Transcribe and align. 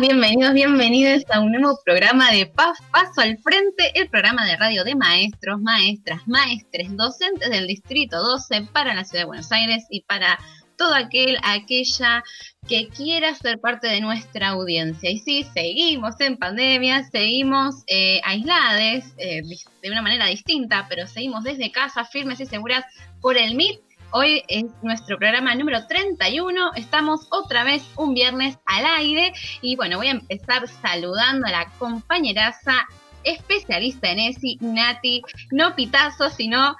Bienvenidos, 0.00 0.54
bienvenidos 0.54 1.22
a 1.30 1.38
un 1.38 1.52
nuevo 1.52 1.78
programa 1.84 2.32
de 2.32 2.46
Paso 2.46 3.20
al 3.20 3.38
Frente, 3.38 3.92
el 3.94 4.08
programa 4.08 4.44
de 4.44 4.56
radio 4.56 4.82
de 4.82 4.96
maestros, 4.96 5.60
maestras, 5.60 6.26
maestres, 6.26 6.96
docentes 6.96 7.48
del 7.48 7.68
Distrito 7.68 8.20
12 8.20 8.68
para 8.72 8.92
la 8.94 9.04
Ciudad 9.04 9.22
de 9.22 9.26
Buenos 9.26 9.52
Aires 9.52 9.86
y 9.90 10.00
para 10.00 10.40
todo 10.76 10.96
aquel, 10.96 11.38
aquella 11.44 12.24
que 12.68 12.88
quiera 12.88 13.36
ser 13.36 13.60
parte 13.60 13.86
de 13.86 14.00
nuestra 14.00 14.48
audiencia. 14.48 15.10
Y 15.10 15.18
sí, 15.20 15.46
seguimos 15.54 16.20
en 16.20 16.38
pandemia, 16.38 17.04
seguimos 17.04 17.84
eh, 17.86 18.20
aisladas 18.24 19.14
eh, 19.18 19.42
de 19.80 19.90
una 19.90 20.02
manera 20.02 20.26
distinta, 20.26 20.86
pero 20.88 21.06
seguimos 21.06 21.44
desde 21.44 21.70
casa, 21.70 22.04
firmes 22.04 22.40
y 22.40 22.46
seguras 22.46 22.84
por 23.20 23.36
el 23.36 23.54
MIT. 23.54 23.83
Hoy 24.16 24.44
es 24.46 24.66
nuestro 24.80 25.18
programa 25.18 25.56
número 25.56 25.88
31. 25.88 26.74
Estamos 26.76 27.26
otra 27.30 27.64
vez 27.64 27.82
un 27.96 28.14
viernes 28.14 28.56
al 28.64 28.86
aire. 28.86 29.32
Y 29.60 29.74
bueno, 29.74 29.96
voy 29.96 30.06
a 30.06 30.12
empezar 30.12 30.68
saludando 30.68 31.48
a 31.48 31.50
la 31.50 31.66
compañeraza 31.80 32.86
especialista 33.24 34.08
en 34.10 34.20
ESI, 34.20 34.58
Nati, 34.60 35.20
no 35.50 35.74
pitazo, 35.74 36.30
sino 36.30 36.76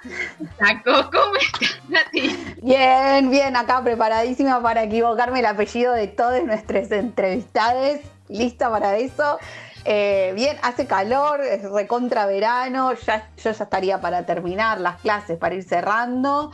taco. 0.57 1.11
¿Cómo 1.11 1.35
estás, 1.35 1.77
Nati? 1.89 2.55
Bien, 2.61 3.29
bien, 3.29 3.57
acá 3.57 3.83
preparadísima 3.83 4.61
para 4.61 4.83
equivocarme 4.83 5.39
el 5.39 5.47
apellido 5.47 5.91
de 5.91 6.07
todos 6.07 6.41
nuestros 6.41 6.89
entrevistados. 6.89 7.99
Lista 8.29 8.71
para 8.71 8.95
eso. 8.95 9.39
Eh, 9.83 10.31
bien, 10.37 10.57
hace 10.63 10.87
calor, 10.87 11.41
es 11.41 11.69
recontra 11.69 12.27
verano, 12.27 12.93
ya, 12.93 13.27
yo 13.35 13.51
ya 13.51 13.63
estaría 13.65 13.99
para 13.99 14.25
terminar 14.25 14.79
las 14.79 15.01
clases, 15.01 15.37
para 15.37 15.55
ir 15.55 15.63
cerrando. 15.63 16.53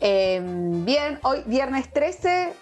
Em, 0.00 0.84
bien, 0.84 1.18
hoy 1.22 1.42
viernes 1.46 1.92
13, 1.92 2.52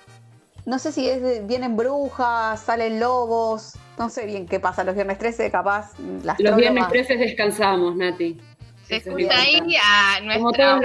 no 0.66 0.78
sé 0.78 0.91
si 0.91 1.09
es, 1.09 1.47
vienen 1.47 1.76
brujas, 1.76 2.60
salen 2.60 2.99
lobos, 2.99 3.75
no 3.97 4.10
sé 4.10 4.26
bien 4.26 4.47
qué 4.47 4.59
pasa 4.59 4.82
los 4.82 4.94
viernes 4.94 5.19
13, 5.19 5.50
capaz 5.50 5.93
las 6.25 6.38
Los 6.41 6.56
viernes 6.56 6.88
13 6.88 7.16
descansamos, 7.16 7.94
Nati. 7.97 8.41
Se 8.82 8.97
escucha 8.97 9.41
ahí 9.41 9.60
a 9.82 10.21
nuestra 10.22 10.78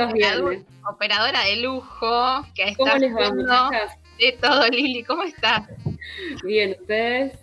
operadora, 0.89 1.43
de 1.45 1.55
lujo 1.55 2.45
que 2.53 2.69
está 2.69 2.95
haciendo 2.95 3.71
de 4.19 4.31
todo, 4.33 4.67
Lili. 4.67 5.03
¿Cómo 5.03 5.23
estás? 5.23 5.67
Bien, 6.43 6.75
¿ustedes? 6.79 7.33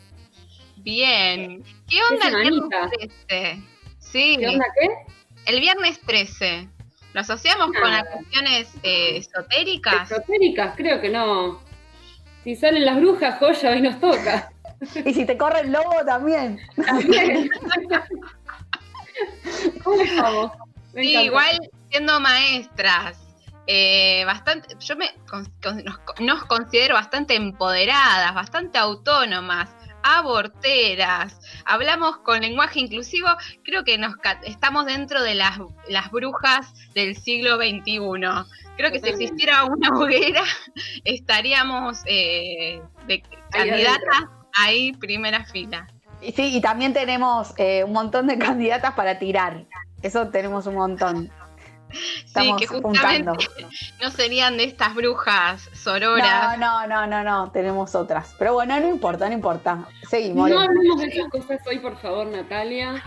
Bien. 0.76 1.64
¿Qué 1.88 1.98
onda 2.10 2.28
el 2.28 2.50
viernes 2.50 3.10
13? 3.28 3.62
Sí. 3.98 4.36
¿Qué 4.38 4.48
onda 4.48 4.66
qué? 4.78 4.88
El 5.52 5.60
viernes 5.60 5.98
13. 6.00 6.68
¿Lo 7.12 7.20
asociamos 7.20 7.70
con 7.72 7.90
las 7.90 8.04
cuestiones 8.04 8.68
eh, 8.82 9.16
esotéricas? 9.16 10.10
Esotéricas, 10.10 10.74
creo 10.76 11.00
que 11.00 11.08
no. 11.08 11.60
Si 12.44 12.56
salen 12.56 12.84
las 12.84 13.00
brujas, 13.00 13.38
joya, 13.38 13.70
hoy 13.70 13.82
nos 13.82 14.00
toca. 14.00 14.52
Y 15.04 15.12
si 15.12 15.26
te 15.26 15.36
corre 15.36 15.60
el 15.60 15.72
lobo 15.72 15.94
también. 16.06 16.58
También. 16.86 17.50
¿Cómo 19.84 20.00
estamos? 20.00 20.52
sí, 20.94 21.18
igual 21.18 21.60
siendo 21.90 22.18
maestras, 22.18 23.18
eh, 23.66 24.24
bastante, 24.24 24.74
yo 24.80 24.96
me 24.96 25.10
nos, 26.20 26.44
considero 26.44 26.94
bastante 26.94 27.34
empoderadas, 27.34 28.34
bastante 28.34 28.78
autónomas, 28.78 29.68
aborteras, 30.02 31.38
hablamos 31.64 32.18
con 32.18 32.40
lenguaje 32.40 32.80
inclusivo, 32.80 33.28
creo 33.64 33.84
que 33.84 33.98
nos 33.98 34.14
estamos 34.44 34.86
dentro 34.86 35.22
de 35.22 35.34
las, 35.34 35.58
las 35.88 36.10
brujas 36.10 36.72
del 36.94 37.16
siglo 37.16 37.56
XXI. 37.56 38.00
Creo 38.76 38.90
que 38.90 39.00
si 39.00 39.08
existiera 39.08 39.64
una 39.64 39.90
hoguera, 39.90 40.42
estaríamos 41.04 42.00
eh, 42.06 42.80
de 43.06 43.22
candidatas 43.50 44.24
ahí 44.54 44.92
primera 44.92 45.44
fila. 45.44 45.86
Y 46.22 46.32
sí, 46.32 46.56
y 46.56 46.60
también 46.60 46.92
tenemos 46.92 47.54
eh, 47.56 47.84
un 47.84 47.92
montón 47.92 48.26
de 48.26 48.38
candidatas 48.38 48.94
para 48.94 49.18
tirar. 49.18 49.64
Eso 50.02 50.28
tenemos 50.28 50.66
un 50.66 50.74
montón. 50.74 51.30
Sí, 51.92 52.52
que 52.58 52.66
justamente 52.66 53.48
no 54.00 54.10
serían 54.10 54.56
de 54.56 54.64
estas 54.64 54.94
brujas 54.94 55.68
sororas. 55.72 56.58
No, 56.58 56.86
no, 56.86 57.06
no, 57.06 57.06
no, 57.06 57.24
no, 57.24 57.50
tenemos 57.50 57.94
otras. 57.94 58.34
Pero 58.38 58.54
bueno, 58.54 58.78
no 58.80 58.88
importa, 58.88 59.28
no 59.28 59.34
importa. 59.34 59.88
Seguimos. 60.08 60.50
No 60.50 60.60
hablemos 60.60 61.00
de 61.00 61.06
esas 61.08 61.28
cosas 61.28 61.60
hoy, 61.66 61.78
por 61.78 61.96
favor, 62.00 62.26
Natalia. 62.26 63.02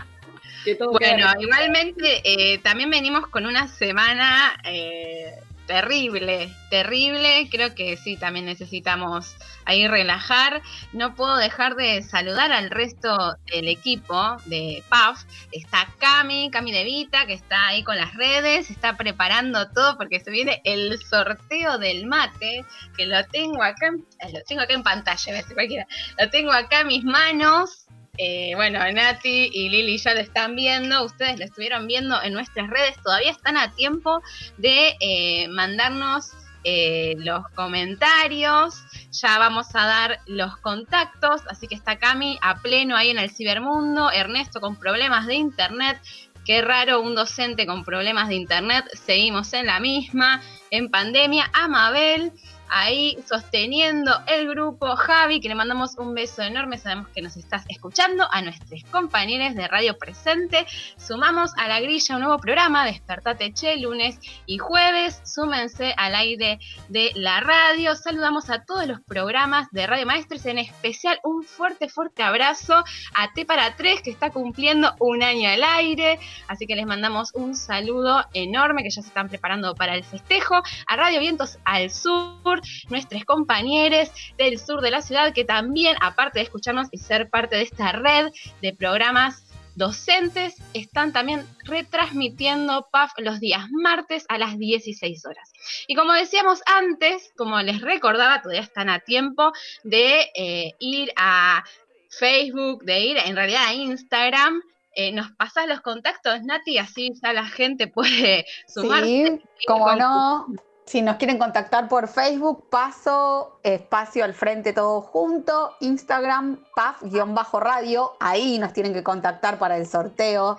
bueno, 0.92 1.26
igualmente 1.38 2.22
eh, 2.24 2.58
también 2.58 2.90
venimos 2.90 3.26
con 3.28 3.46
una 3.46 3.68
semana 3.68 4.54
eh, 4.64 5.34
terrible, 5.66 6.54
terrible. 6.70 7.48
Creo 7.50 7.74
que 7.74 7.96
sí, 7.96 8.16
también 8.16 8.46
necesitamos 8.46 9.36
ahí 9.64 9.88
relajar. 9.88 10.62
No 10.92 11.14
puedo 11.14 11.36
dejar 11.36 11.74
de 11.76 12.02
saludar 12.02 12.52
al 12.52 12.70
resto 12.70 13.36
del 13.46 13.68
equipo 13.68 14.36
de 14.46 14.82
PAF. 14.88 15.22
Está 15.52 15.88
Cami, 15.98 16.50
Cami 16.50 16.72
De 16.72 16.84
Vita, 16.84 17.26
que 17.26 17.34
está 17.34 17.68
ahí 17.68 17.82
con 17.82 17.96
las 17.96 18.14
redes, 18.14 18.70
está 18.70 18.96
preparando 18.96 19.68
todo 19.70 19.96
porque 19.96 20.20
se 20.20 20.30
viene 20.30 20.60
el 20.64 20.98
sorteo 20.98 21.78
del 21.78 22.06
mate, 22.06 22.64
que 22.96 23.06
lo 23.06 23.24
tengo 23.26 23.62
acá, 23.62 23.90
lo 23.90 24.42
tengo 24.46 24.62
acá 24.62 24.74
en 24.74 24.82
pantalla, 24.82 25.42
cualquiera. 25.54 25.86
Lo 26.18 26.30
tengo 26.30 26.52
acá 26.52 26.80
en 26.80 26.88
mis 26.88 27.04
manos. 27.04 27.83
Eh, 28.16 28.52
bueno, 28.54 28.78
Nati 28.92 29.50
y 29.52 29.68
Lili 29.68 29.98
ya 29.98 30.14
lo 30.14 30.20
están 30.20 30.54
viendo, 30.54 31.04
ustedes 31.04 31.38
lo 31.38 31.44
estuvieron 31.44 31.86
viendo 31.86 32.22
en 32.22 32.32
nuestras 32.32 32.70
redes, 32.70 32.96
todavía 33.02 33.32
están 33.32 33.56
a 33.56 33.72
tiempo 33.72 34.22
de 34.56 34.96
eh, 35.00 35.48
mandarnos 35.48 36.30
eh, 36.62 37.16
los 37.18 37.48
comentarios, 37.50 38.74
ya 39.10 39.38
vamos 39.38 39.74
a 39.74 39.86
dar 39.86 40.20
los 40.26 40.56
contactos, 40.58 41.42
así 41.48 41.66
que 41.66 41.74
está 41.74 41.96
Cami 41.98 42.38
a 42.40 42.60
pleno 42.62 42.96
ahí 42.96 43.10
en 43.10 43.18
el 43.18 43.30
cibermundo, 43.30 44.10
Ernesto 44.12 44.60
con 44.60 44.76
problemas 44.76 45.26
de 45.26 45.34
internet, 45.34 46.00
qué 46.44 46.62
raro 46.62 47.00
un 47.00 47.16
docente 47.16 47.66
con 47.66 47.84
problemas 47.84 48.28
de 48.28 48.36
internet, 48.36 48.84
seguimos 48.94 49.52
en 49.54 49.66
la 49.66 49.80
misma, 49.80 50.40
en 50.70 50.88
pandemia, 50.88 51.50
Amabel 51.52 52.32
ahí 52.74 53.16
sosteniendo 53.24 54.12
el 54.26 54.48
grupo. 54.48 54.96
Javi, 54.96 55.40
que 55.40 55.48
le 55.48 55.54
mandamos 55.54 55.96
un 55.96 56.12
beso 56.12 56.42
enorme, 56.42 56.76
sabemos 56.76 57.08
que 57.14 57.22
nos 57.22 57.36
estás 57.36 57.64
escuchando, 57.68 58.26
a 58.32 58.42
nuestros 58.42 58.82
compañeros 58.90 59.54
de 59.54 59.68
Radio 59.68 59.96
Presente. 59.96 60.66
Sumamos 60.96 61.52
a 61.56 61.68
la 61.68 61.80
grilla 61.80 62.16
un 62.16 62.22
nuevo 62.22 62.38
programa, 62.38 62.84
Despertate 62.84 63.52
Che, 63.52 63.76
lunes 63.76 64.18
y 64.46 64.58
jueves. 64.58 65.22
Súmense 65.24 65.94
al 65.96 66.16
aire 66.16 66.58
de 66.88 67.12
la 67.14 67.38
radio. 67.40 67.94
Saludamos 67.94 68.50
a 68.50 68.64
todos 68.64 68.88
los 68.88 69.00
programas 69.02 69.68
de 69.70 69.86
Radio 69.86 70.06
Maestres, 70.06 70.44
en 70.46 70.58
especial 70.58 71.20
un 71.22 71.44
fuerte, 71.44 71.88
fuerte 71.88 72.24
abrazo 72.24 72.82
a 73.14 73.32
T 73.34 73.46
para 73.46 73.76
Tres, 73.76 74.02
que 74.02 74.10
está 74.10 74.30
cumpliendo 74.30 74.96
un 74.98 75.22
año 75.22 75.48
al 75.48 75.62
aire. 75.62 76.18
Así 76.48 76.66
que 76.66 76.74
les 76.74 76.86
mandamos 76.86 77.30
un 77.34 77.54
saludo 77.54 78.24
enorme, 78.34 78.82
que 78.82 78.90
ya 78.90 79.00
se 79.00 79.08
están 79.08 79.28
preparando 79.28 79.76
para 79.76 79.94
el 79.94 80.02
festejo. 80.02 80.60
A 80.88 80.96
Radio 80.96 81.20
Vientos 81.20 81.58
al 81.64 81.92
Sur 81.92 82.63
nuestros 82.88 83.24
compañeros 83.24 84.10
del 84.38 84.58
sur 84.58 84.80
de 84.80 84.90
la 84.90 85.02
ciudad 85.02 85.32
que 85.32 85.44
también, 85.44 85.96
aparte 86.00 86.38
de 86.38 86.44
escucharnos 86.44 86.88
y 86.90 86.98
ser 86.98 87.30
parte 87.30 87.56
de 87.56 87.62
esta 87.62 87.92
red 87.92 88.30
de 88.62 88.72
programas 88.74 89.44
docentes, 89.74 90.54
están 90.72 91.12
también 91.12 91.46
retransmitiendo 91.64 92.88
PAF 92.90 93.12
los 93.18 93.40
días 93.40 93.66
martes 93.70 94.24
a 94.28 94.38
las 94.38 94.58
16 94.58 95.26
horas. 95.26 95.52
Y 95.86 95.94
como 95.94 96.12
decíamos 96.12 96.60
antes, 96.66 97.32
como 97.36 97.60
les 97.60 97.80
recordaba, 97.80 98.40
todavía 98.42 98.62
están 98.62 98.88
a 98.88 99.00
tiempo 99.00 99.52
de 99.82 100.30
eh, 100.34 100.72
ir 100.78 101.12
a 101.16 101.64
Facebook, 102.08 102.84
de 102.84 103.00
ir 103.00 103.16
en 103.24 103.36
realidad 103.36 103.64
a 103.66 103.74
Instagram. 103.74 104.62
Eh, 104.96 105.10
nos 105.10 105.32
pasas 105.32 105.66
los 105.66 105.80
contactos, 105.80 106.42
Nati, 106.42 106.78
así 106.78 107.12
ya 107.20 107.32
la 107.32 107.46
gente 107.46 107.88
puede 107.88 108.46
sumarse. 108.68 109.40
Sí, 109.58 109.66
como 109.66 109.94
no, 109.96 110.46
si 110.86 111.02
nos 111.02 111.16
quieren 111.16 111.38
contactar 111.38 111.88
por 111.88 112.08
Facebook, 112.08 112.68
paso 112.68 113.58
espacio 113.62 114.24
al 114.24 114.34
frente 114.34 114.72
todo 114.72 115.00
junto, 115.00 115.76
Instagram, 115.80 116.62
paf-radio, 116.74 118.12
ahí 118.20 118.58
nos 118.58 118.72
tienen 118.72 118.92
que 118.92 119.02
contactar 119.02 119.58
para 119.58 119.76
el 119.76 119.86
sorteo 119.86 120.58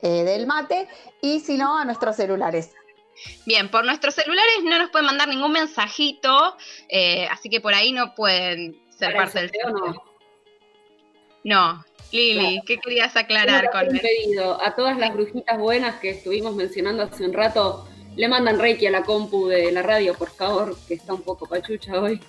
eh, 0.00 0.24
del 0.24 0.46
mate, 0.46 0.88
y 1.20 1.40
si 1.40 1.56
no, 1.56 1.78
a 1.78 1.84
nuestros 1.84 2.16
celulares. 2.16 2.72
Bien, 3.46 3.68
por 3.70 3.84
nuestros 3.84 4.14
celulares 4.14 4.60
no 4.64 4.78
nos 4.78 4.90
pueden 4.90 5.06
mandar 5.06 5.28
ningún 5.28 5.52
mensajito, 5.52 6.56
eh, 6.88 7.26
así 7.30 7.50
que 7.50 7.60
por 7.60 7.74
ahí 7.74 7.92
no 7.92 8.14
pueden 8.14 8.80
ser 8.90 9.14
parte 9.14 9.40
del 9.40 9.50
sorteo. 9.50 10.02
No, 11.44 11.84
Lili, 12.10 12.62
¿qué 12.66 12.78
querías 12.78 13.16
aclarar 13.16 13.70
con 13.70 13.94
el 13.94 14.00
pedido? 14.00 14.60
A 14.64 14.74
todas 14.74 14.96
las 14.96 15.12
brujitas 15.12 15.58
buenas 15.58 15.96
que 16.00 16.10
estuvimos 16.10 16.54
mencionando 16.54 17.02
hace 17.02 17.24
un 17.24 17.32
rato, 17.32 17.86
le 18.18 18.26
mandan 18.26 18.58
Reiki 18.58 18.84
a 18.86 18.90
la 18.90 19.02
compu 19.02 19.46
de 19.46 19.70
la 19.70 19.80
radio, 19.80 20.12
por 20.12 20.30
favor, 20.30 20.76
que 20.88 20.94
está 20.94 21.14
un 21.14 21.22
poco 21.22 21.46
pachucha 21.46 21.92
hoy. 22.00 22.20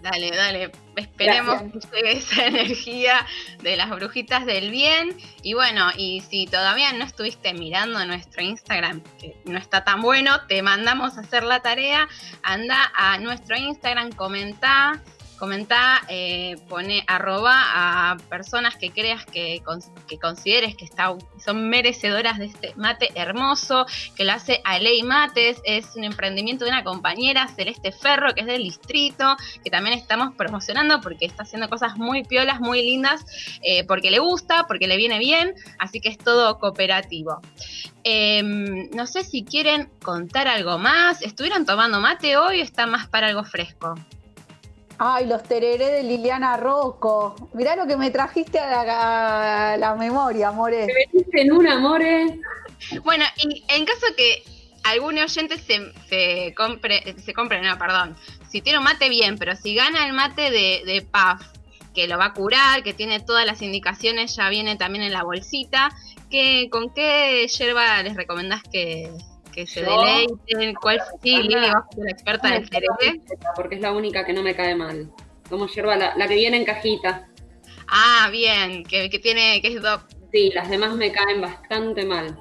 Dale, 0.00 0.30
dale. 0.30 0.72
Esperemos 0.96 1.62
que 1.92 2.12
esa 2.12 2.46
energía 2.46 3.26
de 3.62 3.76
las 3.76 3.90
brujitas 3.90 4.46
del 4.46 4.70
bien. 4.70 5.14
Y 5.42 5.52
bueno, 5.52 5.90
y 5.94 6.22
si 6.22 6.46
todavía 6.46 6.94
no 6.94 7.04
estuviste 7.04 7.52
mirando 7.52 8.02
nuestro 8.06 8.42
Instagram, 8.42 9.02
que 9.20 9.36
no 9.44 9.58
está 9.58 9.84
tan 9.84 10.00
bueno, 10.00 10.46
te 10.46 10.62
mandamos 10.62 11.18
a 11.18 11.20
hacer 11.20 11.44
la 11.44 11.60
tarea. 11.60 12.08
Anda 12.42 12.90
a 12.94 13.18
nuestro 13.18 13.58
Instagram, 13.58 14.12
comenta 14.12 15.02
Comentá, 15.40 16.02
eh, 16.08 16.58
pone 16.68 17.02
arroba 17.06 17.54
a 17.54 18.18
personas 18.28 18.76
que 18.76 18.90
creas 18.90 19.24
que, 19.24 19.62
que 20.06 20.18
consideres 20.18 20.76
que 20.76 20.84
está, 20.84 21.16
son 21.42 21.70
merecedoras 21.70 22.38
de 22.38 22.44
este 22.44 22.74
mate 22.76 23.08
hermoso, 23.14 23.86
que 24.14 24.24
lo 24.26 24.32
hace 24.32 24.60
Alei 24.64 25.02
Mates, 25.02 25.62
es 25.64 25.96
un 25.96 26.04
emprendimiento 26.04 26.66
de 26.66 26.72
una 26.72 26.84
compañera, 26.84 27.48
Celeste 27.48 27.90
Ferro, 27.90 28.34
que 28.34 28.42
es 28.42 28.46
del 28.46 28.64
distrito, 28.64 29.34
que 29.64 29.70
también 29.70 29.96
estamos 29.96 30.34
promocionando 30.34 31.00
porque 31.00 31.24
está 31.24 31.44
haciendo 31.44 31.70
cosas 31.70 31.96
muy 31.96 32.22
piolas, 32.22 32.60
muy 32.60 32.82
lindas, 32.82 33.24
eh, 33.62 33.84
porque 33.84 34.10
le 34.10 34.18
gusta, 34.18 34.66
porque 34.66 34.86
le 34.86 34.98
viene 34.98 35.18
bien, 35.18 35.54
así 35.78 36.02
que 36.02 36.10
es 36.10 36.18
todo 36.18 36.58
cooperativo. 36.58 37.40
Em, 38.04 38.90
no 38.90 39.06
sé 39.06 39.24
si 39.24 39.42
quieren 39.44 39.90
contar 40.02 40.48
algo 40.48 40.78
más. 40.78 41.22
¿Estuvieron 41.22 41.64
tomando 41.64 41.98
mate 42.00 42.36
hoy 42.36 42.60
o 42.60 42.62
está 42.62 42.86
más 42.86 43.08
para 43.08 43.28
algo 43.28 43.44
fresco? 43.44 43.94
Ay, 45.02 45.24
los 45.24 45.42
tereré 45.44 45.92
de 45.92 46.02
Liliana 46.02 46.58
Rocco. 46.58 47.34
Mirá 47.54 47.74
lo 47.74 47.86
que 47.86 47.96
me 47.96 48.10
trajiste 48.10 48.58
a 48.58 49.76
la, 49.78 49.94
memoria, 49.94 50.48
amore. 50.48 50.86
Me 50.86 50.92
metiste 50.92 51.40
en 51.40 51.52
un 51.52 51.66
amore. 51.66 52.38
Bueno, 53.02 53.24
y 53.42 53.64
en 53.68 53.86
caso 53.86 54.06
que 54.14 54.42
algún 54.84 55.16
oyente 55.16 55.56
se, 55.56 55.90
se 56.06 56.54
compre, 56.54 57.14
se 57.18 57.32
compre, 57.32 57.62
no, 57.62 57.78
perdón, 57.78 58.14
si 58.50 58.60
tiene 58.60 58.78
un 58.78 58.84
mate 58.84 59.08
bien, 59.08 59.38
pero 59.38 59.56
si 59.56 59.74
gana 59.74 60.06
el 60.06 60.12
mate 60.12 60.50
de, 60.50 60.82
de 60.84 61.00
PAF, 61.10 61.46
que 61.94 62.06
lo 62.06 62.18
va 62.18 62.26
a 62.26 62.34
curar, 62.34 62.82
que 62.82 62.92
tiene 62.92 63.20
todas 63.20 63.46
las 63.46 63.62
indicaciones, 63.62 64.36
ya 64.36 64.50
viene 64.50 64.76
también 64.76 65.02
en 65.04 65.14
la 65.14 65.22
bolsita, 65.22 65.96
¿qué, 66.30 66.68
¿con 66.70 66.92
qué 66.92 67.48
yerba 67.48 68.02
les 68.02 68.16
recomendás 68.16 68.62
que, 68.70 69.10
que 69.60 69.66
se 69.66 69.82
deleiten? 69.82 70.74
¿Cuál 70.74 71.00
sí, 71.22 71.36
Lili, 71.42 71.54
vas 71.54 71.74
a 71.74 71.94
ser 71.94 72.04
la 72.04 72.10
experta 72.10 72.48
del 72.48 72.70
tereré? 72.70 73.20
Porque 73.54 73.74
es 73.76 73.80
la 73.80 73.92
única 73.92 74.24
que 74.24 74.32
no 74.32 74.42
me 74.42 74.54
cae 74.54 74.74
mal. 74.74 75.10
Como 75.48 75.66
yerba, 75.66 75.96
la, 75.96 76.28
que 76.28 76.34
viene 76.34 76.56
en 76.56 76.64
cajita. 76.64 77.28
Ah, 77.88 78.28
bien, 78.30 78.84
que, 78.84 79.08
tiene, 79.08 79.60
que 79.60 79.68
es. 79.68 79.82
Sí, 80.32 80.50
las 80.54 80.70
demás 80.70 80.94
me 80.94 81.10
caen 81.12 81.40
bastante 81.40 82.06
mal. 82.06 82.38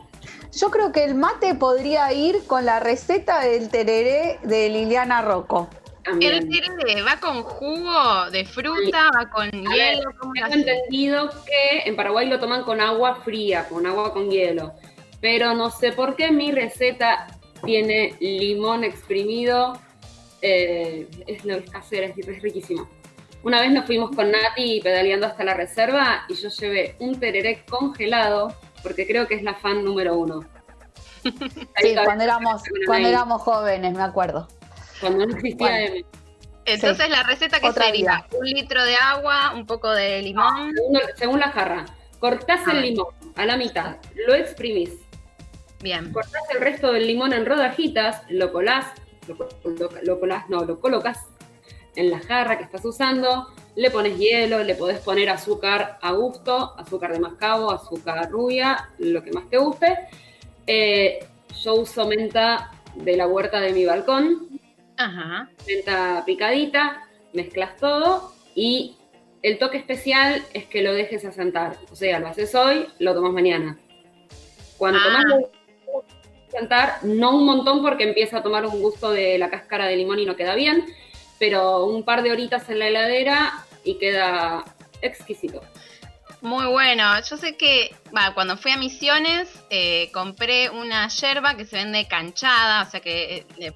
Yo 0.53 0.69
creo 0.69 0.91
que 0.91 1.03
el 1.03 1.15
mate 1.15 1.55
podría 1.55 2.11
ir 2.13 2.45
con 2.47 2.65
la 2.65 2.79
receta 2.79 3.41
del 3.41 3.69
tereré 3.69 4.39
de 4.43 4.69
Liliana 4.69 5.21
Rocco. 5.21 5.69
El 6.05 6.49
tereré 6.49 7.01
va 7.01 7.19
con 7.19 7.43
jugo 7.43 8.31
de 8.31 8.45
fruta, 8.45 9.09
va 9.15 9.29
con 9.29 9.49
hielo. 9.51 10.09
tengo 10.33 10.53
entendido 10.53 11.29
que 11.45 11.89
en 11.89 11.95
Paraguay 11.95 12.27
lo 12.27 12.39
toman 12.39 12.63
con 12.63 12.79
agua 12.79 13.15
fría, 13.15 13.67
con 13.67 13.85
agua 13.85 14.13
con 14.13 14.29
hielo. 14.29 14.73
Pero 15.21 15.53
no 15.53 15.69
sé 15.69 15.91
por 15.91 16.15
qué 16.15 16.31
mi 16.31 16.51
receta 16.51 17.27
tiene 17.65 18.15
limón 18.19 18.83
exprimido. 18.83 19.79
Eh, 20.41 21.07
es 21.27 21.43
lo 21.43 21.63
casera, 21.65 22.07
es, 22.07 22.27
es 22.27 22.41
riquísimo. 22.41 22.89
Una 23.43 23.61
vez 23.61 23.71
nos 23.71 23.85
fuimos 23.85 24.13
con 24.15 24.31
Nati 24.31 24.81
pedaleando 24.81 25.25
hasta 25.25 25.43
la 25.43 25.53
reserva 25.53 26.25
y 26.27 26.33
yo 26.35 26.49
llevé 26.49 26.95
un 26.99 27.19
tereré 27.19 27.63
congelado 27.69 28.53
porque 28.83 29.07
creo 29.07 29.27
que 29.27 29.35
es 29.35 29.43
la 29.43 29.53
fan 29.55 29.83
número 29.83 30.17
uno. 30.17 30.41
sí, 31.23 31.95
cuando 32.03 32.23
éramos, 32.23 32.63
cuando 32.85 33.07
éramos 33.07 33.41
jóvenes, 33.41 33.93
me 33.93 34.03
acuerdo. 34.03 34.47
Cuando 34.99 35.25
no 35.25 35.35
existía 35.35 35.85
M. 35.85 36.05
Entonces 36.65 37.09
la 37.09 37.23
receta 37.23 37.59
que 37.59 37.71
sería 37.71 38.25
un 38.37 38.45
litro 38.45 38.83
de 38.83 38.95
agua, 38.95 39.53
un 39.55 39.65
poco 39.65 39.89
de 39.89 40.21
limón. 40.21 40.71
según, 41.15 41.39
la 41.39 41.49
jarra. 41.51 41.85
Cortás 42.19 42.67
el 42.67 42.81
limón 42.81 43.07
a 43.35 43.45
la 43.45 43.57
mitad, 43.57 43.97
lo 44.27 44.35
exprimís. 44.35 44.91
Bien. 45.81 46.11
Cortás 46.11 46.43
el 46.53 46.61
resto 46.61 46.91
del 46.91 47.07
limón 47.07 47.33
en 47.33 47.45
rodajitas, 47.45 48.23
lo 48.29 48.51
colás, 48.51 48.87
lo, 49.27 50.19
colás, 50.19 50.49
no, 50.49 50.65
lo 50.65 50.79
colocas 50.79 51.27
en 51.95 52.11
la 52.11 52.19
jarra 52.19 52.57
que 52.57 52.63
estás 52.63 52.83
usando, 52.85 53.47
le 53.75 53.89
pones 53.91 54.17
hielo, 54.17 54.63
le 54.63 54.75
podés 54.75 54.99
poner 54.99 55.29
azúcar 55.29 55.97
a 56.01 56.11
gusto, 56.11 56.75
azúcar 56.77 57.13
de 57.13 57.19
mascabo, 57.19 57.71
azúcar 57.71 58.29
rubia, 58.29 58.89
lo 58.97 59.23
que 59.23 59.31
más 59.31 59.49
te 59.49 59.57
guste. 59.57 59.97
Eh, 60.67 61.19
yo 61.63 61.75
uso 61.75 62.07
menta 62.07 62.71
de 62.95 63.17
la 63.17 63.27
huerta 63.27 63.59
de 63.59 63.73
mi 63.73 63.85
balcón, 63.85 64.49
Ajá. 64.99 65.49
Menta 65.65 66.23
picadita, 66.25 67.07
mezclas 67.31 67.77
todo 67.77 68.33
y 68.53 68.97
el 69.41 69.57
toque 69.57 69.77
especial 69.77 70.43
es 70.53 70.65
que 70.65 70.81
lo 70.81 70.93
dejes 70.93 71.23
asentar. 71.23 71.77
O 71.89 71.95
sea, 71.95 72.19
lo 72.19 72.27
haces 72.27 72.53
hoy, 72.53 72.85
lo 72.99 73.13
tomas 73.13 73.31
mañana. 73.31 73.77
Cuando 74.77 74.99
tomas 75.01 75.23
ah. 75.25 75.29
lo 75.29 75.58
asentar, 76.49 76.97
no 77.03 77.35
un 77.35 77.45
montón 77.45 77.81
porque 77.81 78.03
empieza 78.03 78.37
a 78.37 78.43
tomar 78.43 78.65
un 78.65 78.81
gusto 78.81 79.11
de 79.11 79.37
la 79.37 79.49
cáscara 79.49 79.85
de 79.87 79.95
limón 79.95 80.19
y 80.19 80.25
no 80.25 80.35
queda 80.35 80.55
bien, 80.55 80.85
pero 81.37 81.85
un 81.85 82.03
par 82.03 82.23
de 82.23 82.31
horitas 82.31 82.69
en 82.69 82.79
la 82.79 82.87
heladera 82.87 83.65
y 83.83 83.97
queda 83.97 84.65
exquisito. 85.01 85.61
Muy 86.41 86.67
bueno. 86.67 87.03
Yo 87.21 87.37
sé 87.37 87.57
que 87.57 87.93
cuando 88.33 88.57
fui 88.57 88.71
a 88.71 88.77
Misiones 88.77 89.49
eh, 89.69 90.09
compré 90.13 90.69
una 90.69 91.07
yerba 91.09 91.55
que 91.55 91.65
se 91.65 91.77
vende 91.77 92.07
canchada, 92.07 92.83
o 92.83 92.89
sea 92.89 93.01
que 93.01 93.45
eh, 93.57 93.73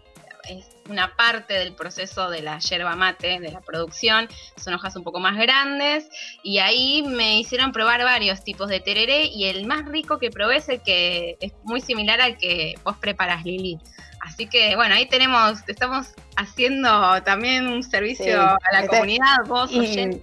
es 0.50 0.66
una 0.90 1.16
parte 1.16 1.54
del 1.54 1.74
proceso 1.74 2.30
de 2.30 2.42
la 2.42 2.60
yerba 2.60 2.96
mate, 2.96 3.40
de 3.40 3.52
la 3.52 3.62
producción, 3.62 4.28
son 4.58 4.74
hojas 4.74 4.96
un 4.96 5.04
poco 5.04 5.20
más 5.20 5.38
grandes 5.38 6.08
y 6.44 6.60
ahí 6.60 7.04
me 7.04 7.40
hicieron 7.40 7.72
probar 7.72 8.04
varios 8.04 8.44
tipos 8.44 8.70
de 8.70 8.80
tereré 8.80 9.26
y 9.26 9.46
el 9.46 9.66
más 9.66 9.86
rico 9.86 10.20
que 10.20 10.30
probé 10.30 10.58
es 10.58 10.70
el 10.70 10.82
que 10.82 11.38
es 11.40 11.54
muy 11.64 11.82
similar 11.82 12.22
al 12.22 12.38
que 12.38 12.76
vos 12.84 12.98
preparas 12.98 13.46
Lili. 13.46 13.80
Así 14.22 14.48
que 14.48 14.76
bueno, 14.76 14.96
ahí 14.96 15.08
tenemos, 15.08 15.68
estamos 15.68 16.14
haciendo 16.38 17.22
también 17.24 17.68
un 17.68 17.84
servicio 17.84 18.42
a 18.42 18.58
la 18.72 18.80
este, 18.80 18.88
comunidad, 18.88 19.46
vos 19.48 19.74
oyente, 19.76 20.20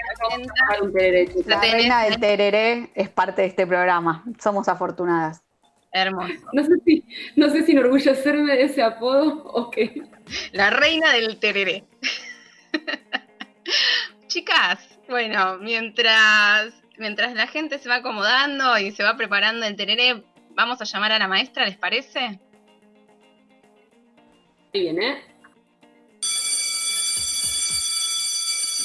La 1.44 1.60
reina 1.60 2.04
del 2.04 2.18
tereré 2.18 2.90
es 2.94 3.10
parte 3.10 3.42
de 3.42 3.48
este 3.48 3.66
programa, 3.66 4.24
somos 4.38 4.68
afortunadas. 4.68 5.42
Hermoso. 5.92 6.47
No 6.52 6.62
sé 6.64 6.75
si, 6.85 7.04
no 7.37 7.50
sé 7.50 7.64
si 7.64 7.73
enorgullecerme 7.73 8.56
de 8.56 8.62
ese 8.62 8.82
apodo 8.82 9.42
o 9.44 9.70
qué. 9.70 10.02
La 10.52 10.70
reina 10.70 11.12
del 11.12 11.38
tereré. 11.38 11.85
Chicas, 14.28 14.88
bueno, 15.09 15.59
mientras, 15.59 16.73
mientras 16.99 17.35
la 17.35 17.49
gente 17.49 17.78
se 17.78 17.88
va 17.88 17.97
acomodando 17.97 18.78
y 18.78 18.92
se 18.92 19.02
va 19.02 19.16
preparando 19.16 19.66
el 19.66 19.75
tereré, 19.75 20.23
vamos 20.50 20.80
a 20.80 20.85
llamar 20.85 21.12
a 21.12 21.18
la 21.18 21.26
maestra, 21.26 21.66
¿les 21.66 21.76
parece? 21.76 22.38
Muy 24.73 24.82
bien, 24.82 25.02
¿eh? 25.02 25.29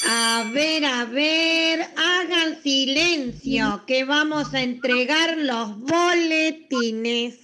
A 0.08 0.46
ver, 0.54 0.86
a 0.86 1.06
ver, 1.06 1.82
hagan 1.98 2.62
silencio, 2.62 3.84
que 3.88 4.04
vamos 4.04 4.54
a 4.54 4.62
entregar 4.62 5.36
los 5.36 5.80
boletines. 5.80 7.40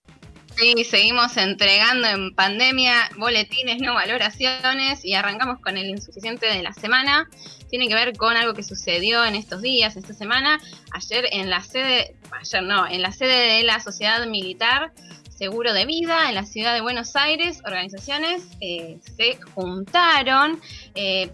Sí, 0.56 0.84
seguimos 0.84 1.38
entregando 1.38 2.08
en 2.08 2.36
pandemia 2.36 3.10
boletines, 3.18 3.82
no 3.82 3.96
valoraciones, 3.96 5.04
y 5.04 5.16
arrancamos 5.16 5.60
con 5.60 5.76
el 5.76 5.90
insuficiente 5.90 6.46
de 6.46 6.62
la 6.62 6.74
semana. 6.74 7.28
Tiene 7.72 7.88
que 7.88 7.96
ver 7.96 8.16
con 8.16 8.38
algo 8.38 8.54
que 8.54 8.62
sucedió 8.62 9.26
en 9.26 9.34
estos 9.34 9.64
días, 9.64 9.96
esta 9.96 10.14
semana. 10.14 10.60
Ayer 10.92 11.30
en 11.32 11.50
la 11.50 11.62
sede, 11.62 12.16
ayer 12.40 12.62
no, 12.62 12.88
en 12.88 13.02
la 13.02 13.12
sede 13.12 13.56
de 13.56 13.64
la 13.64 13.80
Sociedad 13.80 14.28
Militar 14.28 14.94
Seguro 15.42 15.74
de 15.74 15.88
Vida 15.88 16.30
en 16.30 16.36
la 16.36 16.46
ciudad 16.46 16.76
de 16.76 16.82
Buenos 16.82 17.16
Aires, 17.16 17.64
organizaciones 17.66 18.44
eh, 18.60 19.00
se 19.02 19.40
juntaron, 19.56 20.62
eh, 20.94 21.32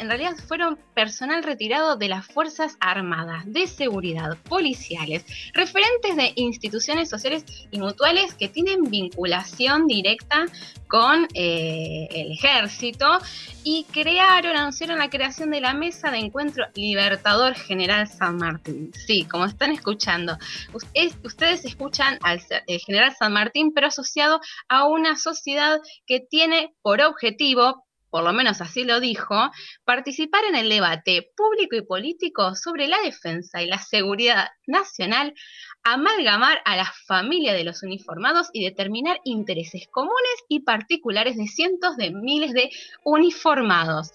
en 0.00 0.08
realidad 0.08 0.34
fueron 0.48 0.80
personal 0.96 1.42
retirado 1.42 1.96
de 1.96 2.08
las 2.08 2.26
Fuerzas 2.26 2.78
Armadas, 2.80 3.44
de 3.44 3.66
seguridad, 3.66 4.38
policiales, 4.48 5.26
referentes 5.52 6.16
de 6.16 6.32
instituciones 6.36 7.10
sociales 7.10 7.44
y 7.70 7.78
mutuales 7.78 8.32
que 8.32 8.48
tienen 8.48 8.84
vinculación 8.84 9.86
directa 9.86 10.46
con 10.88 11.28
eh, 11.34 12.08
el 12.10 12.32
ejército 12.32 13.18
y 13.62 13.84
crearon, 13.92 14.56
anunciaron 14.56 14.98
la 14.98 15.10
creación 15.10 15.50
de 15.50 15.60
la 15.60 15.74
Mesa 15.74 16.10
de 16.10 16.16
Encuentro 16.16 16.64
Libertador 16.74 17.54
General 17.54 18.08
San 18.08 18.38
Martín. 18.38 18.90
Sí, 19.06 19.24
como 19.24 19.44
están 19.44 19.72
escuchando, 19.72 20.38
ustedes 20.72 21.66
escuchan 21.66 22.18
al 22.22 22.40
eh, 22.66 22.78
General 22.78 23.14
San 23.14 23.34
Martín, 23.34 23.72
pero 23.74 23.88
asociado 23.88 24.40
a 24.68 24.86
una 24.86 25.16
sociedad 25.16 25.78
que 26.06 26.20
tiene 26.20 26.72
por 26.80 27.02
objetivo, 27.02 27.85
por 28.10 28.24
lo 28.24 28.32
menos 28.32 28.60
así 28.60 28.84
lo 28.84 29.00
dijo, 29.00 29.50
participar 29.84 30.44
en 30.44 30.56
el 30.56 30.68
debate 30.68 31.30
público 31.36 31.76
y 31.76 31.82
político 31.82 32.54
sobre 32.54 32.88
la 32.88 32.98
defensa 33.02 33.62
y 33.62 33.66
la 33.66 33.78
seguridad 33.78 34.48
nacional, 34.66 35.34
amalgamar 35.82 36.60
a 36.64 36.76
la 36.76 36.92
familia 37.06 37.54
de 37.54 37.64
los 37.64 37.82
uniformados 37.82 38.48
y 38.52 38.64
determinar 38.64 39.20
intereses 39.24 39.86
comunes 39.90 40.44
y 40.48 40.60
particulares 40.60 41.36
de 41.36 41.46
cientos 41.46 41.96
de 41.96 42.10
miles 42.10 42.52
de 42.52 42.70
uniformados. 43.04 44.12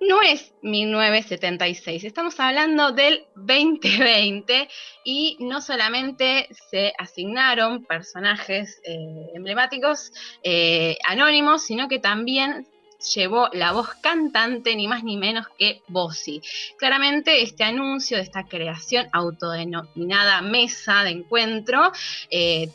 No 0.00 0.22
es 0.22 0.54
1976, 0.62 2.04
estamos 2.04 2.38
hablando 2.38 2.92
del 2.92 3.26
2020 3.34 4.68
y 5.04 5.36
no 5.40 5.60
solamente 5.60 6.48
se 6.70 6.92
asignaron 6.98 7.84
personajes 7.84 8.80
eh, 8.84 9.30
emblemáticos 9.34 10.12
eh, 10.44 10.96
anónimos, 11.04 11.64
sino 11.64 11.88
que 11.88 11.98
también 11.98 12.68
llevó 13.14 13.48
la 13.52 13.72
voz 13.72 13.94
cantante 14.00 14.74
ni 14.74 14.88
más 14.88 15.04
ni 15.04 15.16
menos 15.16 15.46
que 15.58 15.82
Bossi. 15.88 16.42
Claramente 16.76 17.42
este 17.42 17.64
anuncio 17.64 18.16
de 18.16 18.22
esta 18.22 18.44
creación 18.44 19.08
autodenominada 19.12 20.42
mesa 20.42 21.04
de 21.04 21.10
encuentro 21.10 21.92
eh, 22.30 22.70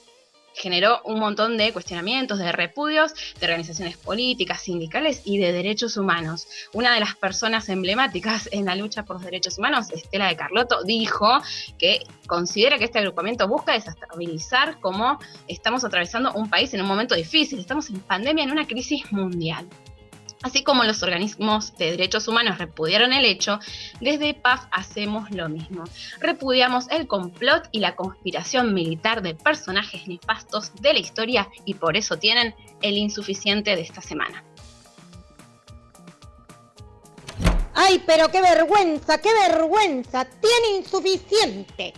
generó 0.54 1.02
un 1.06 1.20
montón 1.20 1.58
de 1.58 1.74
cuestionamientos, 1.74 2.38
de 2.38 2.52
repudios 2.52 3.14
de 3.40 3.46
organizaciones 3.46 3.98
políticas, 3.98 4.62
sindicales 4.62 5.22
y 5.26 5.38
de 5.38 5.52
derechos 5.52 5.98
humanos. 5.98 6.48
Una 6.74 6.94
de 6.94 7.00
las 7.00 7.16
personas 7.16 7.70
emblemáticas 7.70 8.48
en 8.52 8.66
la 8.66 8.76
lucha 8.76 9.04
por 9.04 9.18
los 9.18 9.26
derechos 9.26 9.58
humanos, 9.58 9.92
Estela 9.92 10.28
de 10.28 10.36
Carlotto, 10.36 10.84
dijo 10.84 11.42
que 11.78 12.06
considera 12.28 12.78
que 12.78 12.86
este 12.86 13.00
agrupamiento 13.00 13.48
busca 13.48 13.74
desestabilizar 13.74 14.80
como 14.80 15.20
estamos 15.48 15.84
atravesando 15.84 16.32
un 16.34 16.50
país 16.50 16.74
en 16.74 16.82
un 16.82 16.88
momento 16.88 17.16
difícil, 17.16 17.60
estamos 17.60 17.90
en 17.90 18.00
pandemia, 18.00 18.44
en 18.44 18.52
una 18.52 18.68
crisis 18.68 19.12
mundial. 19.12 19.68
Así 20.44 20.62
como 20.62 20.84
los 20.84 21.02
organismos 21.02 21.76
de 21.78 21.92
derechos 21.92 22.28
humanos 22.28 22.58
repudiaron 22.58 23.14
el 23.14 23.24
hecho, 23.24 23.60
desde 24.02 24.34
PAF 24.34 24.66
hacemos 24.72 25.32
lo 25.32 25.48
mismo. 25.48 25.86
Repudiamos 26.20 26.90
el 26.92 27.08
complot 27.08 27.70
y 27.72 27.80
la 27.80 27.96
conspiración 27.96 28.74
militar 28.74 29.22
de 29.22 29.36
personajes 29.36 30.06
nefastos 30.08 30.74
de 30.82 30.94
la 30.94 31.00
historia 31.00 31.48
y 31.66 31.76
por 31.76 31.96
eso 31.96 32.18
tienen 32.18 32.54
el 32.82 32.98
insuficiente 32.98 33.76
de 33.76 33.82
esta 33.82 34.02
semana. 34.02 34.44
¡Ay, 37.74 38.04
pero 38.06 38.30
qué 38.30 38.42
vergüenza, 38.42 39.20
qué 39.20 39.30
vergüenza! 39.34 40.26
Tiene 40.26 40.78
insuficiente. 40.78 41.94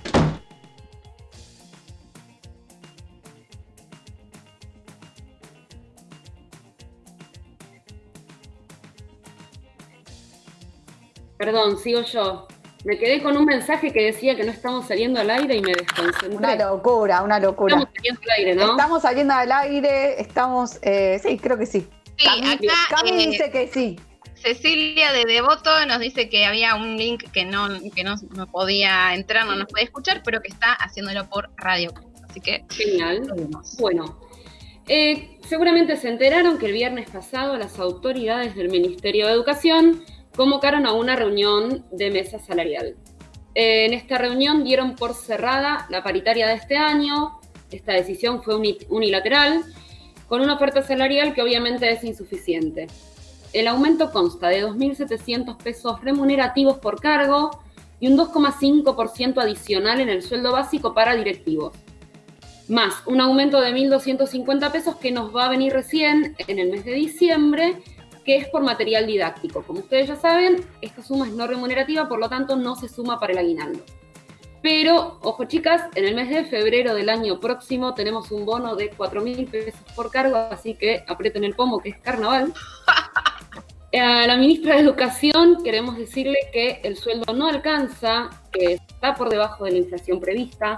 Perdón, 11.45 11.77
sigo 11.77 12.01
yo. 12.01 12.47
Me 12.85 12.97
quedé 12.97 13.21
con 13.21 13.37
un 13.37 13.45
mensaje 13.45 13.93
que 13.93 14.05
decía 14.05 14.35
que 14.35 14.43
no 14.43 14.51
estamos 14.51 14.87
saliendo 14.87 15.19
al 15.19 15.29
aire 15.29 15.57
y 15.57 15.61
me 15.61 15.73
desconcentré. 15.73 16.35
Una 16.35 16.55
locura, 16.55 17.21
una 17.21 17.39
locura. 17.39 17.75
Estamos 17.75 17.93
saliendo 17.95 18.21
al 18.23 18.29
aire, 18.37 18.55
¿no? 18.55 18.71
Estamos 18.71 19.01
saliendo 19.03 19.33
al 19.35 19.51
aire, 19.51 20.21
estamos. 20.21 20.79
Eh, 20.81 21.19
sí, 21.21 21.37
creo 21.37 21.57
que 21.57 21.67
sí. 21.67 21.87
Sí, 22.17 22.27
acá, 22.27 22.73
Cami 22.89 23.11
eh, 23.11 23.27
dice 23.27 23.51
que 23.51 23.67
sí. 23.67 23.99
Cecilia 24.33 25.11
de 25.13 25.25
Devoto 25.25 25.85
nos 25.85 25.99
dice 25.99 26.29
que 26.29 26.45
había 26.45 26.73
un 26.73 26.97
link 26.97 27.29
que 27.31 27.45
no, 27.45 27.67
que 27.95 28.03
no, 28.03 28.15
no 28.35 28.47
podía 28.47 29.13
entrar, 29.13 29.45
no 29.45 29.55
nos 29.55 29.67
puede 29.67 29.85
escuchar, 29.85 30.23
pero 30.25 30.41
que 30.41 30.47
está 30.47 30.73
haciéndolo 30.73 31.29
por 31.29 31.51
radio. 31.57 31.93
Así 32.27 32.41
que 32.41 32.65
Genial. 32.69 33.21
lo 33.27 33.35
vemos. 33.35 33.77
Bueno, 33.77 34.19
eh, 34.87 35.37
seguramente 35.47 35.95
se 35.95 36.09
enteraron 36.09 36.57
que 36.57 36.65
el 36.65 36.73
viernes 36.73 37.07
pasado 37.09 37.55
las 37.55 37.77
autoridades 37.77 38.55
del 38.55 38.69
Ministerio 38.69 39.27
de 39.27 39.33
Educación 39.33 40.03
convocaron 40.35 40.85
a 40.85 40.93
una 40.93 41.15
reunión 41.15 41.85
de 41.91 42.11
mesa 42.11 42.39
salarial. 42.39 42.95
Eh, 43.53 43.85
en 43.85 43.93
esta 43.93 44.17
reunión 44.17 44.63
dieron 44.63 44.95
por 44.95 45.13
cerrada 45.13 45.85
la 45.89 46.03
paritaria 46.03 46.47
de 46.47 46.55
este 46.55 46.77
año. 46.77 47.39
Esta 47.71 47.93
decisión 47.93 48.43
fue 48.43 48.55
uni- 48.55 48.77
unilateral, 48.89 49.63
con 50.27 50.41
una 50.41 50.55
oferta 50.55 50.81
salarial 50.81 51.33
que 51.33 51.41
obviamente 51.41 51.89
es 51.89 52.03
insuficiente. 52.03 52.87
El 53.53 53.67
aumento 53.67 54.11
consta 54.11 54.49
de 54.49 54.65
2.700 54.65 55.57
pesos 55.57 56.01
remunerativos 56.01 56.77
por 56.79 56.99
cargo 56.99 57.61
y 57.99 58.07
un 58.07 58.17
2,5% 58.17 59.41
adicional 59.41 60.01
en 60.01 60.09
el 60.09 60.21
sueldo 60.21 60.51
básico 60.51 60.93
para 60.93 61.15
directivos 61.15 61.73
más 62.67 62.95
un 63.05 63.21
aumento 63.21 63.61
de 63.61 63.71
1.250 63.73 64.71
pesos 64.71 64.95
que 64.95 65.11
nos 65.11 65.35
va 65.35 65.45
a 65.45 65.49
venir 65.49 65.71
recién 65.71 66.35
en 66.47 66.57
el 66.57 66.71
mes 66.71 66.83
de 66.83 66.93
diciembre, 66.93 67.75
que 68.25 68.35
es 68.37 68.47
por 68.49 68.63
material 68.63 69.05
didáctico. 69.05 69.63
Como 69.63 69.79
ustedes 69.79 70.07
ya 70.07 70.15
saben, 70.15 70.65
esta 70.81 71.03
suma 71.03 71.27
es 71.27 71.33
no 71.33 71.47
remunerativa, 71.47 72.09
por 72.09 72.19
lo 72.19 72.27
tanto 72.27 72.55
no 72.55 72.75
se 72.75 72.89
suma 72.89 73.19
para 73.19 73.33
el 73.33 73.39
aguinaldo. 73.39 73.79
Pero, 74.61 75.19
ojo 75.21 75.45
chicas, 75.45 75.83
en 75.93 76.05
el 76.05 76.15
mes 76.15 76.27
de 76.29 76.43
febrero 76.45 76.95
del 76.95 77.09
año 77.09 77.39
próximo 77.39 77.93
tenemos 77.93 78.31
un 78.31 78.45
bono 78.45 78.75
de 78.75 78.91
4.000 78.91 79.47
pesos 79.51 79.79
por 79.95 80.09
cargo, 80.09 80.37
así 80.37 80.73
que 80.73 81.03
aprieten 81.07 81.43
el 81.43 81.53
pomo 81.55 81.79
que 81.79 81.89
es 81.89 81.99
carnaval. 81.99 82.51
A 83.93 84.27
la 84.27 84.35
ministra 84.35 84.73
de 84.73 84.81
Educación 84.81 85.63
queremos 85.63 85.97
decirle 85.97 86.37
que 86.51 86.81
el 86.83 86.97
sueldo 86.97 87.31
no 87.33 87.47
alcanza, 87.47 88.29
que 88.51 88.73
está 88.73 89.13
por 89.13 89.29
debajo 89.29 89.63
de 89.63 89.71
la 89.71 89.77
inflación 89.77 90.19
prevista, 90.19 90.77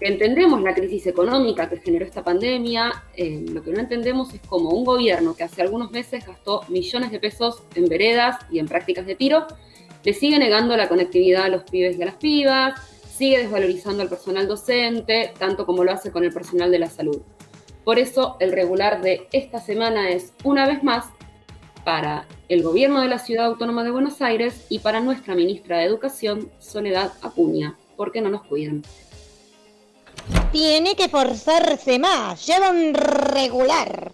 entendemos 0.00 0.62
la 0.62 0.74
crisis 0.74 1.06
económica 1.06 1.68
que 1.68 1.78
generó 1.78 2.04
esta 2.04 2.22
pandemia, 2.22 3.04
eh, 3.14 3.44
lo 3.50 3.62
que 3.62 3.70
no 3.70 3.80
entendemos 3.80 4.32
es 4.34 4.40
cómo 4.46 4.70
un 4.70 4.84
gobierno 4.84 5.34
que 5.34 5.44
hace 5.44 5.62
algunos 5.62 5.90
meses 5.90 6.26
gastó 6.26 6.62
millones 6.68 7.10
de 7.10 7.18
pesos 7.18 7.62
en 7.74 7.88
veredas 7.88 8.36
y 8.50 8.58
en 8.58 8.66
prácticas 8.66 9.06
de 9.06 9.14
tiro, 9.14 9.46
le 10.04 10.12
sigue 10.12 10.38
negando 10.38 10.76
la 10.76 10.88
conectividad 10.88 11.44
a 11.44 11.48
los 11.48 11.64
pibes 11.64 11.98
y 11.98 12.02
a 12.02 12.06
las 12.06 12.16
pibas, 12.16 12.80
sigue 13.08 13.38
desvalorizando 13.38 14.02
al 14.02 14.08
personal 14.08 14.46
docente, 14.46 15.32
tanto 15.38 15.64
como 15.64 15.82
lo 15.82 15.92
hace 15.92 16.10
con 16.10 16.22
el 16.22 16.32
personal 16.32 16.70
de 16.70 16.78
la 16.78 16.90
salud. 16.90 17.22
Por 17.82 17.98
eso 17.98 18.36
el 18.40 18.52
regular 18.52 19.00
de 19.00 19.28
esta 19.32 19.60
semana 19.60 20.10
es, 20.10 20.32
una 20.44 20.66
vez 20.66 20.82
más, 20.82 21.06
para 21.84 22.26
el 22.48 22.62
gobierno 22.62 23.00
de 23.00 23.08
la 23.08 23.20
Ciudad 23.20 23.46
Autónoma 23.46 23.84
de 23.84 23.92
Buenos 23.92 24.20
Aires 24.20 24.66
y 24.68 24.80
para 24.80 25.00
nuestra 25.00 25.36
ministra 25.36 25.78
de 25.78 25.84
Educación, 25.84 26.50
Soledad 26.58 27.12
Acuña, 27.22 27.76
porque 27.96 28.20
no 28.20 28.28
nos 28.28 28.42
cuidan. 28.42 28.82
Tiene 30.56 30.96
que 30.96 31.10
forzarse 31.10 31.98
más. 31.98 32.46
Lleva 32.46 32.70
un 32.70 32.94
regular. 32.94 34.10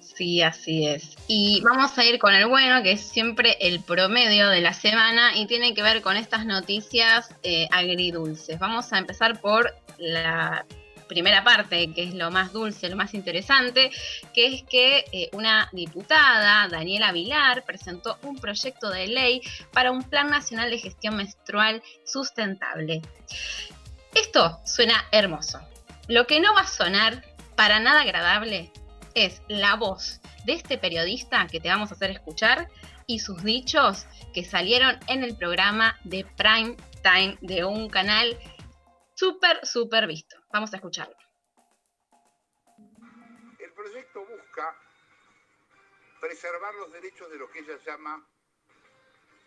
Sí, 0.00 0.40
así 0.40 0.86
es. 0.86 1.18
Y 1.28 1.60
vamos 1.60 1.98
a 1.98 2.04
ir 2.06 2.18
con 2.18 2.32
el 2.32 2.46
bueno, 2.46 2.82
que 2.82 2.92
es 2.92 3.02
siempre 3.02 3.58
el 3.60 3.80
promedio 3.80 4.48
de 4.48 4.62
la 4.62 4.72
semana 4.72 5.36
y 5.36 5.46
tiene 5.46 5.74
que 5.74 5.82
ver 5.82 6.00
con 6.00 6.16
estas 6.16 6.46
noticias 6.46 7.28
eh, 7.42 7.68
agridulces. 7.70 8.58
Vamos 8.58 8.90
a 8.94 8.96
empezar 8.96 9.38
por 9.38 9.74
la 9.98 10.64
primera 11.08 11.44
parte, 11.44 11.92
que 11.92 12.04
es 12.04 12.14
lo 12.14 12.30
más 12.30 12.54
dulce, 12.54 12.88
lo 12.88 12.96
más 12.96 13.12
interesante, 13.12 13.90
que 14.32 14.46
es 14.46 14.62
que 14.62 15.04
eh, 15.12 15.28
una 15.32 15.68
diputada, 15.72 16.66
Daniela 16.68 17.12
Vilar, 17.12 17.64
presentó 17.66 18.16
un 18.22 18.38
proyecto 18.38 18.88
de 18.88 19.08
ley 19.08 19.42
para 19.74 19.90
un 19.90 20.02
Plan 20.04 20.30
Nacional 20.30 20.70
de 20.70 20.78
Gestión 20.78 21.16
Menstrual 21.16 21.82
Sustentable. 22.06 23.02
Esto 24.16 24.62
suena 24.64 25.06
hermoso. 25.12 25.60
Lo 26.08 26.26
que 26.26 26.40
no 26.40 26.54
va 26.54 26.62
a 26.62 26.66
sonar 26.66 27.22
para 27.54 27.80
nada 27.80 28.00
agradable 28.00 28.72
es 29.14 29.42
la 29.46 29.76
voz 29.76 30.22
de 30.46 30.54
este 30.54 30.78
periodista 30.78 31.46
que 31.48 31.60
te 31.60 31.68
vamos 31.68 31.90
a 31.90 31.96
hacer 31.96 32.12
escuchar 32.12 32.70
y 33.06 33.18
sus 33.18 33.44
dichos 33.44 34.06
que 34.32 34.42
salieron 34.42 34.98
en 35.08 35.22
el 35.22 35.36
programa 35.36 36.00
de 36.04 36.24
Prime 36.34 36.78
Time 37.02 37.36
de 37.42 37.66
un 37.66 37.90
canal 37.90 38.38
súper, 39.14 39.66
súper 39.66 40.06
visto. 40.06 40.34
Vamos 40.50 40.72
a 40.72 40.76
escucharlo. 40.76 41.16
El 43.58 43.72
proyecto 43.74 44.20
busca 44.20 44.80
preservar 46.22 46.74
los 46.76 46.90
derechos 46.90 47.30
de 47.30 47.36
lo 47.36 47.50
que 47.50 47.58
ella 47.58 47.78
llama 47.84 48.26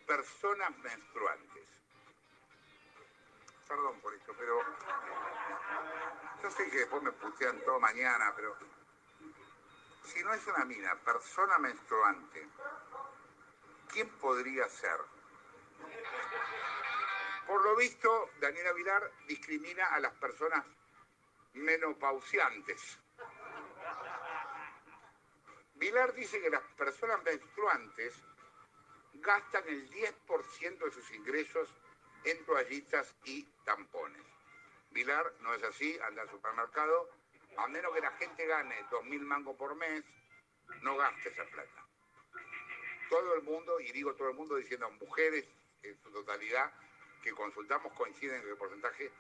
personas 0.06 0.78
menstruantes. 0.78 1.49
Perdón 3.70 4.02
por 4.02 4.12
esto, 4.16 4.34
pero 4.36 4.60
yo 6.42 6.50
sé 6.50 6.72
que 6.72 6.80
después 6.80 7.04
me 7.04 7.12
putean 7.12 7.62
todo 7.62 7.80
mañana, 7.80 8.34
pero 8.36 8.58
si 10.06 10.24
no 10.24 10.34
es 10.34 10.48
una 10.48 10.66
mina, 10.66 10.96
persona 11.06 11.60
menstruante, 11.60 12.50
¿quién 13.94 14.10
podría 14.18 14.68
ser? 14.70 15.00
Por 17.46 17.64
lo 17.64 17.76
visto, 17.76 18.32
Daniela 18.40 18.74
Vilar 18.74 19.12
discrimina 19.28 19.86
a 19.94 20.00
las 20.00 20.14
personas 20.14 20.66
menopausiantes. 21.54 22.98
Vilar 25.76 26.14
dice 26.14 26.42
que 26.42 26.50
las 26.50 26.64
personas 26.76 27.22
menstruantes 27.22 28.16
gastan 29.14 29.64
el 29.68 29.88
10% 29.92 30.80
de 30.80 30.92
sus 30.92 31.12
ingresos 31.12 31.70
en 32.24 32.46
toallitas 32.46 33.16
y 33.26 33.44
tampones. 33.66 34.22
Vilar 34.92 35.34
no 35.42 35.54
es 35.54 35.64
así, 35.64 35.98
anda 36.08 36.24
al 36.24 36.30
supermercado, 36.30 37.10
a 37.58 37.68
menos 37.68 37.94
que 37.94 38.02
la 38.02 38.12
gente 38.12 38.46
gane 38.46 38.76
2.000 38.90 39.20
mangos 39.22 39.56
por 39.56 39.76
mes, 39.76 40.04
no 40.82 40.98
gaste 40.98 41.30
esa 41.30 41.46
plata. 41.46 41.86
Todo 43.10 43.36
el 43.36 43.44
mundo, 43.44 43.80
y 43.80 43.92
digo 43.92 44.14
todo 44.16 44.30
el 44.30 44.36
mundo 44.36 44.56
diciendo 44.56 44.90
mujeres 44.92 45.46
en 45.84 45.98
su 46.02 46.12
totalidad, 46.12 46.72
que 47.24 47.32
consultamos 47.32 47.92
coinciden 47.94 48.38
en 48.38 48.44
que 48.44 48.50
el 48.52 48.58
porcentaje 48.58 49.12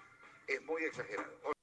es 0.47 0.61
muy 0.63 0.83
exagerado. 0.83 1.53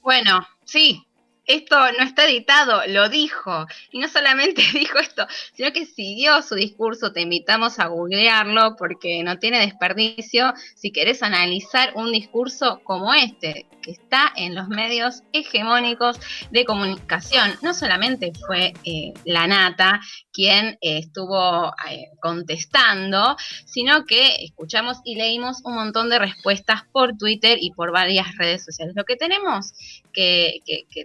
Bueno, 0.00 0.46
sí, 0.64 1.06
esto 1.46 1.76
no 1.98 2.04
está 2.04 2.26
editado, 2.26 2.82
lo 2.88 3.08
dijo. 3.08 3.66
Y 3.90 3.98
no 3.98 4.08
solamente 4.08 4.62
dijo 4.72 4.98
esto, 4.98 5.26
sino 5.54 5.72
que 5.72 5.86
siguió 5.86 6.42
su 6.42 6.54
discurso. 6.54 7.12
Te 7.12 7.20
invitamos 7.20 7.78
a 7.78 7.86
googlearlo 7.86 8.76
porque 8.76 9.22
no 9.22 9.38
tiene 9.38 9.60
desperdicio 9.60 10.54
si 10.74 10.92
querés 10.92 11.22
analizar 11.22 11.92
un 11.94 12.12
discurso 12.12 12.80
como 12.84 13.12
este, 13.14 13.66
que 13.82 13.90
está 13.90 14.32
en 14.36 14.54
los 14.54 14.68
medios 14.68 15.22
hegemónicos 15.32 16.18
de 16.50 16.64
comunicación. 16.64 17.52
No 17.62 17.74
solamente 17.74 18.32
fue 18.46 18.72
eh, 18.84 19.12
la 19.24 19.46
nata 19.46 20.00
quien 20.32 20.78
eh, 20.80 20.98
estuvo 20.98 21.74
eh, 21.90 22.06
contestando, 22.20 23.36
sino 23.66 24.06
que 24.06 24.36
escuchamos 24.44 24.98
y 25.04 25.16
leímos 25.16 25.58
un 25.64 25.74
montón 25.74 26.08
de 26.08 26.18
respuestas 26.18 26.84
por 26.92 27.16
Twitter 27.18 27.58
y 27.60 27.72
por 27.72 27.92
varias 27.92 28.36
redes 28.36 28.64
sociales. 28.64 28.94
Lo 28.96 29.04
que 29.04 29.16
tenemos 29.16 29.72
que, 30.12 30.60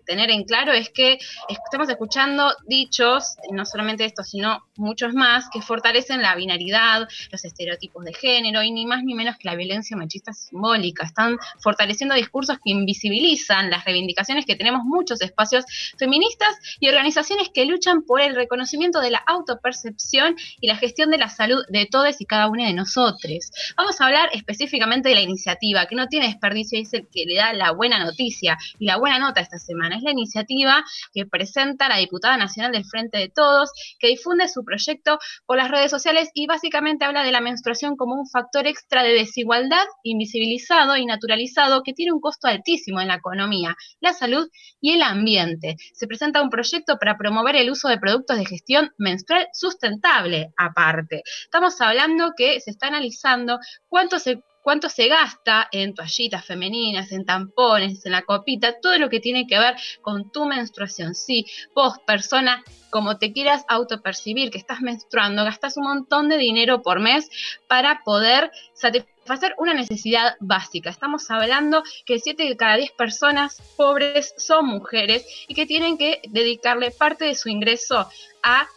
tener 0.06 0.30
en 0.30 0.44
claro 0.44 0.72
es 0.72 0.90
que 0.90 1.18
estamos 1.50 1.90
escuchando 1.90 2.54
dichos, 2.68 3.36
no 3.52 3.66
solamente 3.66 4.06
esto, 4.06 4.24
sino 4.24 4.64
muchos 4.76 5.14
más, 5.14 5.50
que 5.50 5.62
fortalecen 5.62 6.22
la 6.22 6.36
binaridad, 6.36 7.08
los 7.32 7.46
estereotipos 7.46 8.06
de 8.06 8.14
género 8.14 8.64
y 8.64 8.72
ni 8.72 8.86
más 8.86 9.04
ni 9.04 9.14
menos 9.14 9.38
que 9.38 9.48
la 9.50 9.56
violencia 9.56 9.98
machista 9.98 10.34
simbólica. 10.34 11.06
Están 11.06 11.38
fortaleciendo 11.60 12.16
discursos 12.16 12.58
que 12.64 12.67
invisibilizan 12.68 13.70
las 13.70 13.86
reivindicaciones 13.86 14.46
que 14.46 14.56
tenemos 14.56 14.84
muchos 14.84 15.22
espacios 15.22 15.66
feministas 15.98 16.50
y 16.80 16.90
organizaciones 16.90 17.50
que 17.54 17.66
luchan 17.66 18.04
por 18.04 18.22
el 18.22 18.36
reconocimiento 18.36 19.00
de 19.00 19.12
la 19.12 19.24
autopercepción 19.26 20.36
y 20.60 20.68
la 20.68 20.76
gestión 20.76 21.10
de 21.10 21.18
la 21.18 21.30
salud 21.30 21.64
de 21.70 21.86
todos 21.86 22.20
y 22.20 22.26
cada 22.26 22.48
uno 22.48 22.64
de 22.64 22.74
nosotros. 22.74 23.52
Vamos 23.76 24.00
a 24.00 24.06
hablar 24.06 24.30
específicamente 24.34 25.10
de 25.10 25.16
la 25.16 25.22
iniciativa, 25.22 25.86
que 25.86 25.96
no 25.96 26.08
tiene 26.08 26.28
desperdicio 26.28 26.80
y 26.80 26.84
es 26.84 26.94
el 26.94 27.08
que 27.12 27.26
le 27.26 27.36
da 27.36 27.54
la 27.54 27.72
buena 27.72 28.04
noticia 28.04 28.58
y 28.80 28.86
la 28.86 28.98
buena 28.98 29.20
nota 29.20 29.42
esta 29.42 29.60
semana. 29.60 29.98
Es 29.98 30.04
la 30.04 30.12
iniciativa 30.12 30.84
que 31.14 31.26
presenta 31.26 31.90
la 31.90 31.98
diputada 31.98 32.38
nacional 32.38 32.72
del 32.72 32.86
Frente 32.86 33.18
de 33.18 33.30
Todos, 33.30 33.72
que 34.00 34.08
difunde 34.08 34.48
su 34.48 34.64
proyecto 34.64 35.20
por 35.46 35.58
las 35.58 35.72
redes 35.72 35.92
sociales 35.92 36.30
y 36.34 36.48
básicamente 36.48 37.06
habla 37.06 37.24
de 37.24 37.32
la 37.32 37.42
menstruación 37.42 37.96
como 37.96 38.16
un 38.16 38.28
factor 38.28 38.68
extra 38.68 39.04
de 39.04 39.14
desigualdad 39.14 39.86
invisibilizado 40.04 40.98
y 40.98 41.06
naturalizado 41.06 41.84
que 41.84 41.94
tiene 41.94 42.12
un 42.12 42.20
costo 42.20 42.48
en 42.66 43.08
la 43.08 43.16
economía, 43.16 43.76
la 44.00 44.14
salud 44.14 44.50
y 44.82 44.92
el 44.94 45.02
ambiente. 45.02 45.76
Se 45.94 46.08
presenta 46.08 46.42
un 46.42 46.50
proyecto 46.50 46.98
para 46.98 47.18
promover 47.18 47.56
el 47.56 47.70
uso 47.70 47.88
de 47.88 47.98
productos 47.98 48.38
de 48.38 48.46
gestión 48.46 48.92
menstrual 48.98 49.48
sustentable 49.54 50.54
aparte. 50.58 51.24
Estamos 51.44 51.80
hablando 51.82 52.34
que 52.36 52.60
se 52.60 52.72
está 52.72 52.88
analizando 52.88 53.60
cuánto 53.88 54.20
se 54.20 54.42
cuánto 54.68 54.90
se 54.90 55.08
gasta 55.08 55.70
en 55.72 55.94
toallitas 55.94 56.44
femeninas, 56.44 57.14
en 57.14 57.24
tampones, 57.24 58.06
en 58.06 58.12
la 58.12 58.24
copita, 58.24 58.82
todo 58.82 58.98
lo 58.98 59.10
que 59.10 59.22
tiene 59.22 59.48
que 59.48 59.58
ver 59.58 59.78
con 60.02 60.30
tu 60.30 60.44
menstruación. 60.44 61.16
Si 61.16 61.46
vos, 61.74 62.00
persona, 62.06 62.66
como 62.90 63.18
te 63.18 63.32
quieras 63.32 63.64
autopercibir 63.70 64.52
que 64.52 64.58
estás 64.58 64.82
menstruando, 64.82 65.46
gastas 65.46 65.78
un 65.78 65.86
montón 65.86 66.28
de 66.28 66.36
dinero 66.36 66.82
por 66.82 67.00
mes 67.00 67.30
para 67.70 68.02
poder 68.04 68.52
satisfacer 68.74 69.56
una 69.58 69.74
necesidad 69.74 70.36
básica. 70.42 70.90
Estamos 70.90 71.32
hablando 71.32 71.82
que 72.06 72.20
7 72.20 72.44
de 72.44 72.58
cada 72.58 72.76
10 72.76 72.92
personas 72.92 73.62
pobres 73.78 74.34
son 74.38 74.66
mujeres 74.66 75.26
y 75.48 75.56
que 75.56 75.66
tienen 75.66 75.98
que 75.98 76.20
dedicarle 76.28 76.92
parte 76.92 77.24
de 77.24 77.36
su 77.36 77.48
ingreso 77.48 78.10
a 78.44 78.68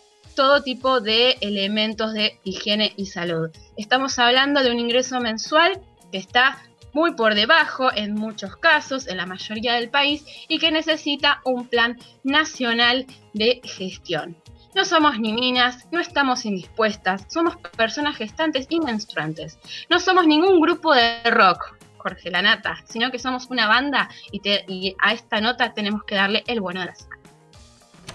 todo 0.41 0.63
tipo 0.63 1.03
de 1.03 1.37
elementos 1.43 2.15
de 2.15 2.41
higiene 2.45 2.95
y 2.97 3.05
salud. 3.05 3.51
Estamos 3.77 4.19
hablando 4.19 4.63
de 4.63 4.71
un 4.71 4.79
ingreso 4.79 5.21
mensual 5.21 5.83
que 6.11 6.17
está 6.17 6.63
muy 6.95 7.13
por 7.13 7.35
debajo 7.35 7.91
en 7.95 8.15
muchos 8.15 8.57
casos, 8.57 9.07
en 9.07 9.19
la 9.19 9.27
mayoría 9.27 9.75
del 9.75 9.91
país, 9.91 10.25
y 10.49 10.59
que 10.59 10.73
necesita 10.73 11.43
un 11.45 11.69
plan 11.69 11.99
nacional 12.25 13.05
de 13.35 13.61
gestión. 13.65 14.35
No 14.75 14.87
somos 14.87 15.21
ni 15.21 15.35
minas, 15.35 15.87
no 15.93 16.01
estamos 16.01 16.47
indispuestas, 16.47 17.27
somos 17.29 17.59
personas 17.77 18.17
gestantes 18.17 18.67
y 18.71 18.81
menstruantes. 18.81 19.59
No 19.91 20.01
somos 20.01 20.27
ningún 20.27 20.59
grupo 20.59 20.95
de 20.95 21.23
rock, 21.25 21.77
Jorge 21.99 22.31
Lanata, 22.31 22.79
sino 22.89 23.11
que 23.11 23.19
somos 23.19 23.51
una 23.51 23.69
banda 23.69 24.09
y, 24.33 24.41
y 24.69 24.97
a 25.03 25.13
esta 25.13 25.43
nota 25.43 25.75
tenemos 25.75 26.03
que 26.05 26.15
darle 26.15 26.45
el 26.47 26.63
bueno 26.63 26.81
de 26.81 26.87
la 26.87 26.95
semana. 26.95 27.20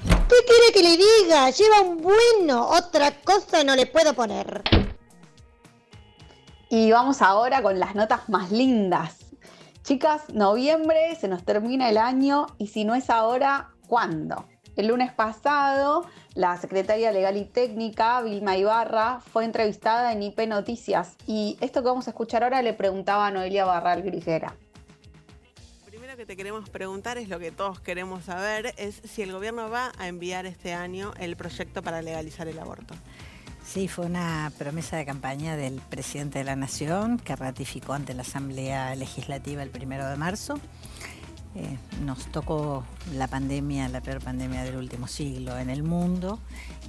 ¿Qué 0.06 0.36
quiere 0.46 0.74
que 0.74 0.84
le 0.84 0.98
diga? 0.98 1.50
Lleva 1.50 1.82
un 1.82 2.02
bueno, 2.02 2.68
otra 2.68 3.12
cosa 3.24 3.64
no 3.64 3.76
le 3.76 3.86
puedo 3.86 4.14
poner. 4.14 4.64
Y 6.70 6.92
vamos 6.92 7.22
ahora 7.22 7.62
con 7.62 7.80
las 7.80 7.96
notas 7.96 8.28
más 8.30 8.52
lindas. 8.52 9.18
Chicas, 9.84 10.24
noviembre, 10.34 11.16
se 11.16 11.28
nos 11.28 11.44
termina 11.44 11.90
el 11.90 11.98
año 11.98 12.48
y 12.58 12.68
si 12.68 12.86
no 12.86 12.96
es 12.96 13.10
ahora, 13.10 13.70
¿cuándo? 13.88 14.46
El 14.76 14.88
lunes 14.88 15.14
pasado, 15.14 16.06
la 16.34 16.58
secretaria 16.58 17.12
legal 17.12 17.38
y 17.38 17.46
técnica, 17.46 18.22
Vilma 18.22 18.58
Ibarra, 18.58 19.22
fue 19.32 19.46
entrevistada 19.46 20.12
en 20.12 20.24
IP 20.24 20.48
Noticias 20.48 21.16
y 21.28 21.58
esto 21.62 21.82
que 21.82 21.90
vamos 21.90 22.08
a 22.08 22.12
escuchar 22.12 22.44
ahora 22.44 22.62
le 22.62 22.74
preguntaba 22.74 23.28
a 23.28 23.32
Noelia 23.32 23.64
Barral 23.66 24.02
Grigera 24.02 24.56
que 26.16 26.26
te 26.26 26.38
queremos 26.38 26.70
preguntar 26.70 27.18
es 27.18 27.28
lo 27.28 27.40
que 27.40 27.52
todos 27.52 27.80
queremos 27.80 28.26
saber, 28.26 28.74
es 28.78 29.02
si 29.04 29.22
el 29.22 29.32
gobierno 29.34 29.70
va 29.70 29.92
a 29.98 30.08
enviar 30.08 30.46
este 30.46 30.74
año 30.74 31.14
el 31.20 31.36
proyecto 31.36 31.82
para 31.82 32.02
legalizar 32.02 32.48
el 32.48 32.58
aborto. 32.58 32.94
Sí, 33.66 33.88
fue 33.88 34.06
una 34.06 34.52
promesa 34.58 34.96
de 34.96 35.06
campaña 35.06 35.58
del 35.58 35.82
presidente 35.82 36.40
de 36.40 36.46
la 36.46 36.56
Nación 36.56 37.18
que 37.18 37.36
ratificó 37.36 37.94
ante 37.94 38.14
la 38.14 38.22
Asamblea 38.22 38.96
Legislativa 38.96 39.64
el 39.64 39.72
primero 39.72 40.08
de 40.08 40.16
marzo. 40.16 40.60
Eh, 41.56 41.78
nos 42.04 42.26
tocó 42.32 42.86
la 43.14 43.28
pandemia, 43.28 43.90
la 43.90 44.02
peor 44.02 44.22
pandemia 44.22 44.64
del 44.64 44.76
último 44.76 45.08
siglo 45.08 45.58
en 45.58 45.70
el 45.70 45.84
mundo 45.84 46.40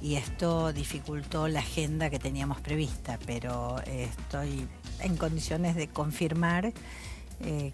y 0.01 0.15
esto 0.15 0.71
dificultó 0.73 1.47
la 1.47 1.59
agenda 1.59 2.09
que 2.09 2.19
teníamos 2.19 2.61
prevista, 2.61 3.17
pero 3.25 3.77
eh, 3.85 4.09
estoy 4.09 4.67
en 4.99 5.17
condiciones 5.17 5.75
de 5.75 5.87
confirmar 5.87 6.73
eh, 7.41 7.71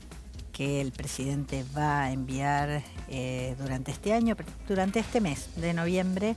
que 0.53 0.79
el 0.79 0.91
presidente 0.91 1.65
va 1.75 2.03
a 2.03 2.11
enviar 2.11 2.83
eh, 3.09 3.55
durante 3.59 3.91
este 3.91 4.13
año, 4.13 4.37
durante 4.67 4.99
este 4.99 5.19
mes 5.19 5.49
de 5.55 5.73
noviembre, 5.73 6.35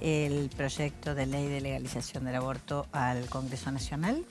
el 0.00 0.50
proyecto 0.50 1.14
de 1.14 1.26
ley 1.26 1.48
de 1.48 1.62
legalización 1.62 2.26
del 2.26 2.36
aborto 2.36 2.86
al 2.92 3.28
Congreso 3.30 3.72
Nacional 3.72 4.24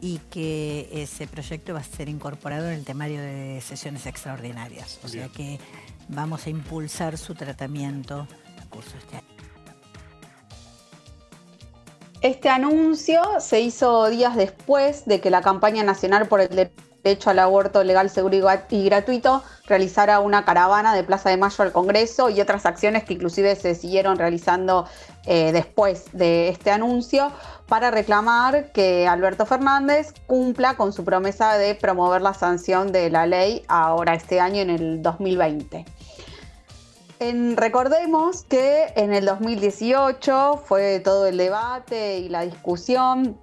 y 0.00 0.18
que 0.30 0.88
ese 0.92 1.26
proyecto 1.26 1.72
va 1.72 1.80
a 1.80 1.84
ser 1.84 2.08
incorporado 2.08 2.66
en 2.68 2.74
el 2.74 2.84
temario 2.84 3.20
de 3.20 3.60
sesiones 3.60 4.06
extraordinarias. 4.06 4.98
O 5.04 5.08
sea 5.08 5.28
que 5.28 5.58
vamos 6.08 6.46
a 6.46 6.50
impulsar 6.50 7.16
su 7.16 7.34
tratamiento 7.34 8.26
a 8.60 8.66
curso 8.68 8.96
este 8.98 9.16
año. 9.16 9.26
Este 12.20 12.48
anuncio 12.48 13.22
se 13.38 13.60
hizo 13.60 14.10
días 14.10 14.34
después 14.34 15.04
de 15.04 15.20
que 15.20 15.30
la 15.30 15.40
campaña 15.40 15.84
nacional 15.84 16.26
por 16.26 16.40
el 16.40 16.48
derecho 16.48 16.87
al 17.24 17.38
aborto 17.38 17.82
legal, 17.84 18.10
seguro 18.10 18.36
y 18.70 18.84
gratuito, 18.84 19.42
realizara 19.66 20.20
una 20.20 20.44
caravana 20.44 20.94
de 20.94 21.04
Plaza 21.04 21.30
de 21.30 21.38
Mayo 21.38 21.64
al 21.64 21.72
Congreso 21.72 22.28
y 22.28 22.40
otras 22.40 22.66
acciones 22.66 23.04
que 23.04 23.14
inclusive 23.14 23.56
se 23.56 23.74
siguieron 23.74 24.18
realizando 24.18 24.86
eh, 25.24 25.52
después 25.52 26.06
de 26.12 26.48
este 26.48 26.70
anuncio 26.70 27.32
para 27.66 27.90
reclamar 27.90 28.72
que 28.72 29.06
Alberto 29.06 29.46
Fernández 29.46 30.12
cumpla 30.26 30.74
con 30.74 30.92
su 30.92 31.04
promesa 31.04 31.56
de 31.56 31.74
promover 31.74 32.20
la 32.20 32.34
sanción 32.34 32.92
de 32.92 33.08
la 33.10 33.26
ley 33.26 33.64
ahora 33.68 34.14
este 34.14 34.40
año 34.40 34.60
en 34.60 34.70
el 34.70 35.02
2020. 35.02 35.86
recordemos 37.56 38.42
que 38.42 38.92
en 38.96 39.14
el 39.14 39.24
2018 39.24 40.62
fue 40.64 41.00
todo 41.00 41.26
el 41.26 41.38
debate 41.38 42.18
y 42.18 42.28
la 42.28 42.42
discusión 42.42 43.38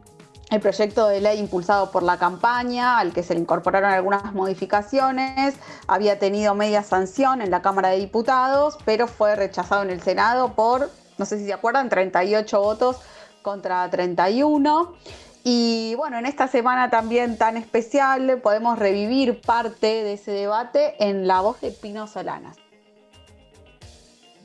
el 0.52 0.62
proyecto 0.62 1.08
de 1.08 1.22
ley 1.22 1.40
impulsado 1.40 1.92
por 1.92 2.04
la 2.04 2.18
campaña, 2.18 3.00
al 3.00 3.14
que 3.14 3.24
se 3.24 3.34
le 3.34 3.40
incorporaron 3.40 3.92
algunas 3.92 4.34
modificaciones, 4.34 5.56
había 5.88 6.20
tenido 6.20 6.54
media 6.54 6.84
sanción 6.84 7.42
en 7.42 7.50
la 7.50 7.62
Cámara 7.62 7.90
de 7.90 7.98
Diputados, 7.98 8.78
pero 8.86 9.08
fue 9.08 9.36
rechazado 9.36 9.84
en 9.84 9.90
el 9.90 10.02
Senado 10.02 10.54
por, 10.54 10.92
no 11.18 11.26
sé 11.26 11.40
si 11.40 11.46
se 11.46 11.54
acuerdan, 11.54 11.90
38 11.90 12.62
votos 12.62 13.02
contra 13.42 13.90
31. 13.90 14.96
Y 15.44 15.94
bueno, 15.96 16.18
en 16.18 16.26
esta 16.26 16.48
semana 16.48 16.90
también 16.90 17.38
tan 17.38 17.58
especial 17.58 18.40
podemos 18.42 18.80
revivir 18.80 19.42
parte 19.42 19.88
de 19.88 20.14
ese 20.14 20.32
debate 20.32 20.96
en 21.04 21.28
la 21.28 21.42
voz 21.42 21.62
de 21.62 21.72
Pino 21.72 22.08
Solanas. 22.08 22.58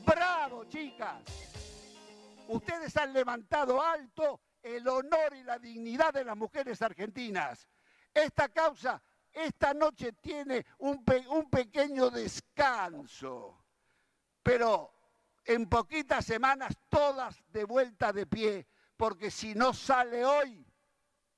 ¡Bravo, 0.05 0.65
chicas! 0.65 1.21
Ustedes 2.47 2.95
han 2.97 3.13
levantado 3.13 3.81
alto 3.81 4.39
el 4.63 4.87
honor 4.87 5.35
y 5.35 5.43
la 5.43 5.59
dignidad 5.59 6.13
de 6.13 6.25
las 6.25 6.37
mujeres 6.37 6.81
argentinas. 6.81 7.67
Esta 8.13 8.49
causa 8.49 9.01
esta 9.33 9.73
noche 9.73 10.13
tiene 10.13 10.65
un, 10.79 11.03
pequeño 11.49 12.09
descanso, 12.09 13.63
pero 14.43 14.93
en 15.45 15.67
poquitas 15.69 16.25
semanas 16.25 16.77
todas 16.89 17.41
de 17.51 17.63
vuelta 17.63 18.11
de 18.11 18.25
pie, 18.25 18.67
porque 18.97 19.31
si 19.31 19.55
no 19.55 19.73
sale 19.73 20.25
hoy, 20.25 20.65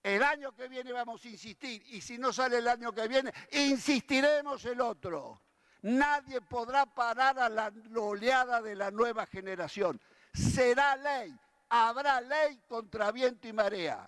el 0.02 0.24
año 0.24 0.54
que 0.54 0.68
viene 0.68 0.92
vamos 0.92 1.24
a 1.24 1.30
insistir, 1.30 1.84
y 1.88 2.02
si 2.02 2.18
no 2.18 2.34
sale 2.34 2.58
el 2.58 2.68
año 2.68 2.92
que 2.92 3.08
viene, 3.08 3.32
insistiremos 3.52 4.66
el 4.66 4.82
otro. 4.82 5.42
Nadie 5.84 6.42
podrá 6.42 6.86
parar 6.86 7.40
a 7.40 7.50
la 7.50 7.72
oleada 7.96 8.62
de 8.62 8.76
la 8.76 8.90
nueva 8.90 9.26
generación. 9.26 10.02
Será 10.34 10.96
ley, 10.96 11.38
habrá 11.74 12.22
ley 12.22 12.60
contra 12.68 13.12
viento 13.12 13.48
y 13.48 13.54
marea. 13.54 14.08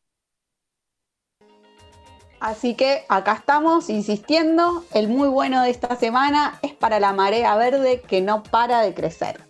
Así 2.39 2.75
que 2.75 3.05
acá 3.09 3.33
estamos 3.33 3.89
insistiendo, 3.89 4.85
el 4.93 5.07
muy 5.07 5.27
bueno 5.29 5.63
de 5.63 5.71
esta 5.71 5.95
semana 5.95 6.59
es 6.61 6.73
para 6.73 6.99
la 6.99 7.11
marea 7.11 7.55
verde 7.55 8.01
que 8.01 8.21
no 8.21 8.43
para 8.43 8.81
de 8.81 8.93
crecer. 8.93 9.43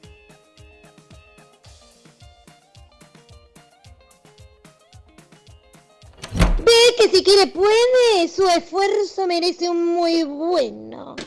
Ve 6.60 6.95
que 6.97 7.10
si 7.10 7.21
quiere 7.21 7.47
puede, 7.47 8.30
su 8.30 8.47
esfuerzo 8.47 9.28
merece 9.28 9.69
un 9.69 9.86
muy 9.93 10.23
bueno. 10.23 11.17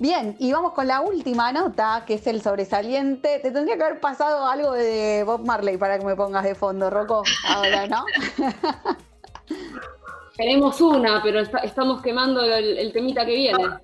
Bien, 0.00 0.34
y 0.38 0.50
vamos 0.50 0.72
con 0.72 0.86
la 0.86 1.02
última 1.02 1.52
nota, 1.52 2.04
que 2.06 2.14
es 2.14 2.26
el 2.26 2.40
sobresaliente. 2.40 3.38
Te 3.38 3.50
tendría 3.50 3.76
que 3.76 3.82
haber 3.82 4.00
pasado 4.00 4.46
algo 4.46 4.72
de 4.72 5.24
Bob 5.26 5.44
Marley 5.44 5.76
para 5.76 5.98
que 5.98 6.06
me 6.06 6.16
pongas 6.16 6.42
de 6.42 6.54
fondo, 6.54 6.88
Rocco, 6.88 7.22
ahora, 7.46 7.86
¿no? 7.86 8.06
Queremos 10.38 10.80
una, 10.80 11.22
pero 11.22 11.40
estamos 11.40 12.00
quemando 12.00 12.42
el, 12.42 12.90
temita 12.94 13.26
que 13.26 13.34
viene. 13.34 13.62
No, 13.62 13.76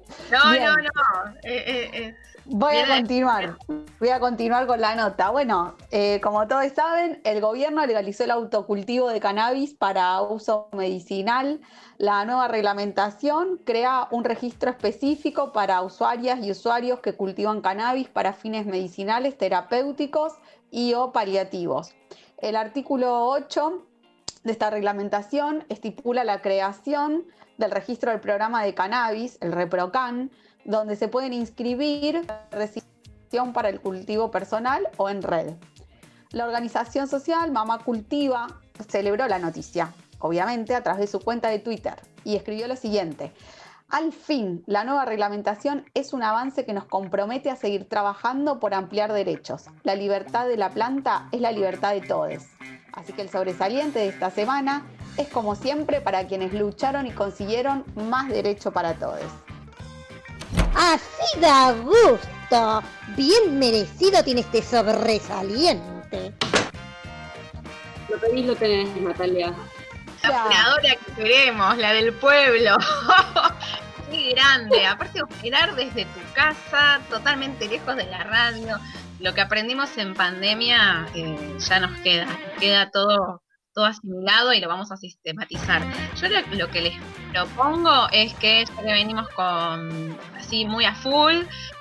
no, 0.54 0.76
no. 0.76 1.34
Eh, 1.42 1.64
eh, 1.66 1.90
eh. 1.92 2.16
Voy 2.48 2.76
a 2.76 2.86
continuar. 2.86 3.58
Voy 3.98 4.10
a 4.10 4.20
continuar 4.20 4.66
con 4.68 4.80
la 4.80 4.94
nota. 4.94 5.30
Bueno, 5.30 5.74
como 6.22 6.46
todos 6.46 6.64
saben, 6.72 7.20
el 7.24 7.40
gobierno 7.40 7.84
legalizó 7.84 8.22
el 8.22 8.30
autocultivo 8.30 9.08
de 9.08 9.18
cannabis 9.18 9.74
para 9.74 10.20
uso 10.22 10.68
medicinal. 10.72 11.60
La 11.98 12.24
nueva 12.24 12.46
reglamentación 12.46 13.58
crea 13.64 14.06
un 14.12 14.22
registro 14.22 14.70
específico 14.70 15.52
para 15.52 15.82
usuarias 15.82 16.38
y 16.44 16.52
usuarios 16.52 17.00
que 17.00 17.14
cultivan 17.14 17.62
cannabis 17.62 18.08
para 18.08 18.32
fines 18.32 18.64
medicinales, 18.64 19.36
terapéuticos 19.36 20.34
y 20.70 20.94
o 20.94 21.10
paliativos. 21.10 21.94
El 22.38 22.54
artículo 22.54 23.26
8 23.26 23.86
de 24.44 24.52
esta 24.52 24.70
reglamentación 24.70 25.64
estipula 25.68 26.22
la 26.22 26.42
creación 26.42 27.24
del 27.58 27.72
registro 27.72 28.12
del 28.12 28.20
programa 28.20 28.62
de 28.62 28.74
cannabis, 28.74 29.38
el 29.40 29.50
ReproCan, 29.50 30.30
donde 30.66 30.96
se 30.96 31.08
pueden 31.08 31.32
inscribir 31.32 32.26
restricción 32.50 33.52
para 33.52 33.68
el 33.68 33.80
cultivo 33.80 34.30
personal 34.30 34.88
o 34.96 35.08
en 35.08 35.22
red. 35.22 35.54
La 36.30 36.44
organización 36.44 37.08
social 37.08 37.52
Mamá 37.52 37.78
Cultiva 37.78 38.60
celebró 38.88 39.26
la 39.28 39.38
noticia, 39.38 39.92
obviamente 40.18 40.74
a 40.74 40.82
través 40.82 41.00
de 41.00 41.06
su 41.06 41.20
cuenta 41.20 41.48
de 41.48 41.60
Twitter, 41.60 41.94
y 42.24 42.36
escribió 42.36 42.66
lo 42.66 42.76
siguiente. 42.76 43.32
Al 43.88 44.12
fin, 44.12 44.64
la 44.66 44.82
nueva 44.82 45.04
reglamentación 45.04 45.84
es 45.94 46.12
un 46.12 46.24
avance 46.24 46.64
que 46.64 46.72
nos 46.72 46.86
compromete 46.86 47.50
a 47.50 47.56
seguir 47.56 47.88
trabajando 47.88 48.58
por 48.58 48.74
ampliar 48.74 49.12
derechos. 49.12 49.66
La 49.84 49.94
libertad 49.94 50.48
de 50.48 50.56
la 50.56 50.70
planta 50.70 51.28
es 51.30 51.40
la 51.40 51.52
libertad 51.52 51.92
de 51.92 52.00
todos. 52.00 52.42
Así 52.92 53.12
que 53.12 53.22
el 53.22 53.28
sobresaliente 53.28 54.00
de 54.00 54.08
esta 54.08 54.30
semana 54.30 54.84
es 55.16 55.28
como 55.28 55.54
siempre 55.54 56.00
para 56.00 56.26
quienes 56.26 56.52
lucharon 56.52 57.06
y 57.06 57.12
consiguieron 57.12 57.84
más 57.94 58.28
derecho 58.28 58.72
para 58.72 58.94
todos. 58.94 59.22
Así 60.76 61.40
da 61.40 61.72
gusto. 61.72 62.82
Bien 63.16 63.58
merecido 63.58 64.22
tiene 64.22 64.42
este 64.42 64.62
sobresaliente. 64.62 66.34
Lo 68.08 68.20
pedís, 68.20 68.46
lo 68.46 68.54
tenés, 68.54 68.88
Natalia. 69.00 69.52
La 70.22 70.44
operadora 70.44 70.96
que 71.04 71.12
queremos, 71.14 71.76
la 71.78 71.92
del 71.92 72.12
pueblo. 72.12 72.76
Qué 74.10 74.30
grande. 74.30 74.86
Aparte, 74.86 75.22
operar 75.22 75.74
desde 75.74 76.04
tu 76.04 76.20
casa, 76.34 77.00
totalmente 77.10 77.66
lejos 77.66 77.96
de 77.96 78.04
la 78.04 78.22
radio 78.22 78.78
lo 79.20 79.34
que 79.34 79.40
aprendimos 79.40 79.96
en 79.98 80.14
pandemia 80.14 81.06
eh, 81.14 81.56
ya 81.58 81.80
nos 81.80 81.98
queda, 82.00 82.26
queda 82.58 82.90
todo, 82.90 83.42
todo 83.72 83.86
asimilado 83.86 84.52
y 84.52 84.60
lo 84.60 84.68
vamos 84.68 84.92
a 84.92 84.96
sistematizar. 84.96 85.82
Yo 86.20 86.28
lo, 86.28 86.70
que 86.70 86.80
les 86.80 86.94
propongo 87.32 88.08
es 88.12 88.34
que 88.34 88.64
ya 88.64 88.82
que 88.82 88.92
venimos 88.92 89.28
con 89.30 90.16
así 90.38 90.64
muy 90.64 90.84
a 90.84 90.94
full, 90.94 91.34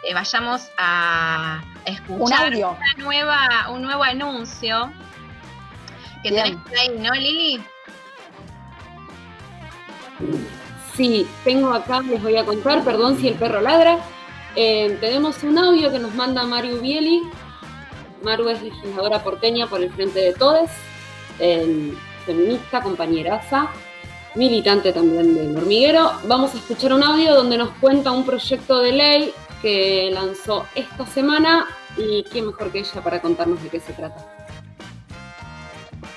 eh, 0.03 0.13
vayamos 0.13 0.69
a 0.77 1.62
escuchar 1.86 2.53
un, 2.53 2.63
una 2.63 2.93
nueva, 2.97 3.69
un 3.71 3.81
nuevo 3.81 4.03
anuncio 4.03 4.91
que 6.23 6.31
tenés 6.31 6.58
ahí, 6.79 6.97
¿no, 6.97 7.12
Lili? 7.13 7.63
Sí, 10.95 11.27
tengo 11.43 11.73
acá, 11.73 12.01
les 12.01 12.21
voy 12.21 12.38
a 12.38 12.45
contar, 12.45 12.84
perdón 12.84 13.17
si 13.17 13.27
el 13.27 13.36
perro 13.36 13.62
ladra. 13.62 13.99
Eh, 14.55 14.97
tenemos 15.01 15.43
un 15.43 15.58
audio 15.58 15.91
que 15.91 15.99
nos 15.99 16.13
manda 16.15 16.43
Mario 16.43 16.79
Bieli. 16.79 17.21
Maru 18.23 18.49
es 18.49 18.62
legisladora 18.62 19.21
porteña 19.21 19.67
por 19.67 19.81
el 19.81 19.91
Frente 19.91 20.19
de 20.19 20.34
Todes, 20.34 20.71
feminista, 22.25 22.81
compañeraza, 22.81 23.69
militante 24.36 24.91
también 24.91 25.34
del 25.34 25.58
hormiguero. 25.58 26.12
Vamos 26.28 26.54
a 26.54 26.58
escuchar 26.58 26.93
un 26.93 27.04
audio 27.04 27.34
donde 27.34 27.58
nos 27.58 27.69
cuenta 27.80 28.12
un 28.12 28.26
proyecto 28.26 28.80
de 28.80 28.91
ley 28.91 29.34
que 29.62 30.10
lanzó 30.12 30.65
esta 30.76 31.06
semana 31.06 31.65
y 31.98 32.24
quién 32.24 32.48
mejor 32.48 32.71
que 32.71 32.80
ella 32.80 33.02
para 33.02 33.21
contarnos 33.21 33.63
de 33.63 33.69
qué 33.69 33.80
se 33.80 33.93
trata. 33.93 34.26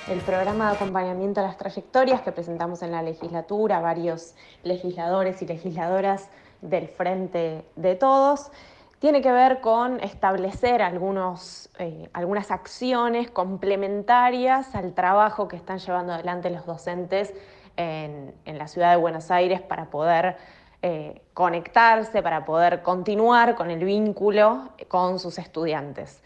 El 0.09 0.19
programa 0.19 0.69
de 0.69 0.75
acompañamiento 0.75 1.39
a 1.39 1.43
las 1.43 1.57
trayectorias 1.57 2.21
que 2.21 2.31
presentamos 2.31 2.81
en 2.81 2.91
la 2.91 3.01
legislatura, 3.01 3.79
varios 3.79 4.33
legisladores 4.63 5.41
y 5.41 5.45
legisladoras 5.45 6.29
del 6.61 6.87
Frente 6.87 7.63
de 7.75 7.95
Todos, 7.95 8.51
tiene 8.99 9.21
que 9.21 9.31
ver 9.31 9.61
con 9.61 10.01
establecer 10.03 10.81
algunos, 10.81 11.69
eh, 11.79 12.09
algunas 12.11 12.51
acciones 12.51 13.31
complementarias 13.31 14.75
al 14.75 14.93
trabajo 14.93 15.47
que 15.47 15.55
están 15.55 15.79
llevando 15.79 16.13
adelante 16.13 16.49
los 16.49 16.65
docentes 16.65 17.33
en, 17.79 18.57
la 18.57 18.67
ciudad 18.67 18.91
de 18.91 18.97
Buenos 18.97 19.31
Aires 19.31 19.61
para 19.61 19.85
poder 19.85 20.35
eh, 20.81 21.21
conectarse, 21.33 22.21
para 22.21 22.45
poder 22.45 22.81
continuar 22.81 23.55
con 23.55 23.71
el 23.71 23.83
vínculo 23.83 24.69
con 24.89 25.19
sus 25.19 25.37
estudiantes 25.39 26.21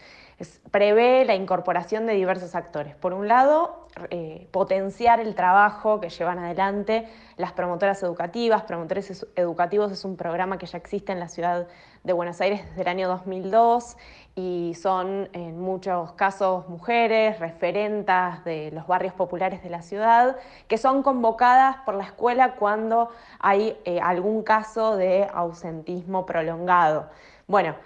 prevé 0.70 1.24
la 1.24 1.34
incorporación 1.34 2.06
de 2.06 2.14
diversos 2.14 2.54
actores. 2.54 2.96
Por 2.96 3.12
un 3.12 3.28
lado, 3.28 3.86
eh, 4.10 4.48
potenciar 4.50 5.20
el 5.20 5.34
trabajo 5.34 6.00
que 6.00 6.08
llevan 6.08 6.38
adelante 6.38 7.06
las 7.36 7.52
promotoras 7.52 8.02
educativas. 8.02 8.62
Promotores 8.64 9.26
Educativos 9.36 9.92
es 9.92 10.04
un 10.04 10.16
programa 10.16 10.58
que 10.58 10.66
ya 10.66 10.78
existe 10.78 11.12
en 11.12 11.20
la 11.20 11.28
ciudad 11.28 11.68
de 12.02 12.12
Buenos 12.12 12.40
Aires 12.40 12.64
desde 12.68 12.82
el 12.82 12.88
año 12.88 13.08
2002 13.08 13.96
y 14.36 14.74
son 14.74 15.28
en 15.32 15.60
muchos 15.60 16.12
casos 16.12 16.68
mujeres, 16.68 17.38
referentas 17.38 18.44
de 18.44 18.70
los 18.72 18.86
barrios 18.86 19.14
populares 19.14 19.62
de 19.62 19.70
la 19.70 19.82
ciudad, 19.82 20.36
que 20.66 20.76
son 20.78 21.02
convocadas 21.02 21.76
por 21.84 21.94
la 21.94 22.04
escuela 22.04 22.56
cuando 22.56 23.10
hay 23.38 23.78
eh, 23.84 24.00
algún 24.00 24.42
caso 24.42 24.96
de 24.96 25.28
ausentismo 25.32 26.26
prolongado. 26.26 27.10
Bueno, 27.46 27.76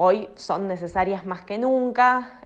Hoy 0.00 0.28
son 0.36 0.68
necesarias 0.68 1.26
más 1.26 1.40
que 1.40 1.58
nunca. 1.58 2.40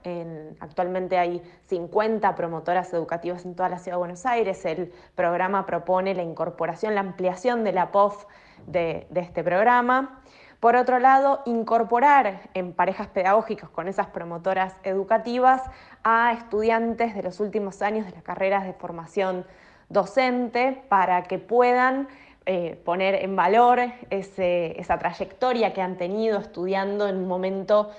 actualmente 0.59 1.19
hay 1.19 1.43
50 1.67 2.35
promotoras 2.35 2.91
educativas 2.95 3.45
en 3.45 3.55
toda 3.55 3.69
la 3.69 3.79
ciudad 3.79 3.97
de 3.97 3.99
Buenos 3.99 4.25
Aires. 4.25 4.65
El 4.65 4.91
programa 5.15 5.67
propone 5.67 6.15
la 6.15 6.23
incorporación, 6.23 6.95
la 6.95 7.03
ampliación 7.03 7.63
de 7.63 7.73
la 7.73 7.93
POF 7.93 8.25
de, 8.67 9.07
este 9.15 9.45
programa. 9.45 10.22
Por 10.63 10.77
otro 10.77 11.01
lado, 11.01 11.43
incorporar 11.45 12.43
en 12.55 12.73
parejas 12.73 13.09
pedagógicas 13.09 13.69
con 13.69 13.89
esas 13.89 14.07
promotoras 14.07 14.77
educativas 14.85 15.61
a 16.05 16.33
estudiantes 16.35 17.17
de 17.17 17.23
los 17.25 17.41
últimos 17.41 17.83
años 17.83 18.07
de 18.07 18.13
las 18.13 18.23
carreras 18.23 18.65
de 18.65 18.73
formación 18.73 19.45
docente 19.89 20.85
para 20.89 21.25
que 21.25 21.41
puedan 21.41 22.07
eh, 22.47 22.81
poner 22.85 23.17
en 23.25 23.35
valor 23.35 23.81
esa 24.11 24.99
trayectoria 25.01 25.73
que 25.73 25.83
han 25.83 25.97
tenido 25.97 26.39
estudiando 26.39 27.09
en 27.09 27.17
un 27.17 27.27
momento 27.27 27.91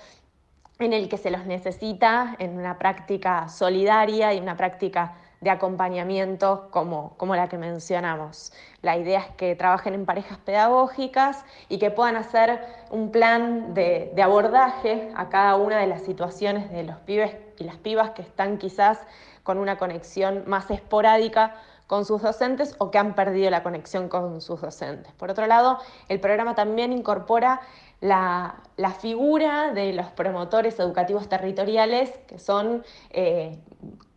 en 0.80 0.94
el 0.94 1.10
que 1.10 1.18
se 1.18 1.32
los 1.32 1.46
necesita 1.46 2.38
en 2.40 2.58
una 2.58 2.78
práctica 2.78 3.50
solidaria 3.50 4.34
y 4.34 4.40
una 4.40 4.56
práctica 4.56 5.16
de 5.44 5.50
acompañamiento 5.50 6.70
como, 6.72 7.16
como 7.18 7.36
la 7.36 7.50
que 7.50 7.58
mencionamos. 7.58 8.54
La 8.82 8.98
idea 8.98 9.20
es 9.20 9.28
que 9.36 9.56
trabajen 9.56 9.94
en 9.94 10.06
parejas 10.06 10.38
pedagógicas 10.40 11.46
y 11.70 11.78
que 11.78 11.92
puedan 11.92 12.16
hacer 12.16 12.62
un 12.90 13.12
plan 13.12 13.74
de, 13.74 14.12
de 14.16 14.22
abordaje 14.24 15.12
a 15.16 15.30
cada 15.30 15.58
una 15.58 15.80
de 15.80 15.88
las 15.88 16.04
situaciones 16.04 16.72
de 16.72 16.84
los 16.84 16.98
pibes 17.00 17.36
y 17.60 17.66
las 17.66 17.76
pibas 17.78 18.12
que 18.12 18.22
están 18.22 18.58
quizás 18.58 19.00
con 19.44 19.58
una 19.58 19.78
conexión 19.78 20.44
más 20.48 20.72
esporádica 20.72 21.56
con 21.88 22.06
sus 22.06 22.22
docentes 22.22 22.76
o 22.80 22.90
que 22.90 22.98
han 22.98 23.14
perdido 23.14 23.52
la 23.52 23.62
conexión 23.62 24.08
con 24.08 24.42
sus 24.42 24.62
docentes. 24.62 25.12
Por 25.14 25.30
otro 25.30 25.46
lado, 25.46 25.80
el 26.08 26.20
programa 26.20 26.56
también 26.56 26.94
incorpora 26.94 27.62
la, 28.00 28.56
figura 29.00 29.72
de 29.74 29.94
los 29.94 30.08
promotores 30.08 30.80
educativos 30.80 31.30
territoriales, 31.30 32.10
que 32.28 32.40
son 32.40 32.84
eh, 33.12 33.60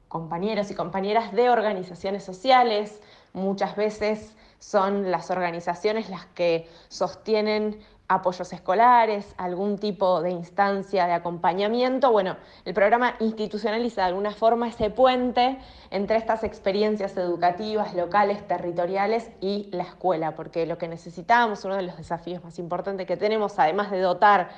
compañeros 0.09 0.71
y 0.71 0.75
compañeras 0.75 1.33
de 1.33 1.51
organizaciones 1.51 2.25
sociales, 2.25 3.01
muchas 3.33 3.77
veces 3.77 4.35
son 4.59 5.11
las 5.11 5.31
organizaciones 5.31 6.09
las 6.09 6.27
que 6.27 6.69
sostienen 6.88 7.79
apoyos 8.09 8.53
escolares, 8.53 9.35
algún 9.37 9.79
tipo 9.79 10.23
de 10.23 10.31
instancia 10.31 11.07
de 11.07 11.12
acompañamiento. 11.12 12.12
Bueno, 12.12 12.37
el 12.64 12.73
programa 12.73 13.16
institucionaliza 13.19 14.03
de 14.03 14.09
alguna 14.09 14.31
forma 14.31 14.69
ese 14.69 14.90
puente 14.90 15.59
entre 15.90 16.16
estas 16.16 16.45
experiencias 16.45 17.16
educativas, 17.16 17.95
locales, 17.95 18.47
territoriales 18.47 19.31
y 19.40 19.69
la 19.73 19.83
escuela, 19.83 20.37
porque 20.37 20.66
lo 20.66 20.79
que 20.79 20.88
necesitamos, 20.88 21.64
uno 21.64 21.75
de 21.75 21.83
los 21.83 21.97
desafíos 21.97 22.45
más 22.45 22.59
importantes 22.59 23.07
que 23.07 23.16
tenemos, 23.16 23.59
además 23.59 23.90
de 23.90 24.01
dotar 24.01 24.51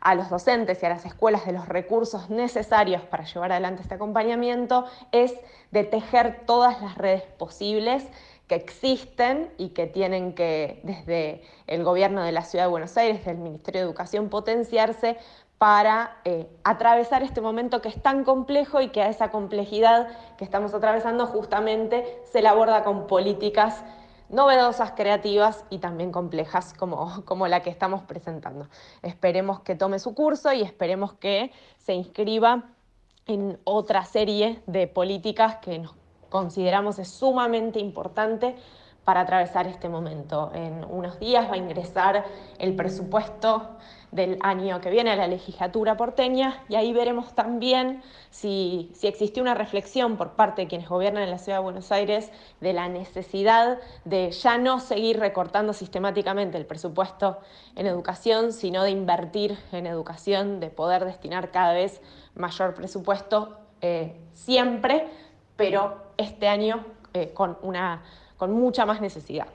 a 0.00 0.14
los 0.14 0.30
docentes 0.30 0.82
y 0.82 0.86
a 0.86 0.90
las 0.90 1.04
escuelas 1.04 1.46
de 1.46 1.52
los 1.52 1.68
recursos 1.68 2.30
necesarios 2.30 3.02
para 3.02 3.24
llevar 3.24 3.52
adelante 3.52 3.82
este 3.82 3.94
acompañamiento, 3.94 4.84
es 5.12 5.34
de 5.70 5.84
tejer 5.84 6.42
todas 6.46 6.80
las 6.80 6.96
redes 6.96 7.22
posibles 7.22 8.06
que 8.46 8.54
existen 8.54 9.52
y 9.58 9.70
que 9.70 9.86
tienen 9.86 10.34
que, 10.34 10.80
desde 10.82 11.42
el 11.66 11.84
gobierno 11.84 12.22
de 12.22 12.32
la 12.32 12.42
Ciudad 12.42 12.64
de 12.64 12.70
Buenos 12.70 12.96
Aires, 12.96 13.18
desde 13.18 13.32
el 13.32 13.38
Ministerio 13.38 13.82
de 13.82 13.86
Educación, 13.86 14.30
potenciarse 14.30 15.18
para 15.58 16.18
eh, 16.24 16.48
atravesar 16.62 17.22
este 17.22 17.40
momento 17.40 17.82
que 17.82 17.88
es 17.88 18.00
tan 18.00 18.24
complejo 18.24 18.80
y 18.80 18.88
que 18.88 19.02
a 19.02 19.08
esa 19.08 19.30
complejidad 19.30 20.08
que 20.36 20.44
estamos 20.44 20.72
atravesando 20.72 21.26
justamente 21.26 22.22
se 22.30 22.42
la 22.42 22.50
aborda 22.50 22.84
con 22.84 23.06
políticas 23.06 23.82
novedosas, 24.28 24.92
creativas 24.92 25.64
y 25.70 25.78
también 25.78 26.12
complejas 26.12 26.74
como, 26.74 27.22
como 27.24 27.46
la 27.48 27.60
que 27.60 27.70
estamos 27.70 28.02
presentando. 28.02 28.68
Esperemos 29.02 29.60
que 29.60 29.74
tome 29.74 29.98
su 29.98 30.14
curso 30.14 30.52
y 30.52 30.62
esperemos 30.62 31.14
que 31.14 31.52
se 31.78 31.94
inscriba 31.94 32.64
en 33.26 33.58
otra 33.64 34.04
serie 34.04 34.62
de 34.66 34.86
políticas 34.86 35.56
que 35.56 35.78
nos 35.78 35.94
consideramos 36.28 36.98
es 36.98 37.08
sumamente 37.08 37.78
importante 37.78 38.56
para 39.04 39.20
atravesar 39.20 39.66
este 39.66 39.88
momento. 39.88 40.50
En 40.54 40.84
unos 40.84 41.18
días 41.18 41.48
va 41.48 41.54
a 41.54 41.56
ingresar 41.56 42.24
el 42.58 42.76
presupuesto 42.76 43.78
del 44.10 44.38
año 44.40 44.80
que 44.80 44.90
viene 44.90 45.10
a 45.12 45.16
la 45.16 45.26
legislatura 45.26 45.96
porteña 45.96 46.62
y 46.68 46.76
ahí 46.76 46.92
veremos 46.92 47.34
también 47.34 48.02
si, 48.30 48.90
si 48.94 49.06
existió 49.06 49.42
una 49.42 49.54
reflexión 49.54 50.16
por 50.16 50.32
parte 50.32 50.62
de 50.62 50.68
quienes 50.68 50.88
gobiernan 50.88 51.22
en 51.22 51.30
la 51.30 51.38
ciudad 51.38 51.58
de 51.58 51.64
Buenos 51.64 51.92
Aires 51.92 52.30
de 52.60 52.72
la 52.72 52.88
necesidad 52.88 53.78
de 54.04 54.30
ya 54.30 54.58
no 54.58 54.80
seguir 54.80 55.18
recortando 55.18 55.72
sistemáticamente 55.72 56.56
el 56.56 56.66
presupuesto 56.66 57.38
en 57.76 57.86
educación, 57.86 58.52
sino 58.52 58.82
de 58.82 58.90
invertir 58.90 59.58
en 59.72 59.86
educación, 59.86 60.60
de 60.60 60.70
poder 60.70 61.04
destinar 61.04 61.50
cada 61.50 61.72
vez 61.72 62.00
mayor 62.34 62.74
presupuesto 62.74 63.58
eh, 63.80 64.16
siempre 64.32 65.08
pero 65.58 66.12
este 66.16 66.46
año 66.46 66.86
eh, 67.12 67.32
con, 67.34 67.58
una, 67.62 68.04
con 68.36 68.52
mucha 68.52 68.86
más 68.86 69.00
necesidad. 69.00 69.48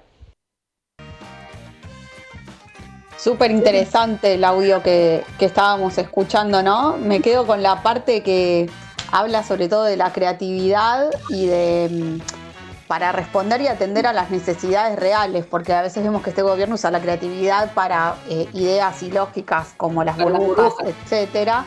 Súper 3.24 3.52
interesante 3.52 4.34
el 4.34 4.44
audio 4.44 4.84
que, 4.84 5.24
que, 5.40 5.46
estábamos 5.46 5.98
escuchando, 5.98 6.62
¿no? 6.62 6.98
Me 6.98 7.22
quedo 7.22 7.48
con 7.48 7.64
la 7.64 7.82
parte 7.82 8.22
que 8.22 8.70
habla 9.14 9.44
sobre 9.44 9.70
todo 9.70 9.86
de 9.86 9.96
la 9.96 10.12
creatividad 10.12 11.10
y 11.30 11.46
de 11.46 11.90
mm, 11.90 12.88
para 12.88 13.14
responder 13.14 13.62
y 13.62 13.68
atender 13.68 14.08
a 14.08 14.12
las 14.12 14.30
necesidades 14.30 15.00
reales, 15.00 15.46
porque 15.46 15.72
a 15.72 15.82
veces 15.82 16.04
vemos 16.04 16.22
que 16.22 16.32
este 16.32 16.42
gobierno 16.42 16.76
usa 16.76 16.92
la 16.92 17.00
creatividad 17.00 17.74
para 17.74 18.16
eh, 18.30 18.50
ideas 18.52 19.02
ilógicas 19.02 19.74
como 19.78 20.04
las 20.04 20.18
burbujas, 20.18 20.74
etcétera. 20.86 21.64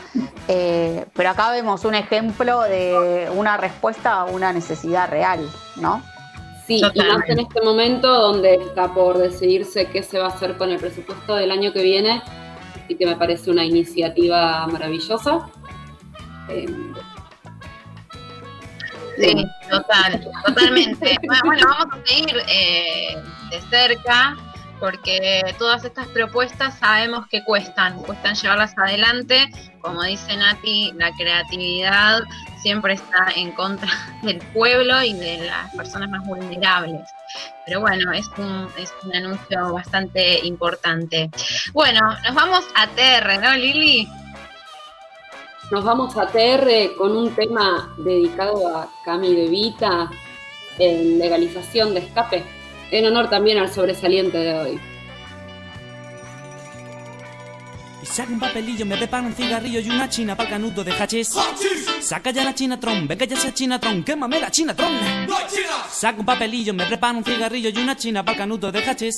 Eh, 0.47 1.07
pero 1.15 1.31
acá 1.31 1.49
vemos 1.49 1.85
un 1.85 1.95
ejemplo 1.95 2.61
de 2.61 3.31
una 3.35 3.57
respuesta 3.57 4.13
a 4.13 4.25
una 4.25 4.53
necesidad 4.53 5.09
real, 5.09 5.49
¿no? 5.77 6.03
Sí, 6.67 6.81
y 6.93 6.99
más 6.99 7.29
en 7.29 7.39
este 7.39 7.61
momento 7.61 8.07
donde 8.07 8.55
está 8.55 8.93
por 8.93 9.17
decidirse 9.17 9.87
qué 9.87 10.03
se 10.03 10.19
va 10.19 10.25
a 10.25 10.29
hacer 10.29 10.57
con 10.57 10.69
el 10.69 10.77
presupuesto 10.77 11.35
del 11.35 11.49
año 11.51 11.71
que 11.71 11.81
viene, 11.81 12.21
y 12.89 12.95
que 12.95 13.05
me 13.05 13.15
parece 13.15 13.49
una 13.51 13.65
iniciativa 13.65 14.67
maravillosa. 14.67 15.49
Eh, 16.49 16.67
Sí, 19.19 19.33
total, 19.69 20.29
totalmente. 20.45 21.17
Bueno, 21.43 21.67
vamos 21.67 21.97
a 21.97 22.07
seguir 22.07 22.37
eh, 22.47 23.17
de 23.49 23.61
cerca 23.69 24.37
porque 24.79 25.41
todas 25.57 25.83
estas 25.85 26.07
propuestas 26.09 26.77
sabemos 26.77 27.25
que 27.27 27.43
cuestan, 27.43 27.97
cuestan 28.03 28.35
llevarlas 28.35 28.77
adelante. 28.77 29.49
Como 29.87 30.03
dice 30.03 30.35
Nati, 30.35 30.91
la 30.97 31.13
creatividad 31.13 32.23
siempre 32.61 32.95
está 32.95 33.27
en 33.37 33.53
contra 33.53 33.87
del 34.21 34.39
pueblo 34.53 35.01
y 35.01 35.13
de 35.13 35.45
las 35.45 35.73
personas 35.73 36.09
más 36.09 36.27
vulnerables. 36.27 37.09
Pero 37.65 37.79
bueno, 37.79 38.11
es 38.11 38.27
un, 38.37 38.67
es 38.77 38.93
un 39.05 39.15
anuncio 39.15 39.71
bastante 39.71 40.45
importante. 40.45 41.31
Bueno, 41.71 42.01
nos 42.21 42.35
vamos 42.35 42.65
a 42.75 42.87
TR, 42.87 43.39
¿no, 43.41 43.55
Lili? 43.55 44.09
Nos 45.71 45.85
vamos 45.85 46.17
a 46.17 46.27
TR 46.27 46.93
con 46.97 47.15
un 47.15 47.33
tema 47.33 47.95
dedicado 47.97 48.67
a 48.67 48.89
Cami 49.05 49.33
de 49.33 49.47
Vita 49.47 50.11
en 50.79 51.17
legalización 51.17 51.93
de 51.93 52.01
escape, 52.01 52.43
en 52.91 53.05
honor 53.05 53.29
también 53.29 53.57
al 53.57 53.71
sobresaliente 53.71 54.37
de 54.37 54.53
hoy. 54.53 54.96
Saca 58.11 58.31
un 58.31 58.39
papelillo, 58.39 58.85
me 58.85 58.97
preparo 58.97 59.27
un 59.27 59.33
cigarrillo 59.33 59.79
y 59.79 59.89
una 59.89 60.09
china 60.09 60.35
para 60.35 60.49
el 60.49 60.55
canuto 60.55 60.83
de 60.83 60.91
hachís. 60.91 61.29
Saca 61.99 62.31
ya 62.31 62.43
la 62.43 62.55
chinatron, 62.55 63.07
venga 63.07 63.25
ya 63.25 63.35
esa 63.35 63.53
chinatron, 63.53 64.03
quémame 64.03 64.39
la 64.39 64.49
chinatron. 64.49 64.91
Saca 65.91 66.19
un 66.19 66.25
papelillo, 66.25 66.73
me 66.73 66.85
preparo 66.85 67.19
un 67.19 67.23
cigarrillo 67.23 67.69
y 67.69 67.77
una 67.77 67.95
china 67.95 68.23
para 68.23 68.33
el 68.33 68.39
canuto 68.39 68.71
de 68.71 68.79
hachís. 68.79 69.17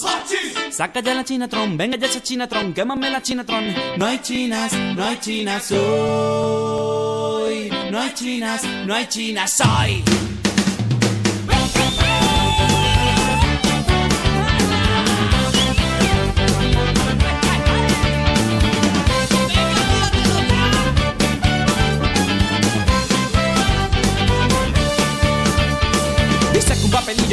Saca 0.72 1.00
ya 1.02 1.14
la 1.14 1.24
chinatron, 1.24 1.78
venga 1.78 1.98
ya 1.98 2.08
esa 2.08 2.22
chinatron, 2.22 2.74
quémame 2.74 3.10
la 3.10 3.22
chinatron. 3.22 3.74
No 3.98 4.06
hay 4.06 4.20
chinas, 4.20 4.74
no 4.74 5.06
hay 5.06 5.18
chinas 5.20 5.72
hoy. 5.72 7.70
No 7.92 8.00
hay 8.00 8.14
chinas, 8.14 8.64
no 8.86 8.94
hay 8.94 9.08
chinas 9.08 9.62
hoy. 9.62 10.04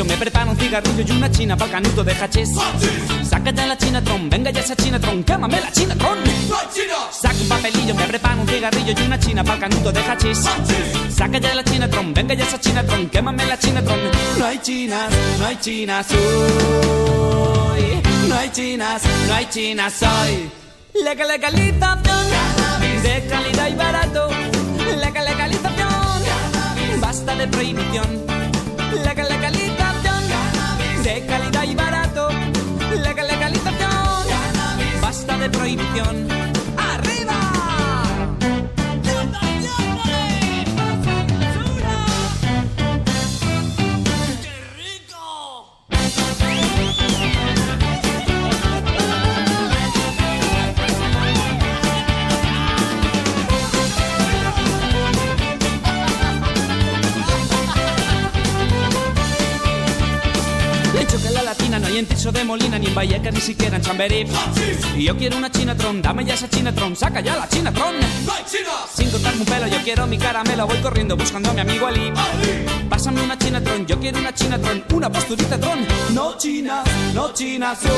Me 0.05 0.17
preparo 0.17 0.51
un 0.51 0.59
cigarrillo 0.59 1.05
y 1.07 1.11
una 1.11 1.31
china 1.31 1.57
para 1.57 1.79
el 1.79 1.83
canuto 1.83 2.05
de 2.05 2.13
hachís. 2.13 2.51
Saca 3.29 3.51
ya 3.51 3.67
la 3.67 3.79
chinatron, 3.79 4.29
venga 4.29 4.51
ya 4.51 4.61
esa 4.61 4.77
chinatron, 4.77 5.25
quémame 5.25 5.61
la 5.61 5.73
chinatron. 5.73 6.19
Saca 7.11 7.37
un 7.41 7.49
papelillo, 7.49 7.95
me 7.95 8.05
preparo 8.05 8.43
un 8.43 8.49
cigarrillo 8.49 8.93
y 8.93 9.03
una 9.03 9.19
china 9.19 9.43
para 9.43 9.55
el 9.55 9.61
canuto 9.61 9.93
de 9.93 10.01
hachís. 10.01 10.45
Saca 11.09 11.39
ya 11.39 11.55
la 11.55 11.65
chinatron, 11.65 12.13
venga 12.13 12.35
ya 12.35 12.45
esa 12.45 12.61
chinatron, 12.61 13.09
quémame 13.09 13.47
la 13.47 13.59
chinatron. 13.59 13.99
No 14.39 14.45
hay 14.45 14.59
chinas, 14.59 15.11
no 15.39 15.47
hay 15.47 15.57
chinas 15.57 16.07
hoy. 16.11 18.03
No 18.29 18.37
hay 18.37 18.51
chinas, 18.51 19.03
no 19.29 19.35
hay 19.35 19.47
chinas 19.47 20.03
hoy. 20.03 20.51
Legal 21.03 21.29
legalización 21.29 22.03
de 23.03 23.27
calidad 23.29 23.69
y 23.69 23.75
barato. 23.75 24.29
Legal 24.97 25.25
legalización, 25.25 27.01
basta 27.01 27.35
de 27.35 27.49
prohibición 27.49 28.27
la 29.05 29.15
legalización 29.15 29.66
de 31.07 31.25
calidad 31.25 31.63
y 31.63 31.75
barato. 31.77 32.29
Legalización 32.91 34.27
basta 35.01 35.39
de 35.39 35.49
prohibición. 35.51 36.46
No 61.79 61.87
hay 61.87 61.99
en 61.99 62.07
Tiso 62.07 62.33
de 62.33 62.45
Molina, 62.45 62.79
ni 62.79 62.87
en 62.87 62.95
Vallecas, 62.95 63.33
ni 63.35 63.41
siquiera 63.41 63.77
en 63.77 63.83
Chamberí. 63.83 64.27
Y 64.97 65.05
yo 65.05 65.17
quiero 65.17 65.37
una 65.37 65.51
Chinatron, 65.51 66.01
dame 66.01 66.25
ya 66.25 66.35
esa 66.35 66.49
Chinatron, 66.49 66.97
saca 66.97 67.21
ya 67.21 67.37
la 67.37 67.49
Chinatron. 67.49 67.95
Sin 68.95 69.11
cortarme 69.11 69.41
un 69.41 69.47
pelo, 69.47 69.67
yo 69.67 69.79
quiero 69.83 70.07
mi 70.07 70.19
caramelo, 70.19 70.67
voy 70.67 70.79
corriendo 70.79 71.17
buscando 71.17 71.51
a 71.51 71.55
mi 71.55 71.61
amigo 71.61 71.87
Ali. 71.87 72.13
Pásame 72.89 73.23
una 73.23 73.37
Chinatron, 73.39 73.87
yo 73.87 73.99
quiero 74.01 74.19
una 74.19 74.35
Chinatron, 74.35 74.85
una 74.93 75.11
posturita 75.11 75.59
tron. 75.59 75.87
No 76.13 76.37
chinas, 76.39 76.85
no 77.15 77.33
chinas 77.33 77.79
soy. 77.79 77.91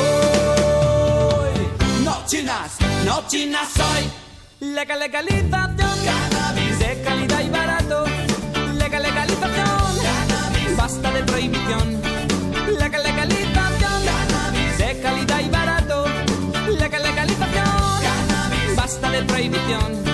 No 2.04 2.16
chinas, 2.26 2.76
no 3.04 3.24
chinas 3.28 3.68
soy. 3.74 4.68
Legal 4.74 4.98
legalización, 4.98 5.98
cannabis 6.04 6.78
de 6.78 7.02
calidad 7.02 7.40
y 7.40 7.48
barato. 7.48 8.04
Legal 8.74 9.02
legalización, 9.02 9.98
cannabis 10.02 10.76
basta 10.76 11.12
de 11.12 11.22
prohibición 11.22 12.00
La 12.78 12.88
legalización 12.88 13.57
prohibición. 19.26 20.07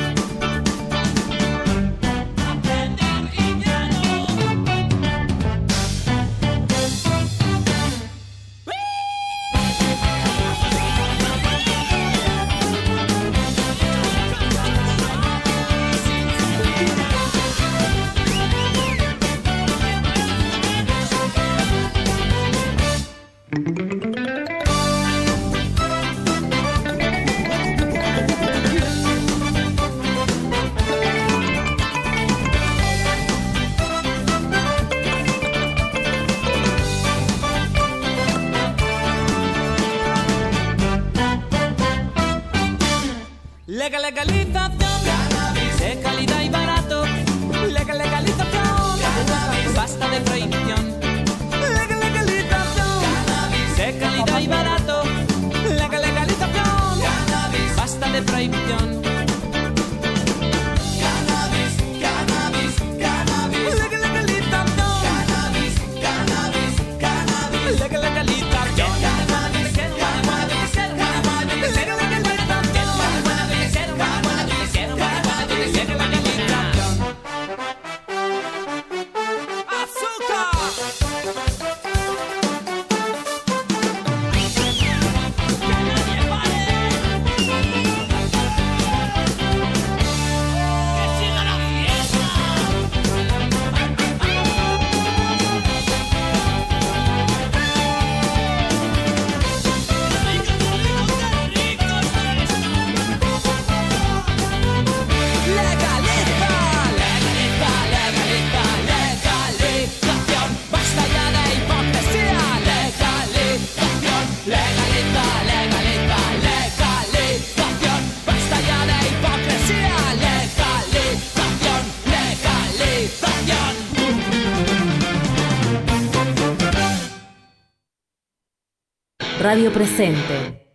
Radio 129.54 129.72
Presente. 129.72 130.66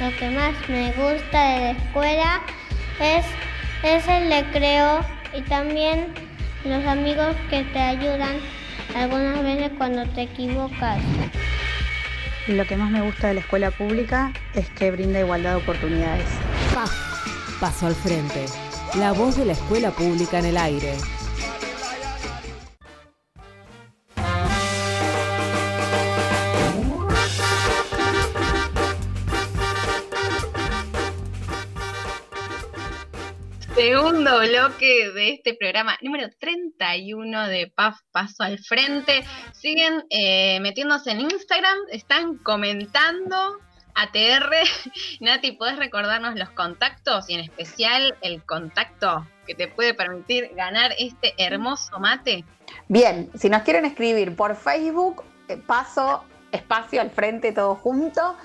Lo 0.00 0.16
que 0.18 0.28
más 0.30 0.68
me 0.68 0.88
gusta 0.88 1.50
de 1.50 1.60
la 1.60 1.70
escuela 1.70 2.42
es, 2.98 3.24
es 3.84 4.08
el 4.08 4.28
recreo 4.28 4.98
y 5.32 5.42
también 5.42 6.12
los 6.64 6.84
amigos 6.84 7.36
que 7.48 7.62
te 7.62 7.78
ayudan 7.78 8.40
algunas 8.96 9.40
veces 9.44 9.70
cuando 9.78 10.04
te 10.14 10.22
equivocas. 10.22 11.00
Lo 12.48 12.66
que 12.66 12.76
más 12.76 12.90
me 12.90 13.02
gusta 13.02 13.28
de 13.28 13.34
la 13.34 13.40
escuela 13.42 13.70
pública 13.70 14.32
es 14.56 14.68
que 14.70 14.90
brinda 14.90 15.20
igualdad 15.20 15.50
de 15.50 15.62
oportunidades. 15.62 16.26
Paso 17.60 17.86
al 17.86 17.94
frente. 17.94 18.46
La 18.98 19.12
voz 19.12 19.36
de 19.36 19.44
la 19.44 19.52
escuela 19.52 19.92
pública 19.92 20.40
en 20.40 20.46
el 20.46 20.56
aire. 20.56 20.96
Bloque 34.48 35.10
de 35.10 35.30
este 35.30 35.54
programa 35.54 35.96
número 36.02 36.28
31 36.38 37.48
de 37.48 37.72
PAF 37.74 37.98
Paso 38.12 38.42
al 38.42 38.58
Frente. 38.58 39.24
Siguen 39.52 40.04
eh, 40.10 40.60
metiéndose 40.60 41.12
en 41.12 41.22
Instagram, 41.22 41.78
están 41.90 42.36
comentando 42.38 43.58
ATR. 43.94 44.50
Nati, 45.20 45.52
¿puedes 45.52 45.78
recordarnos 45.78 46.34
los 46.34 46.50
contactos 46.50 47.30
y 47.30 47.34
en 47.34 47.40
especial 47.40 48.16
el 48.20 48.44
contacto 48.44 49.26
que 49.46 49.54
te 49.54 49.68
puede 49.68 49.94
permitir 49.94 50.50
ganar 50.54 50.92
este 50.98 51.34
hermoso 51.38 51.98
mate? 51.98 52.44
Bien, 52.88 53.30
si 53.34 53.48
nos 53.48 53.62
quieren 53.62 53.86
escribir 53.86 54.36
por 54.36 54.56
Facebook, 54.56 55.24
eh, 55.48 55.56
paso 55.56 56.24
espacio 56.52 57.00
al 57.00 57.10
frente 57.10 57.52
todo 57.52 57.74
junto. 57.76 58.36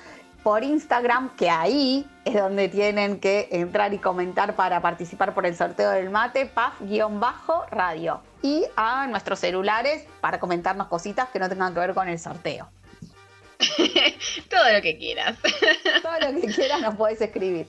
Por 0.43 0.63
Instagram, 0.63 1.35
que 1.35 1.49
ahí 1.49 2.05
es 2.30 2.41
donde 2.41 2.69
tienen 2.69 3.19
que 3.19 3.49
entrar 3.51 3.93
y 3.93 3.97
comentar 3.97 4.55
para 4.55 4.82
participar 4.82 5.34
por 5.34 5.45
el 5.45 5.55
sorteo 5.55 5.91
del 5.91 6.09
mate, 6.09 6.45
paf-radio. 6.45 8.21
Y 8.41 8.65
a 8.75 9.07
nuestros 9.07 9.39
celulares 9.39 10.05
para 10.21 10.39
comentarnos 10.39 10.88
cositas 10.88 11.30
que 11.30 11.39
no 11.39 11.49
tengan 11.49 11.73
que 11.73 11.80
ver 11.80 11.93
con 11.93 12.07
el 12.07 12.19
sorteo. 12.19 12.69
Todo 14.49 14.73
lo 14.73 14.82
que 14.82 14.97
quieras. 14.97 15.38
Todo 16.01 16.32
lo 16.32 16.41
que 16.41 16.47
quieras 16.47 16.82
nos 16.82 16.95
puedes 16.95 17.19
escribir. 17.19 17.67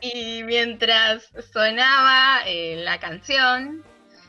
Y 0.00 0.42
mientras 0.44 1.24
sonaba 1.52 2.40
eh, 2.46 2.76
la 2.84 2.98
canción, 3.00 3.82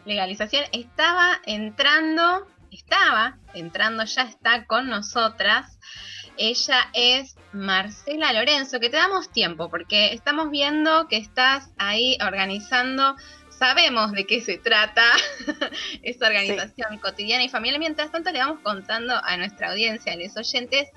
legalización, 0.06 0.66
estaba 0.72 1.40
entrando, 1.46 2.48
estaba 2.72 3.38
entrando, 3.54 4.04
ya 4.04 4.24
está 4.24 4.66
con 4.66 4.90
nosotras. 4.90 5.78
Ella 6.38 6.90
es 6.94 7.36
Marcela 7.54 8.34
Lorenzo, 8.34 8.80
que 8.80 8.90
te 8.90 8.98
damos 8.98 9.32
tiempo 9.32 9.70
porque 9.70 10.14
estamos 10.14 10.50
viendo 10.50 11.08
que 11.08 11.18
estás 11.18 11.70
ahí 11.78 12.18
organizando, 12.26 13.16
sabemos 13.50 14.12
de 14.14 14.26
qué 14.26 14.42
se 14.42 14.58
trata 14.58 15.04
esta 16.02 16.28
organización 16.28 16.98
cotidiana 17.00 17.44
y 17.44 17.50
familiar. 17.50 17.80
Mientras 17.80 18.12
tanto 18.12 18.32
le 18.32 18.40
vamos 18.40 18.60
contando 18.64 19.14
a 19.24 19.38
nuestra 19.38 19.72
audiencia, 19.72 20.14
a 20.14 20.16
los 20.16 20.36
oyentes, 20.38 20.90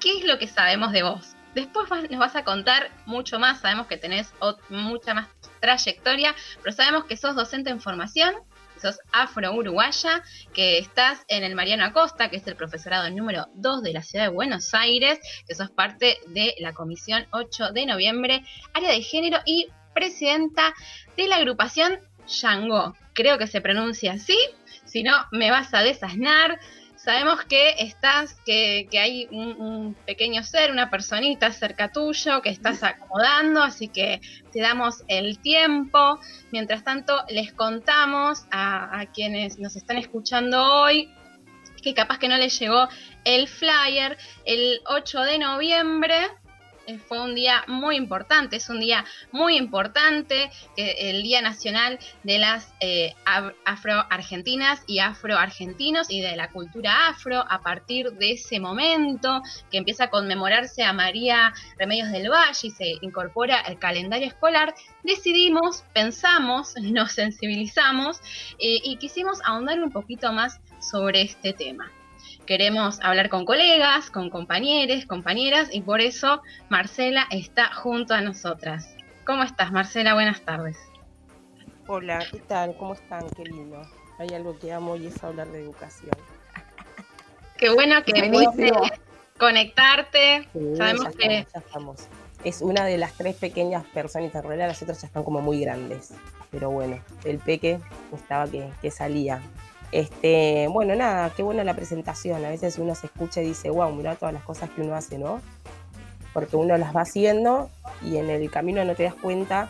qué 0.00 0.18
es 0.18 0.24
lo 0.24 0.38
que 0.38 0.46
sabemos 0.48 0.92
de 0.92 1.02
vos. 1.02 1.36
Después 1.54 1.88
vas- 1.88 2.08
nos 2.10 2.20
vas 2.20 2.36
a 2.36 2.44
contar 2.44 2.90
mucho 3.06 3.38
más, 3.38 3.60
sabemos 3.60 3.86
que 3.86 3.96
tenés 3.96 4.32
mucha 4.68 5.14
más 5.14 5.28
trayectoria, 5.60 6.34
pero 6.62 6.74
sabemos 6.74 7.04
que 7.04 7.16
sos 7.16 7.34
docente 7.36 7.70
en 7.70 7.80
formación, 7.80 8.34
sos 8.80 8.98
afro-uruguaya, 9.12 10.22
que 10.52 10.78
estás 10.78 11.24
en 11.28 11.44
el 11.44 11.54
Mariano 11.54 11.84
Acosta, 11.84 12.30
que 12.30 12.36
es 12.36 12.46
el 12.46 12.56
profesorado 12.56 13.08
número 13.10 13.46
2 13.54 13.82
de 13.82 13.92
la 13.92 14.02
ciudad 14.02 14.26
de 14.26 14.30
Buenos 14.30 14.74
Aires, 14.74 15.18
que 15.46 15.54
sos 15.54 15.70
parte 15.70 16.18
de 16.28 16.54
la 16.58 16.72
comisión 16.72 17.26
8 17.30 17.72
de 17.72 17.86
noviembre, 17.86 18.44
área 18.74 18.90
de 18.90 19.02
género 19.02 19.38
y 19.44 19.68
presidenta 19.94 20.74
de 21.16 21.28
la 21.28 21.36
agrupación 21.36 22.00
Yango. 22.26 22.94
Creo 23.12 23.38
que 23.38 23.46
se 23.46 23.60
pronuncia 23.60 24.12
así, 24.12 24.38
si 24.84 25.02
no 25.02 25.12
me 25.30 25.50
vas 25.50 25.74
a 25.74 25.82
desasnar. 25.82 26.58
Sabemos 27.02 27.42
que 27.46 27.76
estás, 27.78 28.36
que, 28.44 28.86
que 28.90 28.98
hay 28.98 29.26
un, 29.30 29.58
un 29.58 29.94
pequeño 29.94 30.42
ser, 30.42 30.70
una 30.70 30.90
personita 30.90 31.50
cerca 31.50 31.90
tuyo 31.90 32.42
que 32.42 32.50
estás 32.50 32.82
acomodando, 32.82 33.62
así 33.62 33.88
que 33.88 34.20
te 34.52 34.60
damos 34.60 35.02
el 35.08 35.38
tiempo. 35.38 36.20
Mientras 36.52 36.84
tanto, 36.84 37.24
les 37.30 37.54
contamos 37.54 38.44
a, 38.50 39.00
a 39.00 39.06
quienes 39.06 39.58
nos 39.58 39.76
están 39.76 39.96
escuchando 39.96 40.62
hoy 40.62 41.10
que 41.82 41.94
capaz 41.94 42.18
que 42.18 42.28
no 42.28 42.36
les 42.36 42.58
llegó 42.58 42.86
el 43.24 43.48
flyer. 43.48 44.18
El 44.44 44.82
8 44.86 45.22
de 45.22 45.38
noviembre 45.38 46.16
fue 47.06 47.20
un 47.20 47.34
día 47.34 47.64
muy 47.66 47.96
importante, 47.96 48.56
es 48.56 48.68
un 48.68 48.80
día 48.80 49.04
muy 49.32 49.56
importante, 49.56 50.50
el 50.76 51.22
Día 51.22 51.40
Nacional 51.42 51.98
de 52.22 52.38
las 52.38 52.72
eh, 52.80 53.14
Afro-Argentinas 53.64 54.82
y 54.86 54.98
Afro-Argentinos 54.98 56.10
y 56.10 56.20
de 56.20 56.36
la 56.36 56.48
cultura 56.48 57.08
afro, 57.08 57.44
a 57.48 57.60
partir 57.62 58.12
de 58.12 58.32
ese 58.32 58.60
momento 58.60 59.42
que 59.70 59.78
empieza 59.78 60.04
a 60.04 60.10
conmemorarse 60.10 60.82
a 60.82 60.92
María 60.92 61.52
Remedios 61.78 62.10
del 62.10 62.30
Valle 62.30 62.58
y 62.62 62.70
se 62.70 62.94
incorpora 63.00 63.60
el 63.60 63.78
calendario 63.78 64.26
escolar, 64.26 64.74
decidimos, 65.02 65.84
pensamos, 65.92 66.74
nos 66.80 67.12
sensibilizamos 67.12 68.18
eh, 68.58 68.80
y 68.82 68.96
quisimos 68.96 69.40
ahondar 69.44 69.80
un 69.82 69.90
poquito 69.90 70.32
más 70.32 70.60
sobre 70.80 71.22
este 71.22 71.52
tema 71.52 71.90
queremos 72.46 73.00
hablar 73.00 73.28
con 73.28 73.44
colegas, 73.44 74.10
con 74.10 74.30
compañeros, 74.30 75.06
compañeras, 75.06 75.68
y 75.72 75.82
por 75.82 76.00
eso 76.00 76.42
Marcela 76.68 77.26
está 77.30 77.72
junto 77.72 78.14
a 78.14 78.20
nosotras. 78.20 78.94
¿Cómo 79.24 79.42
estás, 79.42 79.70
Marcela? 79.72 80.14
Buenas 80.14 80.40
tardes. 80.42 80.76
Hola, 81.86 82.24
¿qué 82.30 82.38
tal? 82.38 82.76
¿Cómo 82.76 82.94
están? 82.94 83.28
Qué 83.36 83.44
lindo. 83.44 83.82
Hay 84.18 84.28
algo 84.34 84.58
que 84.58 84.72
amo 84.72 84.96
y 84.96 85.06
es 85.06 85.24
hablar 85.24 85.48
de 85.48 85.60
educación. 85.60 86.12
Qué 87.58 87.70
bueno 87.70 88.02
que 88.04 88.12
pudiste 88.30 88.72
conectarte. 89.38 90.48
Sabemos 90.76 91.14
que... 91.16 91.46
estamos. 91.52 92.06
Es 92.44 92.62
una 92.62 92.84
de 92.84 92.96
las 92.96 93.14
tres 93.14 93.36
pequeñas 93.36 93.84
personas 93.86 94.34
en 94.34 94.42
realidad 94.42 94.68
las 94.68 94.82
otras 94.82 95.00
ya 95.00 95.08
están 95.08 95.24
como 95.24 95.40
muy 95.40 95.60
grandes. 95.60 96.14
Pero 96.50 96.70
bueno, 96.70 97.00
el 97.24 97.38
peque 97.38 97.80
estaba 98.14 98.48
que, 98.48 98.70
que 98.80 98.90
salía. 98.90 99.42
Este, 99.92 100.68
bueno, 100.68 100.94
nada, 100.94 101.30
qué 101.30 101.42
buena 101.42 101.64
la 101.64 101.74
presentación. 101.74 102.44
A 102.44 102.50
veces 102.50 102.78
uno 102.78 102.94
se 102.94 103.06
escucha 103.06 103.42
y 103.42 103.46
dice, 103.46 103.70
wow, 103.70 103.92
mira 103.92 104.14
todas 104.14 104.32
las 104.32 104.44
cosas 104.44 104.70
que 104.70 104.82
uno 104.82 104.94
hace, 104.94 105.18
¿no? 105.18 105.40
Porque 106.32 106.56
uno 106.56 106.76
las 106.76 106.94
va 106.94 107.02
haciendo 107.02 107.70
y 108.02 108.16
en 108.16 108.30
el 108.30 108.50
camino 108.50 108.84
no 108.84 108.94
te 108.94 109.04
das 109.04 109.14
cuenta 109.14 109.68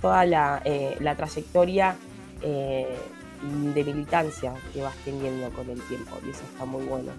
toda 0.00 0.24
la, 0.24 0.60
eh, 0.64 0.98
trayectoria 1.16 1.96
eh, 2.42 2.96
de 3.74 3.84
militancia 3.84 4.54
que 4.72 4.82
vas 4.82 4.94
teniendo 5.04 5.50
con 5.50 5.70
el 5.70 5.80
tiempo 5.82 6.16
y 6.26 6.30
eso 6.30 6.42
está 6.52 6.64
muy 6.64 6.84
bueno. 6.84 7.12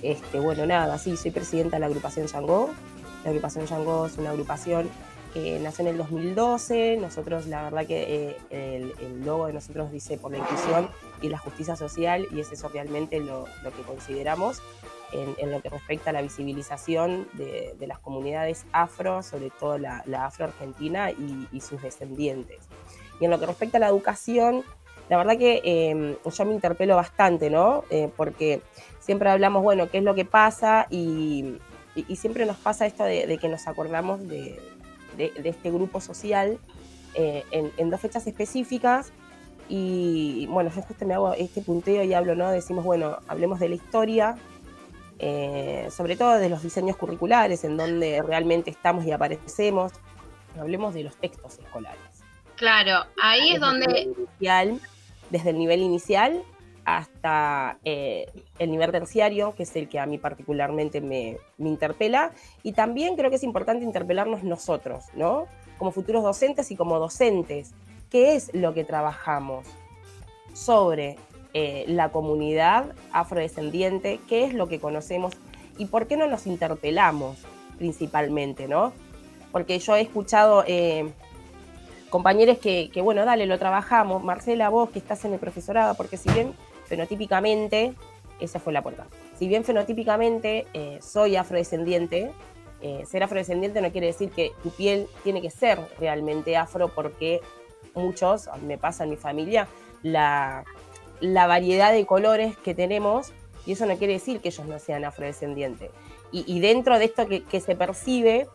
Este, 0.00 0.40
bueno, 0.40 0.66
nada, 0.66 0.98
sí, 0.98 1.16
soy 1.16 1.30
presidenta 1.30 1.76
de 1.76 1.80
la 1.80 1.86
agrupación 1.86 2.26
Yango. 2.26 2.70
La 3.24 3.30
agrupación 3.30 3.66
Yango 3.66 4.06
es 4.06 4.16
una 4.16 4.30
agrupación 4.30 4.88
nació 5.60 5.82
en 5.82 5.88
el 5.88 5.98
2012. 5.98 6.96
Nosotros, 7.00 7.46
la 7.46 7.64
verdad 7.64 7.86
que 7.86 8.36
eh, 8.50 8.92
el, 9.00 9.24
logo 9.24 9.46
de 9.46 9.52
nosotros 9.52 9.90
dice 9.90 10.16
por 10.16 10.30
la 10.30 10.38
inclusión 10.38 10.88
y 11.22 11.28
la 11.28 11.38
justicia 11.38 11.76
social 11.76 12.26
y 12.30 12.40
es 12.40 12.52
eso 12.52 12.68
realmente 12.68 13.20
lo, 13.20 13.46
que 13.76 13.82
consideramos 13.82 14.62
en, 15.12 15.50
lo 15.50 15.60
que 15.60 15.70
respecta 15.70 16.10
a 16.10 16.12
la 16.12 16.22
visibilización 16.22 17.28
de, 17.32 17.74
las 17.86 17.98
comunidades 17.98 18.64
afro, 18.72 19.22
sobre 19.22 19.50
todo 19.50 19.78
la, 19.78 20.04
afro-argentina 20.24 21.10
y, 21.10 21.60
sus 21.60 21.82
descendientes. 21.82 22.58
Y 23.20 23.24
en 23.24 23.30
lo 23.30 23.40
que 23.40 23.46
respecta 23.46 23.78
a 23.78 23.80
la 23.80 23.88
educación, 23.88 24.62
la 25.08 25.16
verdad 25.16 25.36
que 25.36 25.60
em, 25.64 26.16
yo 26.24 26.44
me 26.44 26.54
interpelo 26.54 26.96
bastante, 26.96 27.50
¿no? 27.50 27.84
Eh, 27.90 28.08
porque 28.16 28.60
siempre 29.00 29.30
hablamos, 29.30 29.62
bueno, 29.62 29.90
qué 29.90 29.98
es 29.98 30.04
lo 30.04 30.14
que 30.14 30.24
pasa 30.24 30.86
y, 30.90 31.58
siempre 32.16 32.44
nos 32.44 32.56
pasa 32.56 32.86
esto 32.86 33.04
de 33.04 33.38
que 33.40 33.48
nos 33.48 33.68
acordamos 33.68 34.26
de, 34.26 34.58
de, 35.16 35.32
este 35.44 35.70
grupo 35.70 36.00
social 36.00 36.58
eh, 37.14 37.44
en, 37.50 37.90
dos 37.90 38.00
fechas 38.00 38.26
específicas. 38.26 39.12
Y 39.68 40.46
bueno, 40.50 40.70
yo 40.74 40.82
justo 40.82 41.06
me 41.06 41.14
hago 41.14 41.32
este 41.32 41.62
punteo 41.62 42.02
y 42.02 42.12
hablo, 42.12 42.34
¿no? 42.34 42.50
Decimos, 42.50 42.84
bueno, 42.84 43.18
hablemos 43.28 43.60
de 43.60 43.70
la 43.70 43.74
historia, 43.76 44.36
eh, 45.18 45.88
sobre 45.90 46.16
todo 46.16 46.34
de 46.34 46.50
los 46.50 46.62
diseños 46.62 46.96
curriculares, 46.96 47.64
en 47.64 47.76
donde 47.76 48.22
realmente 48.22 48.70
estamos 48.70 49.06
y 49.06 49.12
aparecemos. 49.12 49.92
Hablemos 50.58 50.94
de 50.94 51.04
los 51.04 51.16
textos 51.16 51.58
escolares. 51.58 51.98
Claro, 52.56 53.06
ahí 53.20 53.54
es 53.54 53.60
donde... 53.60 54.14
desde 55.30 55.50
el 55.50 55.58
nivel 55.58 55.80
inicial 55.80 56.44
hasta 56.84 57.78
eh, 57.84 58.26
el 58.58 58.70
nivel 58.70 58.90
terciario, 58.90 59.54
que 59.54 59.62
es 59.62 59.74
el 59.76 59.88
que 59.88 59.98
a 59.98 60.06
mí 60.06 60.18
particularmente 60.18 61.00
me, 61.00 61.38
interpela. 61.58 62.32
Y 62.62 62.72
también 62.72 63.16
creo 63.16 63.30
que 63.30 63.36
es 63.36 63.42
importante 63.42 63.84
interpelarnos 63.84 64.42
nosotros, 64.42 65.06
¿no? 65.14 65.46
Como 65.78 65.92
futuros 65.92 66.22
docentes 66.22 66.70
y 66.70 66.76
como 66.76 66.98
docentes. 66.98 67.72
¿Qué 68.10 68.36
es 68.36 68.52
lo 68.54 68.74
que 68.74 68.84
trabajamos 68.84 69.66
sobre 70.52 71.16
eh, 71.54 71.84
la 71.88 72.10
comunidad 72.10 72.94
afrodescendiente? 73.12 74.20
¿Qué 74.28 74.44
es 74.44 74.54
lo 74.54 74.68
que 74.68 74.78
conocemos? 74.78 75.34
¿Y 75.78 75.86
por 75.86 76.06
qué 76.06 76.16
no 76.16 76.26
nos 76.26 76.46
interpelamos 76.46 77.38
principalmente, 77.78 78.68
no? 78.68 78.92
Porque 79.52 79.78
yo 79.78 79.96
he 79.96 80.02
escuchado... 80.02 80.64
Eh, 80.66 81.10
compañeros 82.10 82.58
que, 82.58 82.90
que, 82.92 83.00
bueno, 83.00 83.24
dale, 83.24 83.44
lo 83.44 83.58
trabajamos. 83.58 84.22
Marcela, 84.22 84.68
vos 84.68 84.90
que 84.90 85.00
estás 85.00 85.24
en 85.24 85.32
el 85.32 85.40
profesorado, 85.40 85.96
porque 85.96 86.16
si 86.16 86.30
bien 86.30 86.54
fenotípicamente, 86.86 87.94
esa 88.40 88.60
fue 88.60 88.72
la 88.72 88.82
puerta. 88.82 89.06
Si 89.38 89.48
bien 89.48 89.64
fenotípicamente 89.64 90.66
eh, 90.74 90.98
soy 91.02 91.36
afrodescendiente, 91.36 92.30
eh, 92.80 93.04
ser 93.06 93.22
afrodescendiente 93.22 93.80
no 93.80 93.90
quiere 93.92 94.08
decir 94.08 94.30
que 94.30 94.52
tu 94.62 94.70
piel 94.70 95.06
tiene 95.22 95.40
que 95.40 95.50
ser 95.50 95.78
realmente 95.98 96.56
afro 96.56 96.88
porque 96.88 97.40
muchos, 97.94 98.48
me 98.62 98.78
pasa 98.78 99.04
en 99.04 99.10
mi 99.10 99.16
familia, 99.16 99.68
la, 100.02 100.64
variedad 101.20 101.92
de 101.92 102.04
colores 102.06 102.56
que 102.58 102.74
tenemos, 102.74 103.32
y 103.66 103.72
eso 103.72 103.86
no 103.86 103.96
quiere 103.96 104.14
decir 104.14 104.40
que 104.40 104.48
ellos 104.48 104.66
no 104.66 104.78
sean 104.78 105.04
afrodescendientes. 105.04 105.90
Y, 106.30 106.58
dentro 106.58 106.98
de 106.98 107.04
esto 107.04 107.26
que, 107.28 107.60
se 107.60 107.76
percibe, 107.76 108.48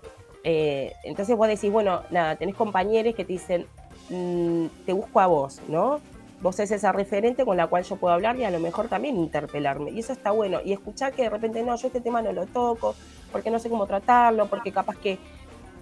eh, 0.43 0.91
entonces 1.05 1.35
vos 1.37 1.47
decís, 1.47 1.71
bueno, 1.71 2.03
nada, 2.09 2.35
tenés 2.35 2.55
compañeros 2.55 3.15
que 3.15 3.23
te 3.23 3.33
dicen, 3.33 3.67
mm, 4.09 4.65
te 4.85 4.91
busco 4.91 5.21
a 5.21 5.27
vos, 5.27 5.61
¿no? 5.69 6.01
Vos 6.41 6.59
es 6.59 6.71
esa 6.71 6.91
referente 6.91 7.43
con 7.45 7.57
la 7.57 7.67
cual 7.67 7.83
yo 7.83 7.97
puedo 7.97 8.13
hablar 8.13 8.37
y 8.37 8.43
a 8.43 8.51
lo 8.51 8.59
mejor 8.59 8.87
también 8.87 9.17
interpelarme. 9.17 9.91
Y 9.91 9.99
eso 9.99 10.13
está 10.13 10.31
bueno. 10.31 10.59
Y 10.63 10.73
escuchar 10.73 11.13
que 11.13 11.23
de 11.23 11.29
repente, 11.29 11.63
no, 11.63 11.75
yo 11.75 11.87
este 11.87 12.01
tema 12.01 12.21
no 12.21 12.31
lo 12.31 12.45
toco, 12.45 12.95
porque 13.31 13.51
no 13.51 13.59
sé 13.59 13.69
cómo 13.69 13.85
tratarlo, 13.87 14.47
porque 14.47 14.71
capaz 14.71 14.97
que 14.97 15.13
eh, 15.13 15.19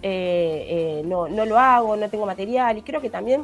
eh, 0.02 1.02
no, 1.04 1.28
no, 1.28 1.44
lo 1.44 1.58
hago, 1.58 1.96
no 1.96 2.08
tengo 2.08 2.26
material. 2.26 2.76
Y 2.78 2.82
creo 2.82 3.00
que 3.00 3.10
también 3.10 3.42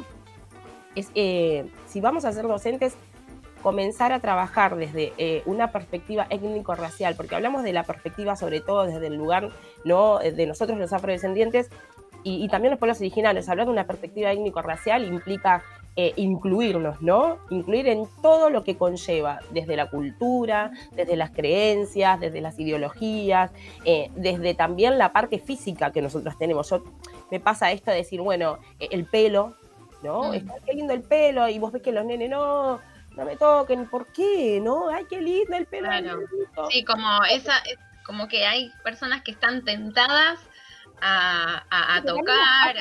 es, 0.95 1.09
eh, 1.15 1.69
si 1.87 2.01
vamos 2.01 2.25
a 2.25 2.31
ser 2.33 2.47
docentes, 2.47 2.95
comenzar 3.61 4.11
a 4.11 4.19
trabajar 4.19 4.75
desde 4.75 5.41
una 5.47 5.71
perspectiva 5.71 6.27
étnico-racial, 6.29 7.15
porque 7.15 7.33
hablamos 7.33 7.63
de 7.63 7.73
la 7.73 7.81
perspectiva 7.81 8.35
sobre 8.35 8.61
todo 8.61 8.85
desde 8.85 9.07
el 9.07 9.15
lugar 9.15 9.49
¿no? 9.83 10.19
de 10.19 10.45
nosotros 10.45 10.77
los 10.77 10.93
afrodescendientes 10.93 11.71
y, 12.23 12.45
y 12.45 12.47
también 12.47 12.69
los 12.69 12.79
pueblos 12.79 12.99
originales. 12.99 13.49
Hablar 13.49 13.65
de 13.65 13.71
una 13.71 13.87
perspectiva 13.87 14.31
étnico-racial 14.31 15.03
implica 15.05 15.63
eh, 15.97 16.11
incluirnos, 16.17 17.01
¿no? 17.01 17.39
Incluir 17.49 17.87
en 17.87 18.05
todo 18.21 18.49
lo 18.49 18.65
que 18.65 18.75
conlleva, 18.75 19.39
desde 19.51 19.77
la 19.77 19.89
cultura, 19.89 20.71
desde 20.91 21.15
las 21.15 21.31
creencias, 21.31 22.19
desde 22.19 22.41
las 22.41 22.59
ideologías, 22.59 23.51
eh, 23.85 24.11
desde 24.15 24.55
también 24.55 24.97
la 24.97 25.13
parte 25.13 25.39
física 25.39 25.93
que 25.93 26.01
nosotros 26.01 26.37
tenemos. 26.37 26.69
Yo 26.69 26.83
me 27.31 27.39
pasa 27.39 27.71
esto 27.71 27.91
de 27.91 27.97
decir, 27.97 28.19
bueno, 28.19 28.59
eh, 28.79 28.89
el 28.91 29.05
pelo, 29.05 29.55
¿no? 30.03 30.31
Mm. 30.31 30.33
Está 30.33 30.55
qué 30.65 30.73
lindo 30.73 30.93
el 30.93 31.01
pelo, 31.01 31.47
y 31.47 31.59
vos 31.59 31.71
ves 31.71 31.81
que 31.81 31.93
los 31.93 32.03
nenes 32.03 32.29
no, 32.29 32.81
no 33.15 33.25
me 33.25 33.37
toquen, 33.37 33.89
¿por 33.89 34.07
qué? 34.07 34.59
¿No? 34.61 34.89
Ay, 34.89 35.05
qué 35.09 35.21
lindo 35.21 35.55
el 35.55 35.65
pelo. 35.65 35.89
Sí, 36.69 36.83
como 36.83 37.23
esa, 37.23 37.53
como 38.05 38.27
que 38.27 38.45
hay 38.45 38.69
personas 38.83 39.21
que 39.21 39.31
están 39.31 39.63
tentadas 39.63 40.39
a, 41.01 41.63
a, 41.69 41.95
a 41.95 42.01
tocar. 42.03 42.77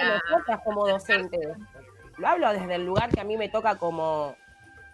A, 0.49 0.59
como 0.65 0.89
docentes 0.89 1.57
lo 2.17 2.29
hablo 2.29 2.53
desde 2.53 2.75
el 2.77 2.85
lugar 2.85 3.11
que 3.11 3.21
a 3.21 3.25
mí 3.25 3.37
me 3.37 3.49
toca 3.49 3.77
como, 3.77 4.37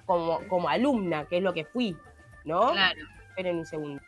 como, 0.06 0.46
como 0.48 0.68
alumna, 0.68 1.26
que 1.26 1.38
es 1.38 1.42
lo 1.42 1.52
que 1.52 1.64
fui, 1.64 1.96
¿no? 2.44 2.72
Claro. 2.72 3.00
Esperen 3.28 3.58
un 3.58 3.66
segundo. 3.66 4.02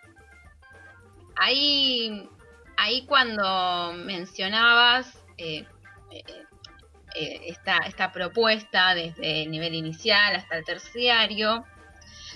Ahí, 1.36 2.28
ahí 2.76 3.06
cuando 3.06 3.92
mencionabas 3.94 5.24
eh, 5.38 5.66
eh, 6.10 6.24
eh, 7.14 7.40
esta, 7.46 7.78
esta 7.78 8.12
propuesta 8.12 8.94
desde 8.94 9.42
el 9.42 9.50
nivel 9.50 9.74
inicial 9.74 10.36
hasta 10.36 10.56
el 10.56 10.64
terciario, 10.64 11.64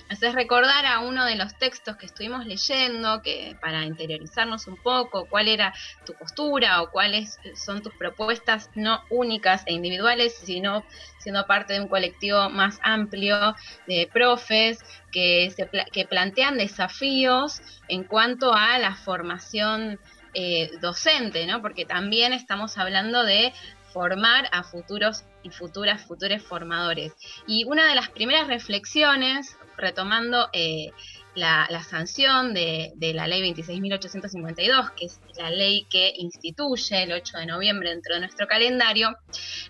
haces 0.09 0.33
recordar 0.33 0.85
a 0.85 0.99
uno 0.99 1.25
de 1.25 1.35
los 1.35 1.57
textos 1.57 1.97
que 1.97 2.05
estuvimos 2.05 2.45
leyendo, 2.45 3.21
que 3.21 3.57
para 3.61 3.83
interiorizarnos 3.83 4.67
un 4.67 4.77
poco 4.77 5.27
cuál 5.27 5.47
era 5.47 5.73
tu 6.05 6.13
postura 6.13 6.81
o 6.81 6.91
cuáles 6.91 7.39
son 7.55 7.81
tus 7.81 7.93
propuestas 7.95 8.69
no 8.75 9.01
únicas 9.09 9.63
e 9.65 9.73
individuales, 9.73 10.35
sino 10.35 10.83
siendo 11.19 11.45
parte 11.45 11.73
de 11.73 11.81
un 11.81 11.87
colectivo 11.87 12.49
más 12.49 12.79
amplio 12.83 13.55
de 13.87 14.09
profes 14.11 14.79
que, 15.11 15.51
se, 15.55 15.69
que 15.91 16.05
plantean 16.05 16.57
desafíos 16.57 17.61
en 17.87 18.03
cuanto 18.03 18.53
a 18.53 18.77
la 18.79 18.95
formación 18.95 19.99
eh, 20.33 20.69
docente, 20.81 21.45
¿no? 21.47 21.61
Porque 21.61 21.85
también 21.85 22.33
estamos 22.33 22.77
hablando 22.77 23.23
de 23.23 23.53
formar 23.91 24.47
a 24.51 24.63
futuros 24.63 25.23
y 25.41 25.49
futuras, 25.49 26.05
futuros 26.05 26.43
formadores. 26.43 27.13
Y 27.47 27.65
una 27.65 27.87
de 27.87 27.95
las 27.95 28.09
primeras 28.09 28.47
reflexiones 28.47 29.57
retomando 29.77 30.49
eh, 30.53 30.91
la, 31.35 31.67
sanción 31.83 32.53
de, 32.53 32.93
la 33.13 33.27
ley 33.27 33.41
26.852, 33.53 34.93
que 34.95 35.05
es 35.05 35.21
la 35.37 35.49
ley 35.49 35.85
que 35.89 36.13
instituye 36.17 37.03
el 37.03 37.13
8 37.13 37.37
de 37.37 37.45
noviembre 37.45 37.89
dentro 37.91 38.15
de 38.15 38.21
nuestro 38.21 38.47
calendario, 38.47 39.15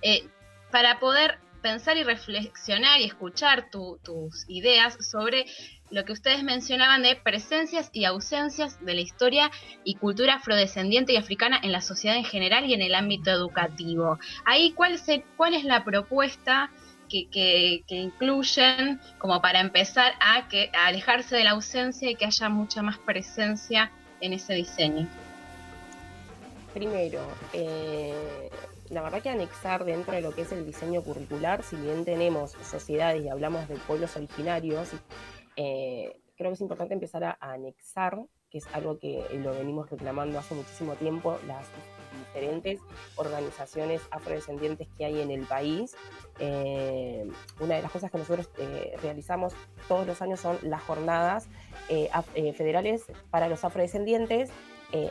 eh, 0.02 0.28
para 0.72 1.00
poder 1.00 1.40
pensar 1.62 1.98
y 1.98 2.04
reflexionar 2.04 3.02
y 3.02 3.06
escuchar 3.06 3.70
tus 3.70 4.46
ideas 4.48 4.98
sobre 5.06 5.46
lo 5.90 6.06
que 6.06 6.14
ustedes 6.14 6.44
mencionaban 6.44 7.02
de 7.02 7.16
presencias 7.16 7.90
y 7.94 8.06
ausencias 8.06 8.84
de 8.86 8.94
la 8.94 9.02
historia 9.02 9.52
y 9.84 9.96
cultura 9.96 10.36
afrodescendiente 10.36 11.14
y 11.14 11.18
africana 11.18 11.60
en 11.64 11.72
la 11.72 11.82
sociedad 11.82 12.18
en 12.18 12.26
general 12.26 12.66
y 12.66 12.74
en 12.74 12.82
el 12.82 12.96
ámbito 12.96 13.32
educativo. 13.32 14.20
Ahí, 14.46 14.74
¿cuál, 14.74 15.00
cuál 15.38 15.54
es 15.54 15.64
la 15.64 15.84
propuesta 15.84 16.72
que, 17.08 17.84
incluyen 17.90 19.00
como 19.18 19.42
para 19.42 19.60
empezar 19.60 20.14
a, 20.20 20.48
que, 20.48 20.70
alejarse 20.74 21.36
de 21.36 21.44
la 21.44 21.52
ausencia 21.52 22.10
y 22.10 22.16
que 22.16 22.26
haya 22.26 22.50
mucha 22.50 22.82
más 22.82 22.98
presencia 22.98 23.92
en 24.22 24.34
ese 24.34 24.54
diseño? 24.54 25.08
Primero, 26.74 27.22
eh, 27.54 28.50
la 28.90 29.02
verdad 29.02 29.22
que 29.22 29.30
anexar 29.30 29.84
dentro 29.84 30.14
de 30.14 30.22
lo 30.22 30.34
que 30.34 30.42
es 30.42 30.52
el 30.52 30.66
diseño 30.66 31.02
curricular, 31.02 31.64
si 31.64 31.76
bien 31.76 32.06
tenemos 32.06 32.52
sociedades 32.64 33.24
y 33.24 33.30
hablamos 33.30 33.68
de 33.68 33.76
pueblos 33.76 34.16
originarios, 34.16 34.90
eh, 35.56 36.20
creo 36.38 36.52
que 36.52 36.54
es 36.54 36.62
importante 36.62 36.94
empezar 36.94 37.24
a, 37.24 37.38
anexar, 37.42 38.20
que 38.50 38.60
es 38.60 38.68
algo 38.74 39.00
que 39.00 39.26
lo 39.44 39.52
venimos 39.54 39.90
reclamando 39.90 40.40
hace 40.40 40.56
muchísimo 40.56 40.94
tiempo, 40.96 41.38
las 41.48 41.68
diferentes 42.18 42.80
organizaciones 43.16 44.02
afrodescendientes 44.12 44.88
que 44.98 45.06
hay 45.06 45.22
en 45.22 45.32
el 45.32 45.46
país. 45.46 45.96
Eh, 46.40 47.28
una 47.60 47.76
de 47.76 47.82
las 47.82 47.92
cosas 47.92 48.12
que 48.12 48.18
nosotros 48.18 48.50
eh, 48.58 48.96
realizamos 49.02 49.54
todos 49.88 50.06
los 50.06 50.22
años 50.22 50.40
son 50.40 50.58
las 50.62 50.82
jornadas 50.84 51.48
federales 52.58 53.06
para 53.30 53.48
los 53.48 53.64
afrodescendientes. 53.64 54.50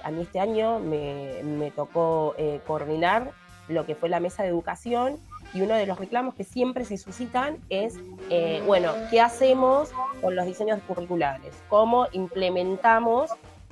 a 0.03 0.11
mí 0.11 0.23
este 0.23 0.41
año 0.41 0.79
me, 0.79 1.43
me 1.43 1.71
tocó 1.71 2.35
coordinar 2.67 3.33
lo 3.69 3.87
que 3.87 3.95
fue 3.95 4.09
la 4.09 4.21
mesa 4.21 4.43
de 4.43 4.49
educación 4.49 5.19
y 5.55 5.61
uno 5.61 5.75
de 5.75 5.87
los 5.87 5.99
reclamos 5.99 6.35
que 6.35 6.45
siempre 6.45 6.85
se 6.85 6.97
suscitan 6.97 7.59
es, 7.69 7.95
eh, 8.31 8.63
bueno, 8.67 8.93
¿qué 9.11 9.21
hacemos 9.21 9.91
con 10.21 10.37
los 10.37 10.47
diseños 10.47 10.81
curriculares? 10.87 11.55
¿Cómo 11.69 12.07
implementamos 12.13 13.31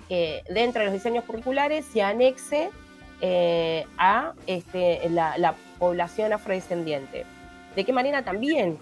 que 0.08 0.42
dentro 0.50 0.80
de 0.80 0.86
los 0.86 0.94
diseños 0.94 1.24
curriculares 1.24 1.84
se 1.86 2.02
anexe 2.02 2.70
eh, 3.26 3.86
a 3.96 4.34
este, 4.46 5.08
la, 5.08 5.54
población 5.78 6.34
afrodescendiente? 6.34 7.24
¿De 7.74 7.84
qué 7.84 7.92
manera 7.94 8.22
también 8.22 8.78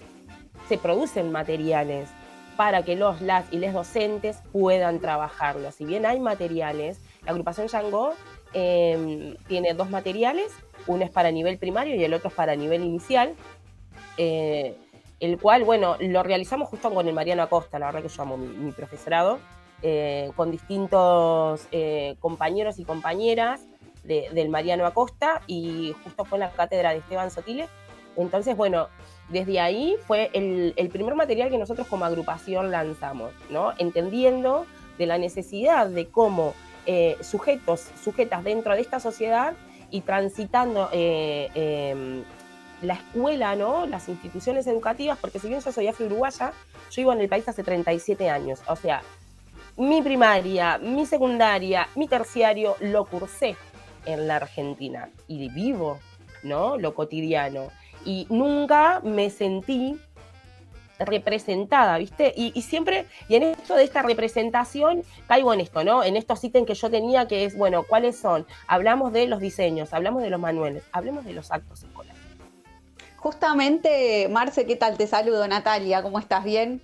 se 0.67 0.77
producen 0.77 1.31
materiales 1.31 2.09
para 2.57 2.83
que 2.83 2.97
los, 2.97 3.21
las 3.21 3.45
y 3.53 3.57
les 3.57 3.71
docentes 3.71 4.39
puedan 4.51 4.99
trabajarlos? 4.99 5.75
Si 5.75 5.85
bien 5.85 6.05
hay 6.05 6.19
materiales, 6.19 6.99
la 7.23 7.31
agrupación 7.31 7.69
Yango 7.69 8.15
eh, 8.53 9.37
tiene 9.47 9.73
dos 9.75 9.89
materiales 9.89 10.51
uno 10.87 11.05
es 11.05 11.09
para 11.09 11.31
nivel 11.31 11.57
primario 11.57 11.95
y 11.95 12.03
el 12.03 12.13
otro 12.13 12.27
es 12.27 12.35
para 12.35 12.57
nivel 12.57 12.83
inicial, 12.83 13.35
eh, 14.17 14.75
el 15.21 15.39
cual, 15.39 15.63
bueno, 15.63 15.95
lo 16.01 16.21
realizamos 16.21 16.67
justo 16.67 16.93
con 16.93 17.07
el 17.07 17.13
Mariano 17.13 17.43
Acosta, 17.43 17.79
la 17.79 17.85
verdad 17.85 18.01
que 18.01 18.09
yo 18.09 18.21
amo 18.21 18.35
mi, 18.35 18.73
profesorado, 18.73 19.39
eh, 19.81 20.31
con 20.35 20.51
distintos 20.51 21.65
compañeros 22.19 22.77
y 22.79 22.83
compañeras 22.83 23.61
del 24.03 24.49
Mariano 24.49 24.85
Acosta 24.85 25.41
y 25.47 25.95
justo 26.03 26.25
fue 26.25 26.37
en 26.37 26.41
la 26.41 26.51
cátedra 26.51 26.91
de 26.91 26.97
Esteban 26.97 27.31
Sotile. 27.31 27.67
Entonces, 28.15 28.55
bueno, 28.55 28.89
desde 29.29 29.59
ahí 29.59 29.95
fue 30.05 30.29
el, 30.33 30.89
primer 30.91 31.15
material 31.15 31.49
que 31.49 31.57
nosotros 31.57 31.87
como 31.87 32.05
agrupación 32.05 32.69
lanzamos, 32.69 33.31
¿no? 33.49 33.73
Entendiendo 33.77 34.65
de 34.97 35.05
la 35.07 35.17
necesidad 35.17 35.87
de 35.87 36.07
cómo 36.09 36.53
sujetos, 37.21 37.87
sujetas 38.03 38.43
dentro 38.43 38.75
de 38.75 38.81
esta 38.81 38.99
sociedad 38.99 39.53
y 39.89 40.01
transitando 40.01 40.89
eh, 40.91 41.49
em, 41.53 42.23
la 42.81 42.95
escuela, 42.95 43.55
¿no? 43.55 43.85
Las 43.85 44.09
instituciones 44.09 44.67
educativas, 44.67 45.17
porque 45.19 45.39
si 45.39 45.47
bien 45.47 45.61
yo 45.61 45.71
soy 45.71 45.87
afro-uruguaya, 45.87 46.51
yo 46.91 47.01
vivo 47.01 47.13
en 47.13 47.21
el 47.21 47.29
país 47.29 47.47
hace 47.47 47.63
37 47.63 48.29
años. 48.29 48.61
O 48.67 48.75
sea, 48.75 49.03
mi 49.77 50.01
primaria, 50.01 50.79
mi 50.79 51.05
secundaria, 51.05 51.87
mi 51.95 52.07
terciario 52.07 52.75
lo 52.79 53.05
cursé 53.05 53.55
en 54.05 54.27
la 54.27 54.37
Argentina 54.37 55.09
y 55.27 55.49
vivo, 55.49 55.99
¿no? 56.43 56.77
Lo 56.77 56.93
cotidiano. 56.93 57.69
Y 58.05 58.27
nunca 58.29 59.01
me 59.03 59.29
sentí 59.29 59.99
representada, 60.99 61.97
¿viste? 61.97 62.33
Y, 62.35 62.61
siempre, 62.61 63.05
y 63.27 63.35
en 63.35 63.43
esto 63.43 63.75
de 63.75 63.83
esta 63.83 64.01
representación, 64.01 65.03
caigo 65.27 65.53
en 65.53 65.61
esto, 65.61 65.83
¿no? 65.83 66.03
En 66.03 66.15
estos 66.15 66.43
ítems 66.43 66.67
que 66.67 66.75
yo 66.75 66.89
tenía, 66.89 67.27
que 67.27 67.45
es, 67.45 67.57
bueno, 67.57 67.83
¿cuáles 67.83 68.17
son? 68.17 68.45
Hablamos 68.67 69.13
de 69.13 69.27
los 69.27 69.39
diseños, 69.39 69.93
hablamos 69.93 70.21
de 70.23 70.29
los 70.29 70.39
manuales, 70.39 70.83
hablemos 70.91 71.25
de 71.25 71.33
los 71.33 71.51
actos 71.51 71.83
escolares. 71.83 72.21
Justamente, 73.17 74.27
Marce, 74.29 74.65
¿qué 74.65 74.75
tal? 74.75 74.97
Te 74.97 75.07
saludo, 75.07 75.47
Natalia, 75.47 76.03
¿cómo 76.03 76.19
estás? 76.19 76.43
¿Bien? 76.43 76.81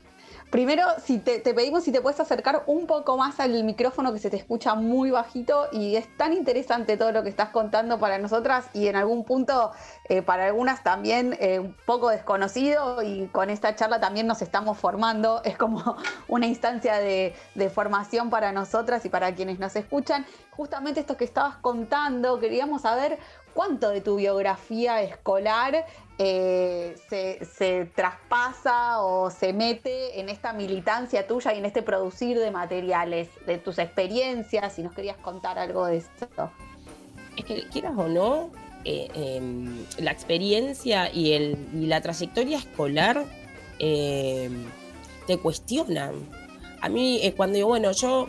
Primero, 0.50 0.84
si 1.06 1.20
te, 1.20 1.42
pedimos 1.42 1.84
si 1.84 1.92
te 1.92 2.02
puedes 2.02 2.20
acercar 2.20 2.64
un 2.66 2.88
poco 2.88 3.18
más 3.18 3.40
al 3.40 3.64
micrófono 3.64 4.12
que 4.12 4.18
se 4.18 4.32
te 4.32 4.38
escucha 4.38 4.74
muy 4.74 5.12
bajito 5.12 5.68
y 5.72 5.96
es 5.96 6.18
tan 6.18 6.34
interesante 6.34 6.98
todo 6.98 7.12
lo 7.12 7.22
que 7.22 7.30
estás 7.30 7.50
contando 7.50 8.00
para 8.00 8.18
nosotras 8.18 8.66
y 8.74 8.88
en 8.88 8.96
algún 8.96 9.26
punto 9.26 9.72
eh, 10.06 10.24
para 10.24 10.48
algunas 10.48 10.82
también 10.82 11.38
eh, 11.40 11.60
un 11.60 11.76
poco 11.86 12.10
desconocido 12.10 13.04
y 13.04 13.28
con 13.28 13.52
esta 13.52 13.76
charla 13.76 14.00
también 14.00 14.26
nos 14.26 14.42
estamos 14.42 14.80
formando. 14.80 15.44
Es 15.44 15.56
como 15.56 15.98
una 16.28 16.48
instancia 16.48 16.96
de, 16.96 17.36
de 17.54 17.70
formación 17.70 18.32
para 18.32 18.52
nosotras 18.52 19.06
y 19.06 19.10
para 19.10 19.36
quienes 19.36 19.60
nos 19.60 19.76
escuchan. 19.76 20.26
Justamente 20.50 21.00
esto 21.00 21.16
que 21.16 21.26
estabas 21.26 21.58
contando, 21.58 22.40
queríamos 22.40 22.82
saber 22.82 23.20
cuánto 23.54 23.90
de 23.90 24.02
tu 24.02 24.16
biografía 24.16 25.02
escolar 25.02 25.86
eh, 26.18 26.96
se, 27.10 27.86
traspasa 27.96 29.02
o 29.02 29.30
se 29.32 29.54
mete 29.54 30.20
en 30.20 30.28
esta 30.28 30.52
militancia 30.52 31.26
tuya 31.26 31.54
y 31.54 31.60
en 31.60 31.66
este 31.66 31.82
producir 31.82 32.38
de 32.38 32.52
materiales, 32.52 33.30
de 33.46 33.58
tus 33.58 33.80
experiencias, 33.80 34.74
si 34.74 34.84
nos 34.84 34.94
querías 34.94 35.18
contar 35.18 35.58
algo 35.58 35.86
de 35.86 35.98
esto. 35.98 36.52
Es 37.38 37.46
que 37.46 37.68
quieras 37.70 37.94
o 37.96 38.10
no, 38.10 38.50
eh, 38.84 39.08
em, 39.14 39.86
la 40.00 40.12
experiencia 40.12 41.10
y, 41.14 41.32
el, 41.32 41.88
la 41.88 42.02
trayectoria 42.02 42.58
escolar 42.58 43.24
em, 43.80 44.66
te 45.26 45.38
cuestionan. 45.38 46.16
A 46.82 46.90
mí, 46.90 47.20
eh, 47.24 47.34
cuando 47.34 47.56
digo, 47.56 47.70
bueno, 47.70 47.94
yo, 47.94 48.28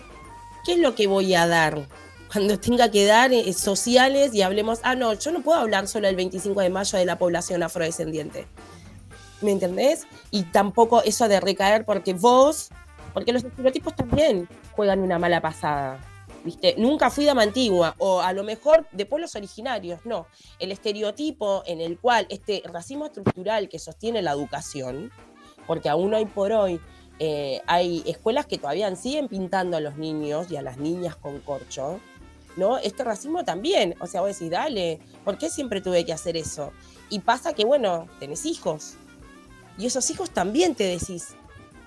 ¿qué 0.65 0.75
es 0.75 0.79
lo 0.79 0.95
que 0.95 1.09
voy 1.09 1.35
a 1.35 1.49
dar? 1.49 1.89
Cuando 2.33 2.59
tenga 2.61 2.91
que 2.91 3.07
dar 3.07 3.33
eh, 3.33 3.53
sociales 3.53 4.35
y 4.35 4.43
hablemos, 4.43 4.81
ah, 4.85 4.95
no, 4.95 5.15
yo 5.15 5.33
no 5.33 5.43
puedo 5.43 5.59
hablar 5.59 5.89
solo 5.89 6.07
el 6.07 6.17
25 6.17 6.61
de 6.61 6.71
mayo 6.71 6.99
de 6.99 7.05
la 7.05 7.19
población 7.19 7.63
afrodescendiente. 7.63 8.47
¿Me 9.41 9.51
entendés? 9.51 10.07
Y 10.31 10.45
tampoco 10.45 11.03
eso 11.03 11.27
de 11.27 11.41
recaer 11.41 11.85
porque 11.85 12.15
vos, 12.15 12.69
porque 13.15 13.33
los 13.33 13.43
estereotipos 13.43 13.97
también 13.97 14.49
juegan 14.77 15.01
una 15.01 15.19
mala 15.19 15.41
pasada. 15.41 15.99
¿Viste? 16.45 16.75
Nunca 16.79 17.11
fui 17.11 17.27
dama 17.27 17.43
antigua, 17.43 17.95
o 17.99 18.21
a 18.21 18.33
lo 18.33 18.45
mejor 18.45 18.87
de 18.93 19.05
pueblos 19.05 19.35
originarios, 19.35 20.01
no. 20.05 20.27
El 20.59 20.73
estereotipo 20.73 21.63
en 21.67 21.81
el 21.83 21.99
cual 21.99 22.27
este 22.31 22.63
racismo 22.65 23.07
estructural 23.07 23.69
que 23.69 23.79
sostiene 23.79 24.23
la 24.23 24.33
educación, 24.33 25.11
porque 25.67 25.91
aún 25.91 26.15
hoy 26.15 26.25
por 26.25 26.53
hoy 26.53 26.81
eh, 27.19 27.61
hay 27.67 28.03
escuelas 28.07 28.47
que 28.47 28.57
todavía 28.57 28.95
siguen 28.97 29.29
pintando 29.29 29.77
a 29.77 29.81
los 29.81 29.97
niños 29.99 30.51
y 30.51 30.57
a 30.57 30.63
las 30.63 30.79
niñas 30.79 31.17
con 31.17 31.41
corcho, 31.41 32.01
¿no? 32.61 32.79
Este 32.79 33.03
racismo 33.03 33.45
también, 33.45 33.97
o 33.99 34.07
sea, 34.07 34.21
vos 34.21 34.31
decís, 34.31 34.51
dale, 34.51 35.01
¿por 35.25 35.37
qué 35.37 35.51
siempre 35.51 35.81
tuve 35.81 36.05
que 36.05 36.13
hacer 36.13 36.37
eso? 36.37 36.71
Y 37.09 37.19
pasa 37.19 37.53
que, 37.53 37.65
bueno, 37.65 38.07
tenés 38.21 38.47
hijos, 38.47 38.95
y 39.77 39.87
esos 39.87 40.09
hijos 40.11 40.31
también 40.31 40.75
te 40.75 40.85
decís, 40.85 41.35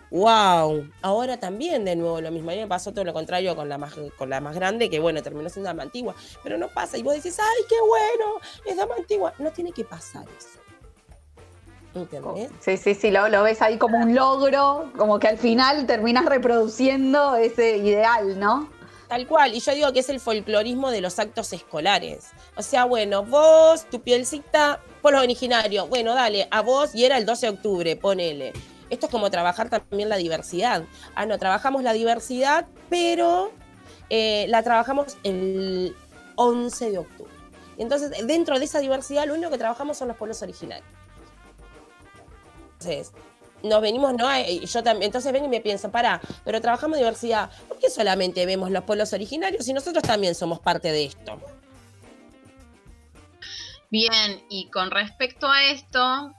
wow, 0.09 0.87
ahora 1.01 1.37
también 1.39 1.85
de 1.85 1.95
nuevo 1.95 2.21
lo 2.21 2.31
mismo. 2.31 2.51
A 2.51 2.53
mí 2.53 2.59
me 2.59 2.67
pasó 2.67 2.91
todo 2.91 3.03
lo 3.03 3.13
contrario 3.13 3.55
con 3.55 3.69
la 3.69 3.77
más, 3.77 3.93
con 4.17 4.29
la 4.29 4.41
más 4.41 4.55
grande, 4.55 4.89
que 4.89 4.99
bueno, 4.99 5.21
terminó 5.21 5.49
siendo 5.49 5.67
dama 5.67 5.83
antigua, 5.83 6.15
pero 6.43 6.57
no 6.57 6.69
pasa, 6.69 6.97
y 6.97 7.03
vos 7.03 7.13
decís, 7.13 7.37
ay, 7.39 7.63
qué 7.69 7.75
bueno, 7.87 8.39
es 8.65 8.77
dama 8.77 8.95
antigua. 8.95 9.33
No 9.39 9.51
tiene 9.51 9.71
que 9.71 9.83
pasar 9.83 10.25
eso. 10.37 10.59
¿Entendés? 11.95 12.49
Sí, 12.59 12.77
sí, 12.77 12.95
sí, 12.95 13.11
lo, 13.11 13.29
lo 13.29 13.43
ves 13.43 13.61
ahí 13.61 13.77
como 13.77 13.99
un 13.99 14.15
logro, 14.15 14.91
como 14.97 15.19
que 15.19 15.27
al 15.27 15.37
final 15.37 15.85
terminas 15.85 16.25
reproduciendo 16.25 17.35
ese 17.35 17.77
ideal, 17.77 18.39
¿no? 18.39 18.69
Tal 19.13 19.27
cual, 19.27 19.53
y 19.53 19.59
yo 19.59 19.75
digo 19.75 19.93
que 19.93 19.99
es 19.99 20.09
el 20.09 20.19
folclorismo 20.19 20.89
de 20.89 20.99
los 20.99 21.19
actos 21.19 21.53
escolares. 21.53 22.31
O 22.55 22.63
sea, 22.63 22.85
bueno, 22.85 23.23
vos, 23.23 23.85
tu 23.87 24.01
pielcita, 24.01 24.81
pueblo 25.03 25.19
originario, 25.19 25.85
bueno, 25.85 26.15
dale, 26.15 26.47
a 26.49 26.61
vos, 26.61 26.95
y 26.95 27.05
era 27.05 27.19
el 27.19 27.25
12 27.27 27.45
de 27.45 27.49
octubre, 27.51 27.95
ponele. 27.95 28.53
Esto 28.89 29.05
es 29.05 29.11
como 29.11 29.29
trabajar 29.29 29.69
también 29.69 30.09
la 30.09 30.15
diversidad. 30.15 30.85
Ah, 31.13 31.27
no, 31.27 31.37
trabajamos 31.37 31.83
la 31.83 31.93
diversidad, 31.93 32.65
pero 32.89 33.51
eh, 34.09 34.47
la 34.49 34.63
trabajamos 34.63 35.15
el 35.21 35.95
11 36.33 36.89
de 36.89 36.97
octubre. 36.97 37.33
Entonces, 37.77 38.25
dentro 38.25 38.57
de 38.57 38.65
esa 38.65 38.79
diversidad, 38.79 39.27
lo 39.27 39.35
único 39.35 39.51
que 39.51 39.59
trabajamos 39.59 39.95
son 39.95 40.07
los 40.07 40.17
pueblos 40.17 40.41
originarios. 40.41 40.87
Entonces, 42.79 43.11
nos 43.63 43.81
venimos, 43.81 44.13
¿no? 44.13 44.31
Eh, 44.31 44.59
Yo 44.65 44.83
también, 44.83 45.07
entonces 45.07 45.31
ven 45.31 45.45
y 45.45 45.47
me 45.47 45.61
pienso, 45.61 45.89
para, 45.89 46.21
pero 46.43 46.61
trabajamos 46.61 46.97
diversidad, 46.97 47.49
¿por 47.67 47.79
qué 47.79 47.89
solamente 47.89 48.45
vemos 48.45 48.69
los 48.69 48.83
pueblos 48.83 49.13
originarios 49.13 49.67
y 49.67 49.73
nosotros 49.73 50.03
también 50.03 50.35
somos 50.35 50.59
parte 50.59 50.91
de 50.91 51.05
esto? 51.05 51.39
Bien, 53.89 54.43
y 54.49 54.69
con 54.69 54.91
respecto 54.91 55.47
a 55.47 55.63
esto, 55.65 56.33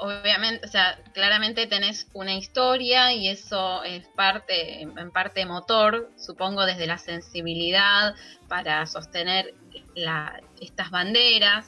obviamente, 0.00 0.64
o 0.64 0.70
sea, 0.70 0.98
claramente 1.12 1.66
tenés 1.66 2.06
una 2.12 2.34
historia 2.34 3.12
y 3.12 3.28
eso 3.28 3.82
es 3.82 4.06
parte, 4.08 4.82
en 4.82 5.10
parte 5.10 5.44
motor, 5.44 6.10
supongo, 6.16 6.64
desde 6.66 6.86
la 6.86 6.98
sensibilidad 6.98 8.14
para 8.46 8.86
sostener 8.86 9.54
estas 10.60 10.90
banderas. 10.90 11.66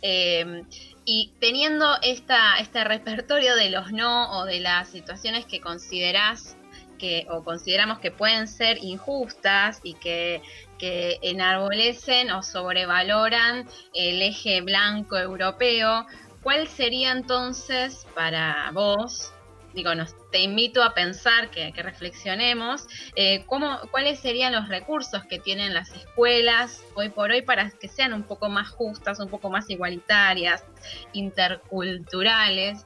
Eh, 0.00 0.64
y 1.10 1.32
teniendo 1.40 1.96
esta, 2.02 2.58
este 2.58 2.84
repertorio 2.84 3.56
de 3.56 3.70
los 3.70 3.92
no 3.92 4.30
o 4.38 4.44
de 4.44 4.60
las 4.60 4.90
situaciones 4.90 5.46
que 5.46 5.58
considerás 5.58 6.58
que, 6.98 7.26
o 7.30 7.42
consideramos 7.42 7.98
que 7.98 8.10
pueden 8.10 8.46
ser 8.46 8.76
injustas 8.84 9.80
y 9.82 9.94
que, 9.94 10.42
que 10.78 11.18
enarbolecen 11.22 12.30
o 12.30 12.42
sobrevaloran 12.42 13.66
el 13.94 14.20
eje 14.20 14.60
blanco 14.60 15.16
europeo, 15.16 16.04
¿cuál 16.42 16.68
sería 16.68 17.12
entonces 17.12 18.06
para 18.14 18.70
vos 18.74 19.32
digo, 19.74 19.94
nos, 19.94 20.14
te 20.30 20.40
invito 20.40 20.82
a 20.82 20.94
pensar, 20.94 21.50
que, 21.50 21.72
reflexionemos, 21.76 22.86
eh, 23.16 23.44
cómo, 23.46 23.78
cuáles 23.90 24.20
serían 24.20 24.52
los 24.52 24.68
recursos 24.68 25.24
que 25.24 25.38
tienen 25.38 25.74
las 25.74 25.90
escuelas 25.92 26.82
hoy 26.94 27.08
por 27.10 27.30
hoy 27.30 27.42
para 27.42 27.70
que 27.70 27.88
sean 27.88 28.12
un 28.12 28.22
poco 28.22 28.48
más 28.48 28.68
justas, 28.70 29.20
un 29.20 29.28
poco 29.28 29.50
más 29.50 29.68
igualitarias, 29.70 30.64
interculturales, 31.12 32.84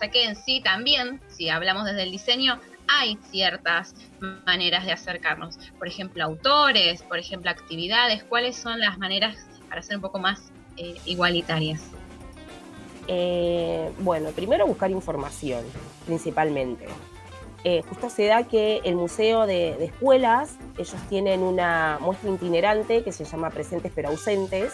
ya 0.00 0.08
que 0.08 0.24
en 0.24 0.36
sí 0.36 0.60
también, 0.62 1.20
si 1.28 1.48
hablamos 1.48 1.84
desde 1.84 2.04
el 2.04 2.10
diseño, 2.10 2.60
hay 2.86 3.18
ciertas 3.30 3.94
maneras 4.46 4.84
de 4.84 4.92
acercarnos. 4.92 5.58
Por 5.78 5.86
ejemplo, 5.86 6.24
autores, 6.24 7.02
por 7.02 7.18
ejemplo, 7.18 7.50
actividades, 7.50 8.24
¿cuáles 8.24 8.56
son 8.56 8.80
las 8.80 8.98
maneras 8.98 9.36
para 9.68 9.82
ser 9.82 9.96
un 9.96 10.02
poco 10.02 10.18
más 10.18 10.52
eh, 10.76 10.94
igualitarias? 11.04 11.82
Eh, 13.12 13.90
bueno, 13.98 14.30
primero 14.30 14.68
buscar 14.68 14.88
información, 14.92 15.64
principalmente. 16.06 16.86
Eh, 17.64 17.82
justo 17.88 18.08
se 18.08 18.26
da 18.26 18.44
que 18.44 18.80
el 18.84 18.94
Museo 18.94 19.46
de, 19.46 19.84
Escuelas, 19.84 20.54
ellos 20.78 20.94
tienen 21.08 21.40
una 21.42 21.98
muestra 22.00 22.30
itinerante 22.30 23.02
que 23.02 23.10
se 23.10 23.24
llama 23.24 23.50
Presentes 23.50 23.90
pero 23.92 24.10
ausentes. 24.10 24.72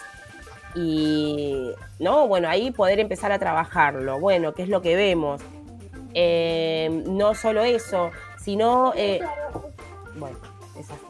Y, 0.74 1.70
¿no? 1.99 2.28
Bueno, 2.28 2.51
ahí 2.51 2.72
poder 2.72 3.01
empezar 3.01 3.32
a 3.32 3.39
trabajarlo. 3.39 4.20
Bueno, 4.20 4.53
¿qué 4.53 4.64
es 4.64 4.68
lo 4.68 4.82
que 4.82 4.97
vemos? 4.97 5.41
Eh, 6.12 7.05
no 7.07 7.34
solo 7.34 7.64
eso, 7.64 8.11
sino... 8.39 8.93
bueno, 10.14 10.37
es 10.78 10.91
así. 10.91 11.07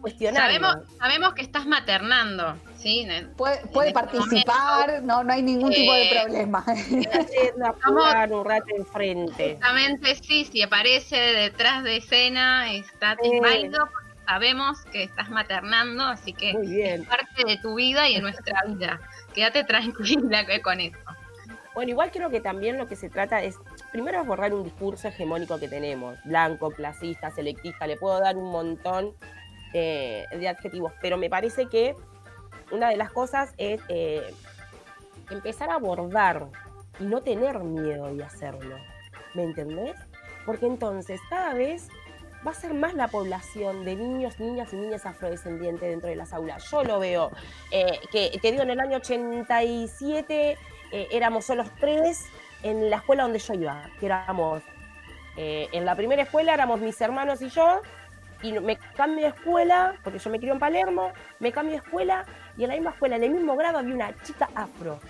cuestionar. 0.00 0.40
Sabemos, 0.40 0.76
sabemos 0.98 1.34
que 1.34 1.42
estás 1.42 1.66
maternando. 1.66 2.56
Sí, 2.84 3.08
puede, 3.38 3.66
puede 3.68 3.88
este 3.88 3.98
participar, 3.98 5.02
no, 5.04 5.24
no 5.24 5.32
hay 5.32 5.40
ningún 5.40 5.72
tipo 5.72 5.90
de 5.94 6.02
eh, 6.02 6.20
problema. 6.22 6.62
un 8.30 8.44
rato 8.44 8.66
enfrente. 8.76 9.52
Exactamente, 9.52 10.14
sí, 10.16 10.44
si 10.44 10.60
aparece 10.60 11.16
detrás 11.16 11.82
de 11.82 11.96
escena, 11.96 12.70
está 12.74 13.16
válido 13.40 13.88
porque 13.90 14.22
sabemos 14.26 14.82
que 14.92 15.04
estás 15.04 15.30
maternando, 15.30 16.04
así 16.04 16.34
que 16.34 16.50
es 16.50 17.06
parte 17.06 17.44
de 17.46 17.56
tu 17.56 17.74
vida 17.76 18.06
y 18.06 18.16
de 18.16 18.20
nuestra 18.20 18.62
vida. 18.66 19.00
Quédate 19.32 19.64
tranquila 19.64 20.44
con 20.62 20.78
eso. 20.78 20.98
Bueno, 21.72 21.90
igual 21.90 22.10
creo 22.10 22.28
que 22.28 22.42
también 22.42 22.76
lo 22.76 22.86
que 22.86 22.96
se 22.96 23.08
trata 23.08 23.42
es, 23.42 23.56
primero 23.92 24.20
es 24.20 24.26
borrar 24.26 24.52
un 24.52 24.62
discurso 24.62 25.08
hegemónico 25.08 25.58
que 25.58 25.68
tenemos, 25.68 26.18
blanco, 26.24 26.70
clasista, 26.70 27.30
selectista, 27.30 27.86
le 27.86 27.96
puedo 27.96 28.20
dar 28.20 28.36
un 28.36 28.50
montón 28.50 29.14
eh, 29.72 30.26
de 30.30 30.48
adjetivos, 30.48 30.92
pero 31.00 31.16
me 31.16 31.30
parece 31.30 31.66
que 31.66 31.94
una 32.74 32.90
de 32.90 32.96
las 32.96 33.10
cosas 33.12 33.54
es 33.56 33.80
eh, 33.88 34.34
empezar 35.30 35.70
a 35.70 35.74
abordar 35.74 36.48
y 36.98 37.04
no 37.04 37.22
tener 37.22 37.60
miedo 37.60 38.14
de 38.14 38.24
hacerlo. 38.24 38.76
¿Me 39.34 39.44
entendés? 39.44 39.96
Porque 40.44 40.66
entonces 40.66 41.20
cada 41.30 41.54
vez 41.54 41.88
va 42.46 42.50
a 42.50 42.54
ser 42.54 42.74
más 42.74 42.94
la 42.94 43.08
población 43.08 43.84
de 43.84 43.96
niños, 43.96 44.38
niñas 44.38 44.72
y 44.72 44.76
niñas 44.76 45.06
afrodescendientes 45.06 45.88
dentro 45.88 46.10
de 46.10 46.16
las 46.16 46.32
aulas. 46.32 46.68
Yo 46.70 46.84
lo 46.84 46.98
veo, 46.98 47.30
eh, 47.70 48.00
que 48.12 48.38
te 48.42 48.50
digo, 48.50 48.62
en 48.64 48.70
el 48.70 48.80
año 48.80 48.98
87 48.98 50.58
eh, 50.92 51.08
éramos 51.10 51.46
solo 51.46 51.64
tres 51.80 52.26
en 52.62 52.90
la 52.90 52.96
escuela 52.96 53.22
donde 53.22 53.38
yo 53.38 53.54
iba, 53.54 53.88
que 53.98 54.06
éramos, 54.06 54.62
en 55.36 55.84
la 55.84 55.96
primera 55.96 56.22
escuela 56.22 56.54
éramos 56.54 56.80
mis 56.80 57.00
hermanos 57.00 57.42
y 57.42 57.48
yo, 57.48 57.82
y 58.44 58.52
me 58.52 58.76
cambio 58.94 59.24
de 59.24 59.30
escuela, 59.30 59.94
porque 60.04 60.18
yo 60.18 60.30
me 60.30 60.38
crié 60.38 60.52
en 60.52 60.58
Palermo, 60.58 61.12
me 61.40 61.50
cambio 61.50 61.72
de 61.72 61.78
escuela 61.78 62.24
y 62.56 62.62
en 62.62 62.68
la 62.68 62.74
misma 62.76 62.90
escuela, 62.90 63.16
en 63.16 63.24
el 63.24 63.30
mismo 63.30 63.56
grado, 63.56 63.78
había 63.78 63.94
una 63.94 64.22
chica 64.22 64.48
afro. 64.54 65.00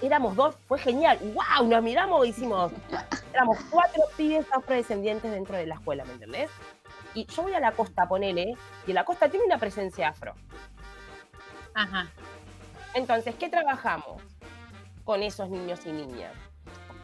Éramos 0.00 0.34
dos, 0.34 0.56
fue 0.66 0.78
genial. 0.78 1.18
¡Wow! 1.20 1.68
Nos 1.68 1.82
miramos 1.82 2.26
y 2.26 2.30
hicimos. 2.30 2.72
Éramos 3.32 3.58
cuatro 3.70 4.02
pibes 4.16 4.46
afrodescendientes 4.52 5.30
dentro 5.30 5.56
de 5.56 5.66
la 5.66 5.74
escuela, 5.74 6.04
¿me 6.06 6.14
entendés? 6.14 6.50
Y 7.14 7.26
yo 7.26 7.42
voy 7.42 7.52
a 7.52 7.60
la 7.60 7.72
costa, 7.72 8.08
ponele, 8.08 8.54
y 8.86 8.90
en 8.90 8.94
la 8.94 9.04
costa 9.04 9.28
tiene 9.28 9.44
una 9.44 9.58
presencia 9.58 10.08
afro. 10.08 10.34
Ajá. 11.74 12.08
Entonces, 12.94 13.34
¿qué 13.34 13.50
trabajamos 13.50 14.22
con 15.04 15.22
esos 15.22 15.50
niños 15.50 15.84
y 15.84 15.92
niñas? 15.92 16.32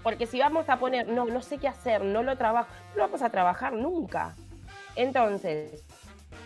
Porque 0.02 0.26
si 0.26 0.38
vamos 0.38 0.68
a 0.68 0.78
poner, 0.78 1.08
no, 1.08 1.26
no 1.26 1.42
sé 1.42 1.58
qué 1.58 1.68
hacer, 1.68 2.02
no 2.02 2.22
lo 2.22 2.36
trabajo, 2.36 2.70
no 2.90 2.96
lo 2.96 3.02
vamos 3.04 3.22
a 3.22 3.30
trabajar 3.30 3.74
nunca. 3.74 4.34
Entonces, 4.96 5.84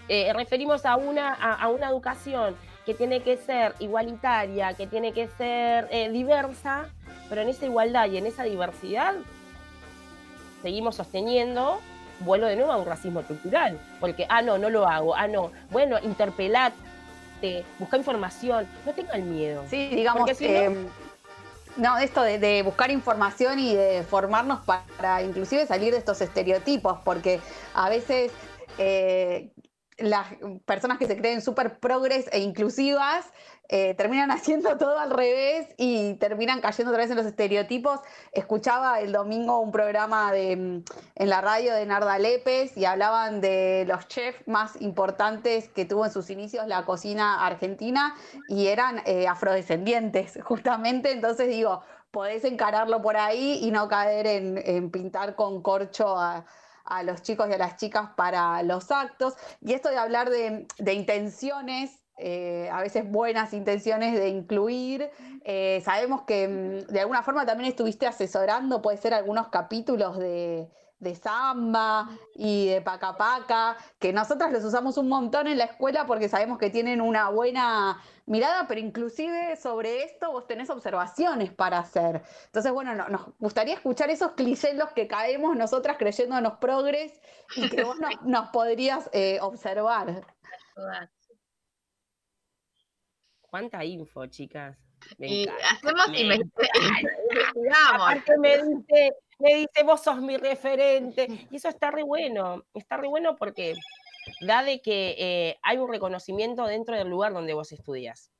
eh, 0.08 0.32
referimos 0.32 0.84
a 0.84 0.96
una, 0.96 1.34
a 1.34 1.68
una 1.68 1.88
educación 1.88 2.56
que 2.88 2.94
tiene 2.94 3.20
que 3.20 3.36
ser 3.36 3.74
igualitaria, 3.80 4.72
que 4.72 4.86
tiene 4.86 5.12
que 5.12 5.28
ser 5.36 5.88
eh, 5.90 6.08
diversa, 6.10 6.86
pero 7.28 7.42
en 7.42 7.50
esa 7.50 7.66
igualdad 7.66 8.08
y 8.10 8.16
en 8.16 8.24
esa 8.24 8.44
diversidad 8.44 9.12
seguimos 10.62 10.96
sosteniendo, 10.96 11.80
vuelvo 12.20 12.46
de 12.46 12.56
nuevo 12.56 12.72
a 12.72 12.78
un 12.78 12.86
racismo 12.86 13.20
estructural, 13.20 13.78
porque, 14.00 14.24
ah, 14.30 14.40
no, 14.40 14.56
no 14.56 14.70
lo 14.70 14.88
hago, 14.88 15.14
ah, 15.14 15.28
no, 15.28 15.52
bueno, 15.70 15.98
interpelate, 16.02 16.72
busca 17.78 17.98
información, 17.98 18.66
no 18.86 18.94
tengan 18.94 19.30
miedo. 19.30 19.66
Sí, 19.68 19.90
digamos, 19.90 20.30
que 20.38 20.74
no, 21.76 21.98
esto 21.98 22.22
de, 22.22 22.62
buscar 22.62 22.90
información 22.90 23.58
y 23.58 23.74
de 23.74 24.02
formarnos 24.02 24.60
para, 24.60 25.22
inclusive 25.22 25.66
salir 25.66 25.92
de 25.92 25.98
estos 25.98 26.22
estereotipos, 26.22 27.00
porque 27.04 27.38
a 27.74 27.90
veces 27.90 28.32
eh, 28.78 29.50
las 29.98 30.28
personas 30.64 30.98
que 30.98 31.06
se 31.06 31.16
creen 31.16 31.42
súper 31.42 31.78
progres 31.78 32.28
e 32.32 32.38
inclusivas 32.40 33.26
eh, 33.68 33.94
terminan 33.94 34.30
haciendo 34.30 34.78
todo 34.78 34.98
al 34.98 35.10
revés 35.10 35.74
y 35.76 36.14
terminan 36.14 36.60
cayendo 36.60 36.90
otra 36.90 37.02
vez 37.02 37.10
en 37.10 37.16
los 37.16 37.26
estereotipos. 37.26 38.00
Escuchaba 38.32 39.00
el 39.00 39.12
domingo 39.12 39.60
un 39.60 39.72
programa 39.72 40.32
de, 40.32 40.56
mm, 40.56 40.84
en 41.16 41.28
la 41.28 41.40
radio 41.40 41.74
de 41.74 41.84
Narda 41.84 42.18
Lepes 42.18 42.76
y 42.76 42.84
hablaban 42.84 43.40
de 43.40 43.84
los 43.86 44.06
chefs 44.08 44.46
más 44.46 44.80
importantes 44.80 45.68
que 45.68 45.84
tuvo 45.84 46.06
en 46.06 46.12
sus 46.12 46.30
inicios 46.30 46.66
la 46.66 46.84
cocina 46.84 47.44
argentina 47.44 48.14
y 48.48 48.68
eran 48.68 49.02
eh, 49.04 49.26
afrodescendientes, 49.26 50.38
justamente. 50.44 51.10
Entonces 51.10 51.48
digo, 51.48 51.82
podés 52.10 52.44
encararlo 52.44 53.02
por 53.02 53.16
ahí 53.16 53.58
y 53.62 53.70
no 53.70 53.88
caer 53.88 54.26
en 54.26 54.90
pintar 54.90 55.34
con 55.34 55.60
corcho 55.60 56.18
a 56.18 56.46
a 56.88 57.02
los 57.02 57.22
chicos 57.22 57.48
y 57.48 57.52
a 57.52 57.58
las 57.58 57.76
chicas 57.76 58.10
para 58.16 58.62
los 58.62 58.90
actos. 58.90 59.34
Y 59.60 59.72
esto 59.72 59.88
de 59.88 59.98
hablar 59.98 60.30
de, 60.30 60.92
intenciones, 60.92 61.98
eh, 62.18 62.68
a 62.72 62.80
veces 62.80 63.10
buenas 63.10 63.52
intenciones 63.52 64.14
de 64.14 64.28
incluir. 64.28 65.10
Eh, 65.44 65.80
sabemos 65.84 66.22
que 66.22 66.48
mm, 66.48 66.92
de 66.92 67.00
alguna 67.00 67.22
forma 67.22 67.46
también 67.46 67.70
estuviste 67.70 68.06
asesorando, 68.06 68.82
puede 68.82 68.96
ser 68.96 69.14
algunos 69.14 69.48
capítulos 69.48 70.18
de, 70.18 70.68
de 70.98 71.14
samba 71.14 72.08
y 72.34 72.68
de 72.68 72.80
paca 72.80 73.16
paca, 73.16 73.76
que 73.98 74.12
nosotras 74.12 74.52
los 74.52 74.64
usamos 74.64 74.98
un 74.98 75.08
montón 75.08 75.46
en 75.46 75.58
la 75.58 75.64
escuela 75.64 76.06
porque 76.06 76.28
sabemos 76.28 76.58
que 76.58 76.70
tienen 76.70 77.00
una 77.00 77.30
buena 77.30 78.02
mirada, 78.26 78.66
pero 78.66 78.80
inclusive 78.80 79.56
sobre 79.56 80.02
esto 80.02 80.32
vos 80.32 80.46
tenés 80.46 80.70
observaciones 80.70 81.52
para 81.52 81.78
hacer. 81.78 82.22
Entonces, 82.46 82.72
bueno, 82.72 82.94
nos 82.94 83.36
gustaría 83.38 83.74
escuchar 83.74 84.10
esos 84.10 84.32
clichés 84.32 84.74
los 84.74 84.92
que 84.92 85.06
caemos 85.06 85.56
nosotras 85.56 85.96
creyéndonos 85.98 86.58
progres 86.58 87.20
y 87.56 87.68
que 87.68 87.84
vos 87.84 87.96
nos, 88.24 88.48
podrías 88.48 89.08
eh, 89.12 89.38
observar. 89.40 90.26
¿Cuánta 93.40 93.84
info, 93.84 94.26
chicas? 94.26 94.76
y 95.18 95.46
hacemos 95.48 96.08
investigamos. 96.14 96.54
me 98.40 98.58
dice, 98.58 99.14
me 99.38 99.54
dice, 99.54 99.82
vos 99.84 100.02
sos 100.02 100.20
mi 100.20 100.36
referente. 100.36 101.28
Y 101.50 101.56
eso 101.56 101.68
está 101.68 101.90
re 101.90 102.02
bueno. 102.02 102.64
Está 102.74 102.96
re 102.96 103.08
bueno 103.08 103.36
porque 103.36 103.74
da 104.40 104.62
de 104.62 104.80
que 104.80 105.14
eh, 105.18 105.58
hay 105.62 105.78
un 105.78 105.90
reconocimiento 105.90 106.66
dentro 106.66 106.96
del 106.96 107.08
lugar 107.08 107.32
donde 107.32 107.54
vos 107.54 107.72
estudias. 107.72 108.32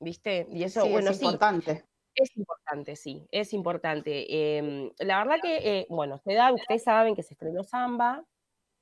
¿Viste? 0.00 0.46
Y 0.50 0.64
eso, 0.64 0.86
bueno, 0.88 1.10
es 1.10 1.22
importante. 1.22 1.84
Es 2.14 2.36
importante, 2.36 2.96
sí, 2.96 3.26
es 3.30 3.52
importante. 3.52 4.56
Em, 4.58 4.90
la 4.98 5.18
verdad 5.18 5.36
que, 5.40 5.56
eh, 5.80 5.86
bueno, 5.88 6.16
ustedes 6.16 6.82
saben 6.82 7.14
que 7.14 7.22
se 7.22 7.34
estrenó 7.34 7.62
Samba, 7.62 8.24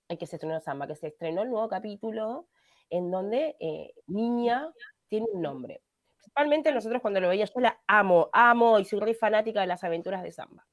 eh, 0.08 0.16
que 0.16 0.26
se 0.26 0.36
estrenó 0.36 0.60
Samba, 0.60 0.86
que 0.86 0.96
se 0.96 1.08
estrenó 1.08 1.42
el 1.42 1.50
nuevo 1.50 1.68
capítulo 1.68 2.48
en 2.90 3.10
donde 3.10 3.56
Niña 4.06 4.72
tiene 5.08 5.26
un 5.32 5.42
nombre. 5.42 5.82
Principalmente 6.38 6.72
nosotros 6.72 7.02
cuando 7.02 7.20
lo 7.20 7.28
veía, 7.30 7.46
yo 7.46 7.60
la 7.60 7.80
amo, 7.88 8.30
amo 8.32 8.78
y 8.78 8.84
soy 8.84 9.00
re 9.00 9.12
fanática 9.12 9.60
de 9.60 9.66
las 9.66 9.82
aventuras 9.82 10.22
de 10.22 10.30
Samba. 10.30 10.64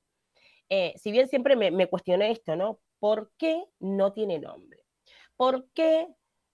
si 0.69 1.11
bien 1.11 1.27
siempre 1.27 1.55
me, 1.55 1.87
cuestioné 1.87 2.29
esto, 2.29 2.55
¿no? 2.55 2.79
¿Por 2.99 3.31
qué 3.35 3.63
no 3.79 4.13
tiene 4.13 4.37
nombre? 4.37 4.83
¿Por 5.35 5.67
qué 5.71 6.07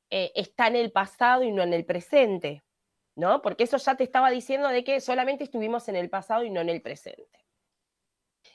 está 0.10 0.68
en 0.68 0.78
el 0.78 0.94
pasado 0.94 1.44
y 1.44 1.52
no 1.52 1.62
en 1.62 1.74
el 1.74 1.84
presente? 1.86 2.64
¿no? 3.16 3.42
Porque 3.42 3.66
eso 3.66 3.76
ya 3.76 3.96
te 3.96 4.06
estaba 4.06 4.32
diciendo 4.32 4.70
de 4.70 4.86
que 4.86 5.02
solamente 5.02 5.44
estuvimos 5.44 5.90
en 5.90 5.98
el 5.98 6.10
pasado 6.10 6.46
y 6.46 6.50
no 6.50 6.62
en 6.62 6.70
el 6.70 6.82
presente. 6.82 7.46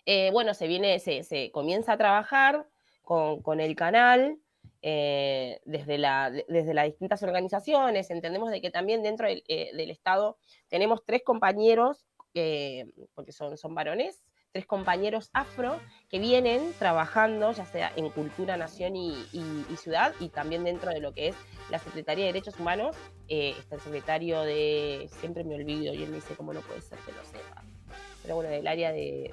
Eh, 0.06 0.30
bueno, 0.32 0.54
se 0.54 0.66
viene, 0.66 0.98
se, 1.00 1.50
comienza 1.52 1.92
a 1.92 1.98
trabajar 1.98 2.66
con, 3.02 3.60
el 3.60 3.76
canal 3.76 4.38
eh, 4.88 5.58
desde, 5.64 5.98
la, 5.98 6.30
desde 6.30 6.72
las 6.72 6.86
distintas 6.86 7.20
organizaciones. 7.24 8.08
Entendemos 8.08 8.52
de 8.52 8.60
que 8.60 8.70
también 8.70 9.02
dentro 9.02 9.26
del, 9.26 9.42
eh, 9.48 9.72
Estado 9.90 10.38
tenemos 10.68 11.04
tres 11.04 11.22
compañeros, 11.24 12.06
porque 12.32 13.32
son, 13.32 13.58
son 13.58 13.74
varones, 13.74 14.22
tres 14.52 14.64
compañeros 14.64 15.28
afro 15.32 15.80
que 16.08 16.20
vienen 16.20 16.72
trabajando, 16.78 17.50
ya 17.50 17.64
sea 17.64 17.92
en 17.96 18.10
Cultura, 18.10 18.56
Nación 18.56 18.94
y, 18.94 19.12
Ciudad, 19.76 20.14
y 20.20 20.28
también 20.28 20.62
dentro 20.62 20.92
de 20.92 21.00
lo 21.00 21.12
que 21.12 21.28
es 21.28 21.36
la 21.68 21.80
Secretaría 21.80 22.26
de 22.26 22.32
Derechos 22.32 22.60
Humanos. 22.60 22.94
Eh, 23.26 23.56
está 23.58 23.74
el 23.74 23.80
secretario 23.80 24.42
de, 24.42 25.10
siempre 25.18 25.42
me 25.42 25.56
olvido, 25.56 25.94
y 25.94 26.04
él 26.04 26.10
me 26.10 26.16
dice, 26.16 26.36
¿cómo 26.36 26.52
no 26.52 26.60
puede 26.60 26.80
ser 26.80 26.98
que 27.00 27.10
lo 27.10 27.24
sepa? 27.24 27.64
Pero 28.26 28.34
bueno, 28.34 28.50
del 28.50 28.66
área 28.66 28.90
de, 28.90 29.30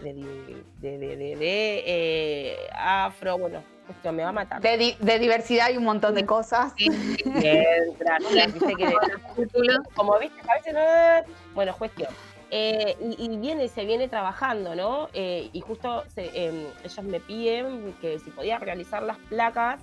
de, 0.79 1.35
de, 1.35 2.57
afro, 2.75 3.39
bueno, 3.39 3.63
esto 3.89 4.11
me 4.11 4.21
va 4.21 4.29
a 4.29 4.33
matar. 4.33 4.61
De, 4.61 5.19
diversidad 5.19 5.71
y 5.71 5.77
un 5.77 5.83
montón 5.83 6.13
de 6.13 6.27
cosas. 6.27 6.75
Bien, 6.75 7.65
gracias. 7.97 8.53
como 9.95 10.19
viste, 10.19 10.39
a 10.47 10.53
veces 10.53 10.73
no... 10.75 11.33
Bueno, 11.55 11.75
cuestión. 11.75 12.09
Eh, 12.51 12.95
y, 13.17 13.35
viene, 13.37 13.67
se 13.67 13.83
viene 13.83 14.07
trabajando, 14.07 14.75
¿no? 14.75 15.09
Eh, 15.13 15.49
y 15.53 15.61
justo 15.61 16.03
em, 16.15 16.67
ellos 16.83 17.03
me 17.03 17.19
piden 17.19 17.95
que 17.99 18.19
si 18.19 18.29
podía 18.29 18.59
realizar 18.59 19.01
las 19.01 19.17
placas, 19.17 19.81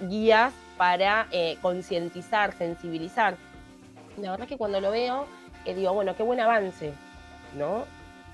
guías 0.00 0.54
para 0.76 1.26
eh, 1.32 1.58
concientizar, 1.60 2.56
sensibilizar. 2.56 3.36
La 4.16 4.30
verdad 4.30 4.44
es 4.44 4.50
que 4.50 4.58
cuando 4.58 4.80
lo 4.80 4.92
veo, 4.92 5.26
digo, 5.66 5.92
bueno, 5.92 6.14
qué 6.14 6.22
buen 6.22 6.38
avance, 6.38 6.92
¿no? 7.58 7.84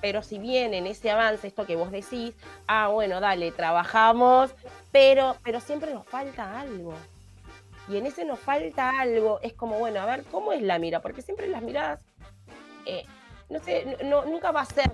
Pero 0.01 0.23
si 0.23 0.39
bien 0.39 0.75
en 0.75 0.87
ese 0.87 1.11
avance, 1.11 1.47
esto 1.47 1.67
que 1.67 1.77
vos 1.77 1.91
decís, 1.91 2.35
ah, 2.67 2.89
bueno, 2.89 3.21
dale, 3.21 3.53
trabajamos, 3.53 4.55
pero, 4.93 5.37
pero 5.43 5.61
siempre 5.61 5.93
nos 5.93 6.07
falta 6.07 6.61
algo. 6.61 6.95
Y 7.89 7.97
en 7.97 8.07
ese 8.07 8.25
nos 8.25 8.39
falta 8.39 9.01
algo, 9.01 9.41
es 9.43 9.53
como, 9.53 9.79
bueno, 9.79 10.01
a 10.01 10.07
ver, 10.07 10.25
¿cómo 10.31 10.53
es 10.53 10.63
la 10.63 10.79
mira? 10.79 11.01
Porque 11.01 11.23
siempre 11.23 11.49
las 11.49 11.63
miradas 11.63 12.01
no 13.49 13.59
sé, 13.61 13.97
no, 14.05 14.25
nunca 14.25 14.53
va 14.53 14.63
a 14.63 14.65
ser. 14.65 14.91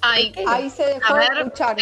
Ay, 0.00 0.32
ahí 0.46 0.70
se 0.70 0.84
dejó 0.84 1.14
de 1.14 1.24
escuchar. 1.24 1.76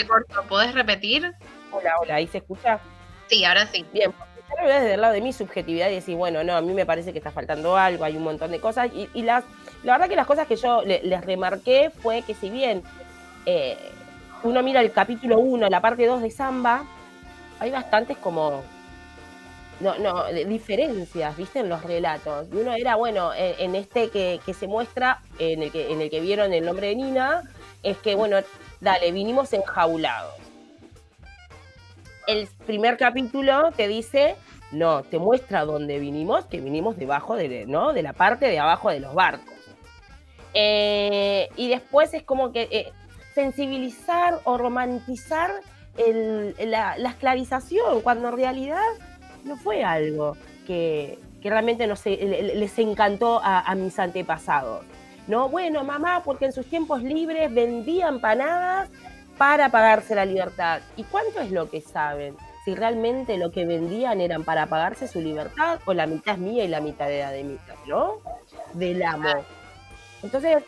¿Podés 0.48 0.74
repetir? 0.74 1.32
Hola, 1.70 1.94
hola, 2.00 2.14
ahí 2.16 2.26
se 2.26 2.38
escucha. 2.38 2.78
Sí, 3.26 3.44
ahora 3.44 3.66
sí. 3.66 3.84
Bien, 3.92 4.12
yo 4.12 4.56
lo 4.60 4.66
veo 4.66 4.80
desde 4.80 4.94
el 4.94 5.00
lado 5.00 5.14
de 5.14 5.20
mi 5.20 5.32
subjetividad 5.32 5.90
y 5.90 5.96
decir, 5.96 6.16
bueno, 6.16 6.44
no, 6.44 6.56
a 6.56 6.60
mí 6.60 6.72
me 6.72 6.86
parece 6.86 7.12
que 7.12 7.18
está 7.18 7.30
faltando 7.30 7.76
algo, 7.76 8.04
hay 8.04 8.16
un 8.16 8.22
montón 8.22 8.52
de 8.52 8.60
cosas. 8.60 8.90
Y, 8.92 9.22
las, 9.22 9.44
la 9.84 9.92
verdad 9.92 10.08
que 10.08 10.16
las 10.16 10.26
cosas 10.26 10.46
que 10.46 10.56
yo 10.56 10.82
les 10.82 11.24
remarqué 11.24 11.90
fue 11.90 12.22
que 12.22 12.34
si 12.34 12.50
bien 12.50 12.82
eh, 13.46 13.76
uno 14.44 14.62
mira 14.62 14.80
el 14.80 14.92
capítulo 14.92 15.38
1, 15.38 15.68
la 15.68 15.80
parte 15.80 16.06
2 16.06 16.22
de 16.22 16.30
Samba, 16.30 16.84
hay 17.58 17.70
bastantes 17.70 18.16
como 18.16 18.62
no, 19.80 19.98
no, 19.98 20.26
diferencias, 20.46 21.36
¿viste? 21.36 21.60
En 21.60 21.68
los 21.68 21.82
relatos. 21.82 22.46
Y 22.52 22.56
uno 22.56 22.72
era, 22.72 22.94
bueno, 22.94 23.32
en, 23.34 23.74
este 23.74 24.10
que, 24.10 24.40
se 24.54 24.66
muestra, 24.66 25.20
en 25.38 25.62
el 25.62 25.72
que, 25.72 25.92
en 25.92 26.00
el 26.00 26.10
que 26.10 26.20
vieron 26.20 26.52
el 26.52 26.64
nombre 26.64 26.88
de 26.88 26.96
Nina, 26.96 27.42
es 27.82 27.96
que, 27.98 28.14
bueno, 28.14 28.36
dale, 28.80 29.10
vinimos 29.10 29.52
enjaulados. 29.52 30.34
El 32.28 32.48
primer 32.66 32.96
capítulo 32.96 33.72
te 33.76 33.88
dice, 33.88 34.36
no, 34.70 35.02
te 35.02 35.18
muestra 35.18 35.64
dónde 35.64 35.98
vinimos, 35.98 36.44
que 36.46 36.60
vinimos 36.60 36.96
debajo 36.96 37.34
de, 37.34 37.66
¿no? 37.66 37.92
de 37.92 38.02
la 38.02 38.12
parte 38.12 38.46
de 38.46 38.60
abajo 38.60 38.90
de 38.90 39.00
los 39.00 39.14
barcos. 39.14 39.51
Eh, 40.54 41.48
y 41.56 41.68
después 41.68 42.12
es 42.14 42.22
como 42.22 42.52
que 42.52 42.68
eh, 42.70 42.92
sensibilizar 43.34 44.40
o 44.44 44.58
romantizar 44.58 45.50
la, 46.58 46.96
la 46.96 47.08
esclavización, 47.10 48.00
cuando 48.00 48.28
en 48.30 48.36
realidad 48.36 48.80
no 49.44 49.56
fue 49.56 49.84
algo 49.84 50.36
que, 50.66 51.18
realmente 51.42 51.86
no 51.86 51.94
les 52.04 52.78
encantó 52.78 53.40
a, 53.42 53.74
mis 53.74 53.98
antepasados. 53.98 54.84
No, 55.26 55.48
bueno, 55.48 55.84
mamá, 55.84 56.22
porque 56.24 56.46
en 56.46 56.52
sus 56.52 56.66
tiempos 56.66 57.02
libres 57.02 57.52
vendía 57.52 58.08
empanadas 58.08 58.88
para 59.38 59.68
pagarse 59.70 60.14
la 60.14 60.24
libertad. 60.24 60.80
¿Y 60.96 61.04
cuánto 61.04 61.40
es 61.40 61.50
lo 61.50 61.68
que 61.68 61.80
saben? 61.80 62.36
Si 62.64 62.74
realmente 62.74 63.38
lo 63.38 63.50
que 63.50 63.66
vendían 63.66 64.20
eran 64.20 64.44
para 64.44 64.66
pagarse 64.66 65.08
su 65.08 65.20
libertad 65.20 65.80
o 65.84 65.94
la 65.94 66.06
mitad 66.06 66.34
es 66.34 66.40
mía 66.40 66.64
y 66.64 66.68
la 66.68 66.80
mitad 66.80 67.10
era 67.10 67.30
de 67.32 67.42
mí, 67.42 67.58
¿no? 67.86 68.18
Del 68.74 69.02
amo. 69.02 69.30
Entonces, 70.22 70.62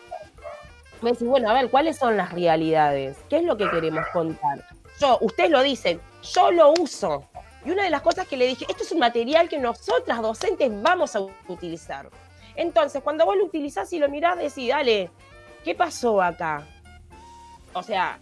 me 1.03 1.13
decís, 1.13 1.29
bueno, 1.29 1.51
a 1.51 1.53
ver, 1.53 1.71
¿cuáles 1.71 1.97
son 1.97 2.17
las 2.17 2.33
realidades? 2.33 3.17
¿Qué 3.29 3.39
es 3.39 3.45
lo 3.45 3.57
que 3.57 3.69
queremos 3.71 4.07
contar? 4.13 4.65
Yo, 5.01 5.19
ustedes 5.21 5.51
lo 5.51 5.63
dicen, 5.63 6.01
yo 6.23 6.51
lo 6.51 6.73
uso. 6.73 7.25
Y 7.65 7.71
una 7.71 7.85
de 7.85 7.91
las 7.91 8.03
cosas 8.03 8.27
que 8.27 8.37
le 8.37 8.47
dije, 8.47 8.67
esto 8.69 8.83
es 8.83 8.93
un 8.93 8.99
material 8.99 9.49
que 9.49 9.59
nosotras 9.59 10.21
docentes 10.21 10.71
vamos 10.83 11.17
a 11.17 11.21
utilizar. 11.49 12.09
Entonces, 12.57 13.03
cuando 13.03 13.25
vos 13.25 13.37
lo 13.37 13.45
utilizás 13.45 13.93
y 13.93 13.99
lo 13.99 14.09
mirás, 14.09 14.39
decís, 14.39 14.69
dale, 14.69 15.11
¿qué 15.65 15.75
pasó 15.75 16.23
acá? 16.23 16.67
O 17.73 17.83
sea, 17.83 18.21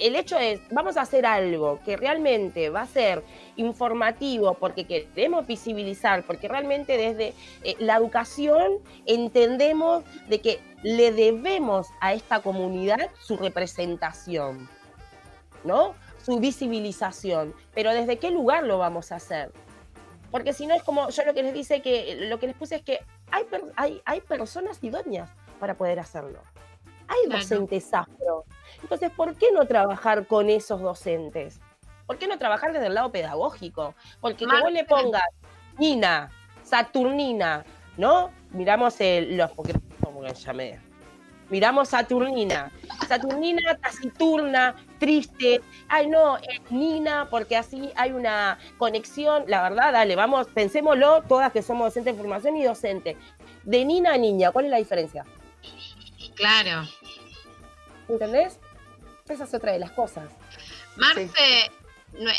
el 0.00 0.16
hecho 0.16 0.38
es, 0.38 0.60
vamos 0.70 0.96
a 0.96 1.02
hacer 1.02 1.26
algo 1.26 1.80
que 1.84 1.96
realmente 1.96 2.70
va 2.70 2.82
a 2.82 2.86
ser 2.86 3.22
informativo 3.56 4.54
porque 4.54 4.84
queremos 4.84 5.46
visibilizar, 5.46 6.24
porque 6.24 6.48
realmente 6.48 6.96
desde 6.96 7.34
eh, 7.62 7.76
la 7.78 7.96
educación 7.96 8.78
entendemos 9.06 10.04
de 10.28 10.40
que 10.40 10.60
le 10.82 11.12
debemos 11.12 11.88
a 12.00 12.14
esta 12.14 12.40
comunidad 12.40 13.10
su 13.20 13.36
representación, 13.36 14.68
¿no? 15.64 15.94
su 16.24 16.38
visibilización, 16.38 17.54
pero 17.74 17.92
desde 17.92 18.18
qué 18.18 18.30
lugar 18.30 18.64
lo 18.64 18.78
vamos 18.78 19.12
a 19.12 19.16
hacer. 19.16 19.52
Porque 20.30 20.52
si 20.52 20.66
no 20.66 20.74
es 20.74 20.82
como 20.82 21.10
yo 21.10 21.24
lo 21.24 21.34
que 21.34 21.42
les 21.42 21.54
dice 21.54 21.82
que 21.82 22.26
lo 22.28 22.38
que 22.38 22.46
les 22.46 22.56
puse 22.56 22.76
es 22.76 22.82
que 22.82 23.00
hay, 23.30 23.44
hay, 23.76 24.02
hay 24.04 24.20
personas 24.20 24.78
idóneas 24.82 25.30
para 25.58 25.74
poder 25.76 25.98
hacerlo. 25.98 26.40
Hay 27.08 27.28
docentes 27.28 27.92
afro. 27.92 28.44
Entonces, 28.82 29.10
¿por 29.10 29.36
qué 29.36 29.46
no 29.52 29.66
trabajar 29.66 30.26
con 30.26 30.50
esos 30.50 30.80
docentes? 30.80 31.60
¿Por 32.06 32.18
qué 32.18 32.26
no 32.26 32.38
trabajar 32.38 32.72
desde 32.72 32.86
el 32.86 32.94
lado 32.94 33.12
pedagógico? 33.12 33.94
Porque 34.20 34.46
que 34.46 34.60
vos 34.60 34.72
le 34.72 34.84
pongas 34.84 35.22
Nina, 35.78 36.30
Saturnina, 36.64 37.64
¿no? 37.96 38.30
Miramos 38.50 39.00
el, 39.00 39.36
los, 39.36 39.50
porque, 39.52 39.74
como 40.02 40.26
llamé, 40.26 40.80
miramos 41.50 41.90
Saturnina. 41.90 42.72
Saturnina 43.06 43.76
taciturna, 43.76 44.74
triste. 44.98 45.60
Ay, 45.88 46.08
no, 46.08 46.36
es 46.38 46.70
Nina, 46.70 47.28
porque 47.30 47.56
así 47.56 47.92
hay 47.94 48.12
una 48.12 48.58
conexión. 48.78 49.44
La 49.46 49.62
verdad, 49.62 49.92
dale, 49.92 50.16
vamos, 50.16 50.48
pensémoslo, 50.48 51.22
todas 51.22 51.52
que 51.52 51.62
somos 51.62 51.86
docentes 51.86 52.14
de 52.16 52.20
formación 52.20 52.56
y 52.56 52.64
docente. 52.64 53.16
De 53.62 53.84
Nina 53.84 54.14
a 54.14 54.18
niña, 54.18 54.50
¿cuál 54.52 54.64
es 54.64 54.70
la 54.70 54.78
diferencia? 54.78 55.24
Claro. 56.34 56.88
¿Entendés? 58.08 58.58
Esa 59.30 59.44
es 59.44 59.54
otra 59.54 59.72
de 59.72 59.78
las 59.78 59.92
cosas. 59.92 60.30
Marce, 60.96 61.70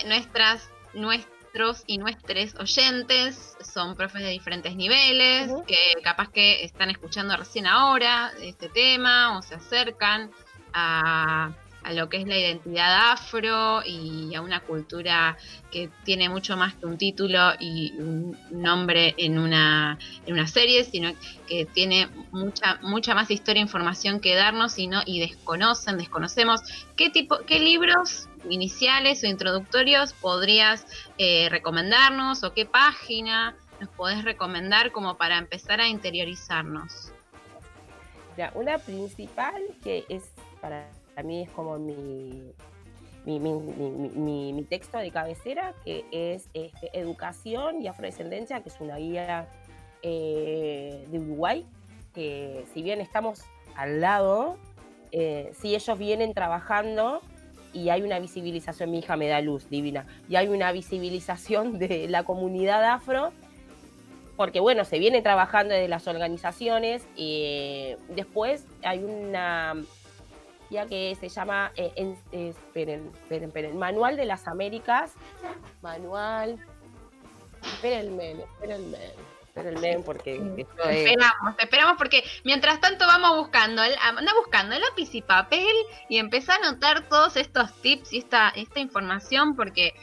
nuestras, 0.05 0.69
nuestras 0.93 1.41
y 1.85 1.97
nuestros 1.97 2.55
oyentes 2.59 3.57
son 3.61 3.95
profes 3.95 4.21
de 4.21 4.29
diferentes 4.29 4.75
niveles, 4.75 5.51
que 5.67 6.01
capaz 6.03 6.29
que 6.29 6.63
están 6.63 6.89
escuchando 6.89 7.35
recién 7.35 7.67
ahora 7.67 8.31
este 8.41 8.69
tema 8.69 9.37
o 9.37 9.41
se 9.41 9.55
acercan 9.55 10.31
a, 10.73 11.51
lo 11.89 12.09
que 12.09 12.17
es 12.17 12.27
la 12.27 12.37
identidad 12.37 13.11
afro 13.11 13.81
y 13.85 14.33
a 14.35 14.41
una 14.41 14.59
cultura 14.59 15.37
que 15.71 15.89
tiene 16.03 16.29
mucho 16.29 16.55
más 16.55 16.75
que 16.75 16.85
un 16.85 16.97
título 16.97 17.53
y 17.59 17.93
un 17.97 18.37
nombre 18.51 19.15
en 19.17 19.39
una, 19.39 19.97
en 20.25 20.33
una 20.33 20.47
serie, 20.47 20.83
sino 20.83 21.11
que 21.47 21.65
tiene 21.65 22.07
mucha, 22.31 22.79
mucha 22.81 23.15
más 23.15 23.31
historia 23.31 23.61
e 23.61 23.63
información 23.63 24.19
que 24.19 24.35
darnos 24.35 24.77
y, 24.77 24.89
y 25.05 25.19
desconocen, 25.19 25.97
desconocemos 25.97 26.61
qué 26.95 27.09
tipo, 27.09 27.39
qué 27.47 27.59
libros 27.59 28.27
iniciales 28.49 29.23
o 29.23 29.27
introductorios 29.27 30.13
podrías 30.13 30.85
eh, 31.17 31.47
recomendarnos 31.49 32.43
o 32.43 32.53
qué 32.53 32.65
página 32.65 33.55
nos 33.79 33.89
podés 33.89 34.23
recomendar 34.23 34.91
como 34.91 35.17
para 35.17 35.37
empezar 35.37 35.81
a 35.81 35.87
interiorizarnos? 35.87 37.11
Mira, 38.37 38.51
una 38.55 38.77
principal 38.77 39.61
que 39.83 40.05
es 40.07 40.31
para 40.61 40.87
mí 41.23 41.43
es 41.43 41.49
como 41.51 41.77
mi, 41.77 42.53
mi, 43.25 44.65
texto 44.69 44.97
de 44.97 45.11
cabecera, 45.11 45.73
que 45.83 46.05
es 46.11 46.49
este, 46.53 46.97
Educación 46.97 47.81
y 47.81 47.87
Afrodescendencia, 47.87 48.61
que 48.61 48.69
es 48.69 48.79
una 48.79 48.97
guía 48.97 49.47
eh, 50.01 51.05
de 51.07 51.19
Uruguay, 51.19 51.65
que 52.13 52.65
si 52.73 52.81
bien 52.81 53.01
estamos 53.01 53.41
al 53.75 54.01
lado, 54.01 54.57
eh, 55.11 55.51
si 55.53 55.75
ellos 55.75 55.97
vienen 55.97 56.33
trabajando 56.33 57.21
y 57.73 57.89
hay 57.89 58.01
una 58.01 58.19
visibilización, 58.19 58.91
mi 58.91 58.99
hija 58.99 59.15
me 59.15 59.27
da 59.27 59.41
luz, 59.41 59.69
divina, 59.69 60.05
y 60.27 60.35
hay 60.35 60.47
una 60.47 60.71
visibilización 60.71 61.79
de 61.79 62.07
la 62.09 62.23
comunidad 62.23 62.83
afro, 62.83 63.31
porque 64.35 64.59
bueno, 64.59 64.83
se 64.83 64.97
viene 64.99 65.21
trabajando 65.21 65.73
desde 65.73 65.87
las 65.87 66.07
organizaciones, 66.07 67.07
y 67.15 67.93
después 68.09 68.65
hay 68.83 69.03
una 69.03 69.75
ya 70.71 70.85
que 70.87 71.15
se 71.19 71.29
llama, 71.29 71.71
eh, 71.75 71.91
en- 71.95 72.17
eh, 72.31 72.49
esperen, 72.49 73.11
esperen, 73.13 73.49
esperen, 73.49 73.77
Manual 73.77 74.15
de 74.17 74.25
las 74.25 74.47
Américas, 74.47 75.13
Manual, 75.81 76.57
espérenme, 77.61 78.31
espérenme, 78.31 78.97
espérenme, 79.47 79.99
porque 80.05 80.35
esto 80.57 80.83
es... 80.89 80.97
esperamos, 80.97 81.55
esperamos 81.59 81.93
porque 81.97 82.23
mientras 82.43 82.79
tanto 82.79 83.05
vamos 83.05 83.37
buscando, 83.37 83.83
el- 83.83 83.95
anda 84.01 84.31
buscando 84.35 84.77
lápiz 84.79 85.13
y 85.13 85.21
papel 85.21 85.67
y 86.09 86.17
empezá 86.17 86.53
a 86.53 86.67
anotar 86.67 87.07
todos 87.09 87.35
estos 87.35 87.73
tips 87.81 88.13
y 88.13 88.19
esta, 88.19 88.49
esta 88.55 88.79
información 88.79 89.55
porque 89.55 89.93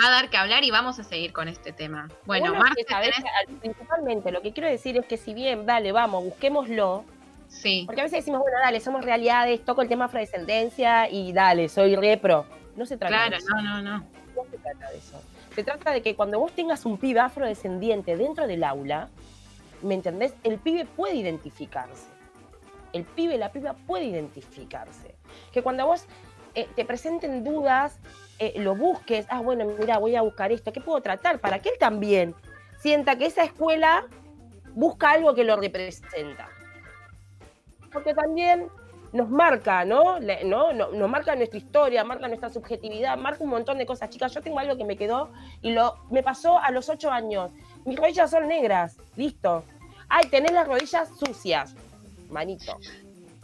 va 0.00 0.06
a 0.08 0.10
dar 0.10 0.30
que 0.30 0.36
hablar 0.36 0.62
y 0.64 0.70
vamos 0.70 0.98
a 0.98 1.04
seguir 1.04 1.32
con 1.32 1.48
este 1.48 1.72
tema. 1.72 2.08
Bueno, 2.26 2.50
Bueno, 2.50 2.60
Marce, 2.64 2.84
que 2.84 2.92
sabés, 2.92 3.12
al- 3.18 3.56
principalmente 3.56 4.30
lo 4.30 4.40
que 4.42 4.52
quiero 4.52 4.68
decir 4.68 4.96
es 4.98 5.06
que 5.06 5.16
si 5.16 5.34
bien, 5.34 5.66
dale, 5.66 5.92
vamos, 5.92 6.22
busquémoslo. 6.24 7.04
Sí. 7.50 7.82
Porque 7.84 8.00
a 8.00 8.04
veces 8.04 8.20
decimos, 8.20 8.40
bueno, 8.40 8.56
dale, 8.62 8.80
somos 8.80 9.04
realidades, 9.04 9.62
toco 9.64 9.82
el 9.82 9.88
tema 9.88 10.06
afrodescendencia 10.06 11.10
y 11.10 11.32
dale, 11.32 11.68
soy 11.68 11.96
repro. 11.96 12.46
No 12.76 12.86
se 12.86 12.96
trata 12.96 13.14
Claro, 13.14 13.30
de 13.32 13.36
eso. 13.36 13.48
no, 13.56 13.62
no, 13.62 13.82
no. 13.82 13.98
No 14.34 14.44
se 14.50 14.56
trata 14.56 14.90
de 14.90 14.96
eso. 14.98 15.20
Se 15.54 15.64
trata 15.64 15.90
de 15.90 16.00
que 16.00 16.14
cuando 16.14 16.38
vos 16.38 16.52
tengas 16.52 16.86
un 16.86 16.96
pibe 16.96 17.20
afrodescendiente 17.20 18.16
dentro 18.16 18.46
del 18.46 18.62
aula, 18.64 19.08
¿me 19.82 19.94
entendés? 19.94 20.32
El 20.44 20.58
pibe 20.58 20.84
puede 20.86 21.16
identificarse. 21.16 22.06
El 22.92 23.04
pibe, 23.04 23.36
la 23.36 23.50
piba 23.52 23.74
puede 23.74 24.04
identificarse. 24.04 25.16
Que 25.52 25.62
cuando 25.62 25.86
vos 25.86 26.06
eh, 26.54 26.68
te 26.76 26.84
presenten 26.84 27.42
dudas, 27.44 27.98
eh, 28.38 28.54
lo 28.58 28.76
busques, 28.76 29.26
ah, 29.28 29.40
bueno, 29.40 29.64
mira, 29.78 29.98
voy 29.98 30.14
a 30.14 30.22
buscar 30.22 30.52
esto, 30.52 30.72
¿qué 30.72 30.80
puedo 30.80 31.00
tratar? 31.02 31.40
Para 31.40 31.58
que 31.58 31.70
él 31.70 31.74
también 31.78 32.34
sienta 32.78 33.18
que 33.18 33.26
esa 33.26 33.42
escuela 33.42 34.06
busca 34.74 35.10
algo 35.10 35.34
que 35.34 35.44
lo 35.44 35.56
representa. 35.56 36.48
Porque 37.92 38.14
también 38.14 38.68
nos 39.12 39.28
marca, 39.28 39.84
¿no? 39.84 40.18
Le- 40.20 40.44
¿no? 40.44 40.72
No- 40.72 40.88
Nos 40.92 41.10
marca 41.10 41.34
nuestra 41.34 41.58
historia, 41.58 42.04
marca 42.04 42.28
nuestra 42.28 42.48
subjetividad, 42.50 43.16
marca 43.16 43.42
un 43.42 43.50
montón 43.50 43.78
de 43.78 43.86
cosas. 43.86 44.10
Chicas, 44.10 44.32
yo 44.32 44.40
tengo 44.40 44.58
algo 44.58 44.76
que 44.76 44.84
me 44.84 44.96
quedó 44.96 45.30
y 45.62 45.72
lo 45.72 45.96
me 46.10 46.22
pasó 46.22 46.58
a 46.58 46.70
los 46.70 46.88
ocho 46.88 47.10
años. 47.10 47.50
Mis 47.84 47.98
rodillas 47.98 48.30
son 48.30 48.46
negras, 48.48 48.96
listo. 49.16 49.64
Ay, 50.08 50.28
tenés 50.28 50.52
las 50.52 50.66
rodillas 50.68 51.08
sucias. 51.18 51.74
Manito. 52.28 52.76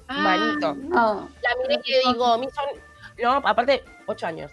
Manito. 0.09 0.74
No. 0.74 1.28
La 1.42 1.51
miré 1.62 1.80
y 1.84 1.90
le 1.90 2.12
digo, 2.12 2.38
mis 2.38 2.53
son. 2.55 2.64
No, 3.22 3.32
aparte, 3.49 3.82
ocho 4.07 4.26
años. 4.26 4.53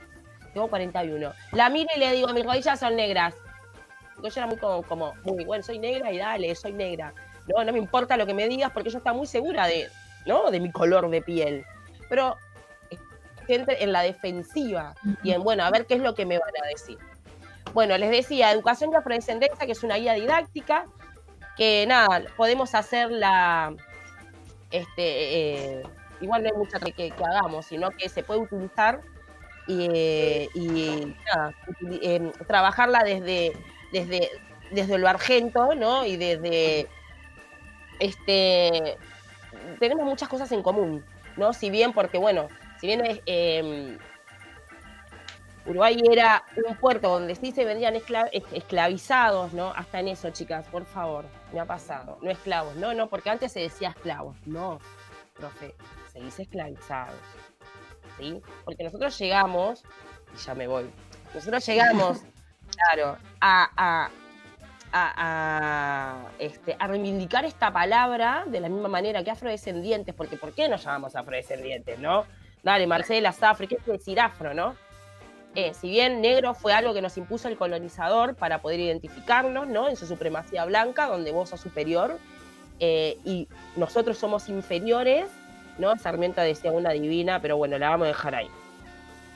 Tengo 0.54 0.68
41. 0.68 1.32
La 1.52 1.70
miro 1.70 1.90
y 1.96 2.00
le 2.00 2.12
digo, 2.14 2.30
mis 2.34 2.46
rodillas 2.46 2.80
son 2.80 2.96
negras. 2.96 3.36
Yo 4.22 4.30
era 4.36 4.46
muy 4.48 4.58
como, 4.58 4.84
como, 4.84 5.14
muy 5.26 5.44
bueno, 5.44 5.64
soy 5.64 5.80
negra 5.80 6.12
y 6.12 6.18
dale, 6.18 6.54
soy 6.56 6.72
negra. 6.74 7.14
No, 7.48 7.64
no 7.64 7.72
me 7.72 7.80
importa 7.80 8.18
lo 8.18 8.26
que 8.26 8.34
me 8.34 8.48
digas 8.48 8.72
porque 8.72 8.90
yo 8.90 8.98
estaba 8.98 9.18
muy 9.18 9.28
segura 9.28 9.68
de, 9.68 9.90
¿no? 10.26 10.50
de 10.52 10.60
mi 10.60 10.72
color 10.72 11.10
de 11.10 11.22
piel. 11.22 11.66
Pero 12.10 12.38
gente 13.48 13.84
en 13.84 13.92
la 13.92 14.02
defensiva 14.02 14.96
y 15.22 15.32
en, 15.32 15.44
bueno, 15.44 15.64
a 15.64 15.72
ver 15.72 15.86
qué 15.86 15.96
es 15.96 16.02
lo 16.02 16.16
que 16.16 16.26
me 16.26 16.40
van 16.40 16.54
a 16.64 16.68
decir. 16.68 16.98
Bueno, 17.74 17.98
les 17.98 18.12
decía, 18.12 18.52
Educación 18.52 18.92
y 18.94 18.96
Afrodescendencia, 18.96 19.66
que 19.66 19.72
es 19.72 19.84
una 19.84 19.98
guía 19.98 20.14
didáctica, 20.14 20.86
que 21.58 21.86
nada, 21.88 22.24
podemos 22.36 22.76
hacer 22.76 23.12
la, 23.12 23.76
este, 24.72 24.98
eh, 24.98 25.84
igual 26.22 26.44
no 26.44 26.50
hay 26.50 26.58
mucha 26.58 26.80
que, 26.80 27.14
hagamos, 27.18 27.66
sino 27.68 27.90
que 27.92 28.10
se 28.10 28.24
puede 28.24 28.42
utilizar 28.42 29.02
y, 29.68 29.88
eh, 29.92 30.50
eh, 32.02 32.32
trabajarla 32.48 33.04
desde, 33.04 33.54
desde, 33.92 34.30
desde 34.72 34.98
lo 34.98 35.08
argento, 35.08 35.76
¿no? 35.76 36.06
Y 36.06 36.18
desde, 36.18 36.88
este, 38.00 38.98
tenemos 39.80 40.06
muchas 40.06 40.30
cosas 40.30 40.52
en 40.52 40.64
común, 40.64 41.04
¿no? 41.38 41.54
Si 41.54 41.70
bien, 41.70 41.94
porque 41.94 42.18
bueno, 42.18 42.48
si 42.80 42.88
bien 42.88 43.06
es, 43.06 43.22
eh, 43.26 43.98
Uruguay 45.66 45.98
era 46.12 46.44
un 46.68 46.76
puerto 46.76 47.08
donde 47.10 47.36
sí 47.36 47.52
se 47.54 47.64
vendían 47.64 47.96
escla- 47.96 48.30
es- 48.34 48.44
esclavizados, 48.52 49.54
¿no? 49.54 49.72
Hasta 49.74 50.00
en 50.02 50.10
eso, 50.10 50.30
chicas, 50.32 50.68
por 50.68 50.86
favor, 50.86 51.26
me 51.54 51.60
ha 51.62 51.66
pasado. 51.66 52.18
No 52.22 52.30
esclavos, 52.32 52.76
no, 52.76 52.94
no, 52.94 53.08
porque 53.08 53.30
antes 53.30 53.54
se 53.54 53.62
decía 53.62 53.90
esclavos. 53.90 54.36
No, 54.46 54.80
profe, 55.36 55.74
se 56.12 56.20
dice 56.20 56.42
esclavizados. 56.44 57.16
¿Sí? 58.18 58.42
Porque 58.66 58.84
nosotros 58.84 59.18
llegamos, 59.18 59.84
y 60.36 60.38
ya 60.38 60.54
me 60.54 60.68
voy, 60.68 60.90
nosotros 61.34 61.66
llegamos, 61.66 62.22
claro, 62.76 63.18
a, 63.40 63.70
a, 63.78 64.10
a- 64.94 66.30
este, 66.40 66.76
a 66.80 66.88
reivindicar 66.88 67.46
esta 67.46 67.72
palabra 67.74 68.44
de 68.48 68.60
la 68.60 68.70
misma 68.70 68.90
manera 68.90 69.24
que 69.24 69.32
afrodescendientes, 69.32 70.14
porque 70.14 70.38
¿por 70.38 70.54
qué 70.54 70.70
nos 70.70 70.84
llamamos 70.84 71.16
afrodescendientes, 71.16 72.00
no? 72.00 72.26
Dale, 72.62 72.88
Marcela, 72.88 73.32
Safri, 73.32 73.68
¿qué 73.68 73.78
quiere 73.78 73.98
decir 73.98 74.20
afro, 74.20 74.54
no? 74.54 74.76
Eh, 75.56 75.74
si 75.74 75.90
bien 75.90 76.22
negro 76.22 76.54
fue 76.54 76.74
algo 76.74 76.94
que 76.94 77.02
nos 77.02 77.18
impuso 77.18 77.48
el 77.48 77.58
colonizador 77.58 78.36
para 78.36 78.60
poder 78.62 78.80
identificarnos, 78.80 79.68
¿no? 79.68 79.90
En 79.90 79.96
su 79.96 80.08
supremacía 80.08 80.66
blanca, 80.66 81.08
donde 81.08 81.32
vos 81.32 81.50
sos 81.50 81.60
superior 81.60 82.18
eh, 82.80 83.18
y 83.24 83.48
nosotros 83.76 84.18
somos 84.18 84.50
inferiores, 84.50 85.28
¿no? 85.78 85.96
Sarmiento 85.98 86.42
decía 86.42 86.72
una 86.72 86.92
divina, 86.92 87.40
pero 87.40 87.58
bueno, 87.58 87.78
la 87.78 87.90
vamos 87.90 88.06
a 88.06 88.08
dejar 88.10 88.36
ahí. 88.36 88.48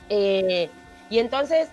Eh, 0.08 0.70
y 1.10 1.18
entonces, 1.18 1.70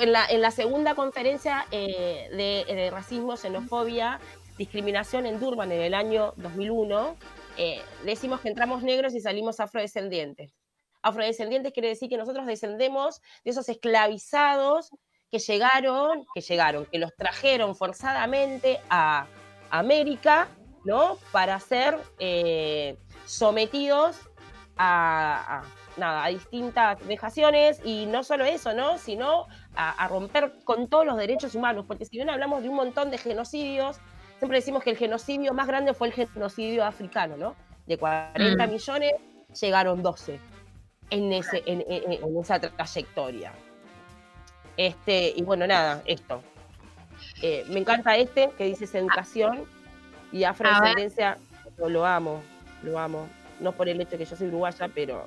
en, 0.00 0.12
la, 0.40 0.50
segunda 0.50 0.94
conferencia 0.94 1.66
eh, 1.70 2.28
de, 2.30 2.72
de 2.74 2.90
racismo, 2.90 3.36
xenofobia, 3.36 4.20
discriminación 4.58 5.26
en 5.26 5.40
Durban 5.40 5.72
en 5.72 5.80
el 5.80 5.94
año 5.94 6.34
2001, 6.36 7.16
eh, 7.56 7.80
decimos 8.04 8.40
que 8.40 8.48
entramos 8.48 8.82
negros 8.82 9.14
y 9.14 9.20
salimos 9.20 9.60
afrodescendientes. 9.60 10.54
Afrodescendientes 11.02 11.72
quiere 11.72 11.88
decir 11.88 12.08
que 12.08 12.18
nosotros 12.18 12.46
descendemos 12.46 13.20
de 13.44 13.50
esos 13.52 13.68
esclavizados 13.68 14.90
que 15.30 15.38
llegaron, 15.38 16.26
que 16.34 16.40
llegaron, 16.40 16.84
que 16.86 16.98
los 16.98 17.14
trajeron 17.16 17.74
forzadamente 17.74 18.80
a 18.90 19.26
América, 19.70 20.48
¿no? 20.84 21.16
Para 21.32 21.58
ser 21.60 21.96
eh, 22.18 22.98
sometidos 23.24 24.16
a, 24.76 25.60
a- 25.60 25.64
nada, 25.96 26.24
a 26.24 26.28
distintas 26.28 27.04
vejaciones 27.06 27.80
y 27.84 28.06
no 28.06 28.24
solo 28.24 28.44
eso, 28.44 28.74
¿no? 28.74 28.98
Sino 28.98 29.46
a, 29.76 29.90
a 30.04 30.08
romper 30.08 30.52
con 30.64 30.88
todos 30.88 31.06
los 31.06 31.16
derechos 31.16 31.54
humanos, 31.54 31.84
porque 31.86 32.04
si 32.04 32.16
bien 32.16 32.28
hablamos 32.30 32.62
de 32.62 32.68
un 32.68 32.76
montón 32.76 33.10
de 33.10 33.18
genocidios, 33.18 33.98
siempre 34.38 34.58
decimos 34.58 34.82
que 34.82 34.90
el 34.90 34.96
genocidio 34.96 35.52
más 35.54 35.66
grande 35.66 35.94
fue 35.94 36.08
el 36.08 36.14
genocidio 36.14 36.84
africano, 36.84 37.36
¿no? 37.36 37.54
De 37.86 37.96
40 37.98 38.66
Mm. 38.66 38.70
millones 38.70 39.12
llegaron 39.60 40.02
12 40.02 40.38
en, 41.10 41.32
ese, 41.32 41.62
en, 41.66 41.84
en- 41.88 42.12
en 42.12 42.36
esa 42.38 42.58
trayectoria. 42.60 43.52
Este, 44.76 45.32
y 45.36 45.42
bueno, 45.42 45.66
nada, 45.66 46.02
esto. 46.06 46.42
Eh, 47.42 47.64
me 47.68 47.80
encanta 47.80 48.16
este 48.16 48.50
que 48.56 48.64
dice 48.64 48.86
educación 48.98 49.64
y 50.32 50.44
afrodescendencia. 50.44 51.36
Lo, 51.76 51.88
lo 51.88 52.06
amo, 52.06 52.40
lo 52.82 52.98
amo. 52.98 53.28
No 53.60 53.72
por 53.72 53.88
el 53.88 54.00
hecho 54.00 54.12
de 54.12 54.18
que 54.18 54.24
yo 54.24 54.36
soy 54.36 54.48
uruguaya, 54.48 54.88
pero. 54.94 55.26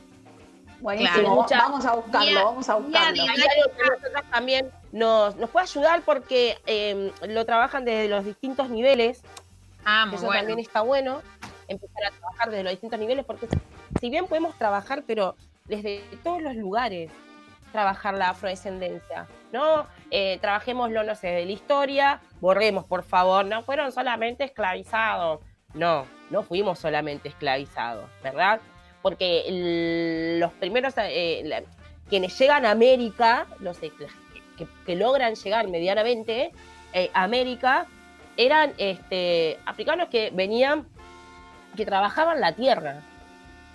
Buenísimo, 0.83 1.35
mucha- 1.35 1.57
vamos 1.59 1.85
a 1.85 1.95
buscarlo, 1.95 2.43
vamos 2.45 2.69
a 2.69 2.75
buscarlo. 2.75 3.23
Hay 3.23 3.29
algo 3.29 3.71
que 3.77 3.83
a 3.83 3.87
nosotras 3.95 4.23
también 4.29 4.69
nos, 4.91 5.35
nos 5.37 5.49
puede 5.49 5.63
ayudar 5.63 6.01
porque 6.01 6.57
eh, 6.65 7.11
lo 7.25 7.45
trabajan 7.45 7.85
desde 7.85 8.09
los 8.09 8.25
distintos 8.25 8.69
niveles. 8.69 9.21
Ah, 9.85 10.05
muy 10.05 10.15
eso 10.17 10.25
bueno. 10.25 10.39
también 10.41 10.59
está 10.59 10.81
bueno, 10.81 11.21
empezar 11.69 12.03
a 12.05 12.11
trabajar 12.11 12.49
desde 12.49 12.63
los 12.63 12.71
distintos 12.73 12.99
niveles, 12.99 13.23
porque 13.25 13.47
si 14.01 14.09
bien 14.09 14.27
podemos 14.27 14.57
trabajar, 14.57 15.03
pero 15.07 15.35
desde 15.65 16.03
todos 16.21 16.41
los 16.41 16.53
lugares, 16.55 17.09
trabajar 17.71 18.13
la 18.15 18.31
afrodescendencia, 18.31 19.25
¿no? 19.53 19.87
Eh, 20.11 20.37
trabajémoslo, 20.41 21.03
no 21.03 21.15
sé, 21.15 21.27
de 21.27 21.45
la 21.45 21.51
historia, 21.53 22.19
borremos, 22.41 22.83
por 22.83 23.03
favor, 23.03 23.45
no 23.45 23.63
fueron 23.63 23.93
solamente 23.93 24.43
esclavizados. 24.43 25.39
No, 25.73 26.05
no 26.29 26.43
fuimos 26.43 26.77
solamente 26.77 27.29
esclavizados, 27.29 28.05
¿verdad? 28.21 28.59
Porque 29.03 29.43
el- 29.47 30.39
los 30.39 30.51
primeros, 30.53 30.95
eh, 30.97 31.43
la- 31.45 31.61
quienes 32.09 32.37
llegan 32.39 32.65
a 32.65 32.71
América, 32.71 33.45
los 33.59 33.77
que 33.77 34.95
logran 34.95 35.35
llegar 35.35 35.67
medianamente 35.67 36.51
eh, 36.93 37.09
a 37.13 37.23
América, 37.23 37.85
eran 38.37 38.73
este, 38.77 39.59
africanos 39.65 40.09
que 40.09 40.31
venían 40.31 40.87
que 41.75 41.85
trabajaban 41.85 42.39
la 42.39 42.53
tierra. 42.53 43.01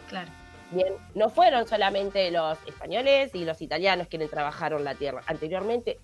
Claro. 0.09 0.31
Bien, 0.71 0.93
no 1.15 1.29
fueron 1.31 1.67
solamente 1.67 2.31
los 2.31 2.59
españoles 2.67 3.35
y 3.35 3.45
los 3.45 3.61
italianos 3.63 4.07
quienes 4.09 4.31
trabajaron 4.31 4.85
la 4.85 4.95
tierra. 4.95 5.23
Anteriormente 5.27 5.99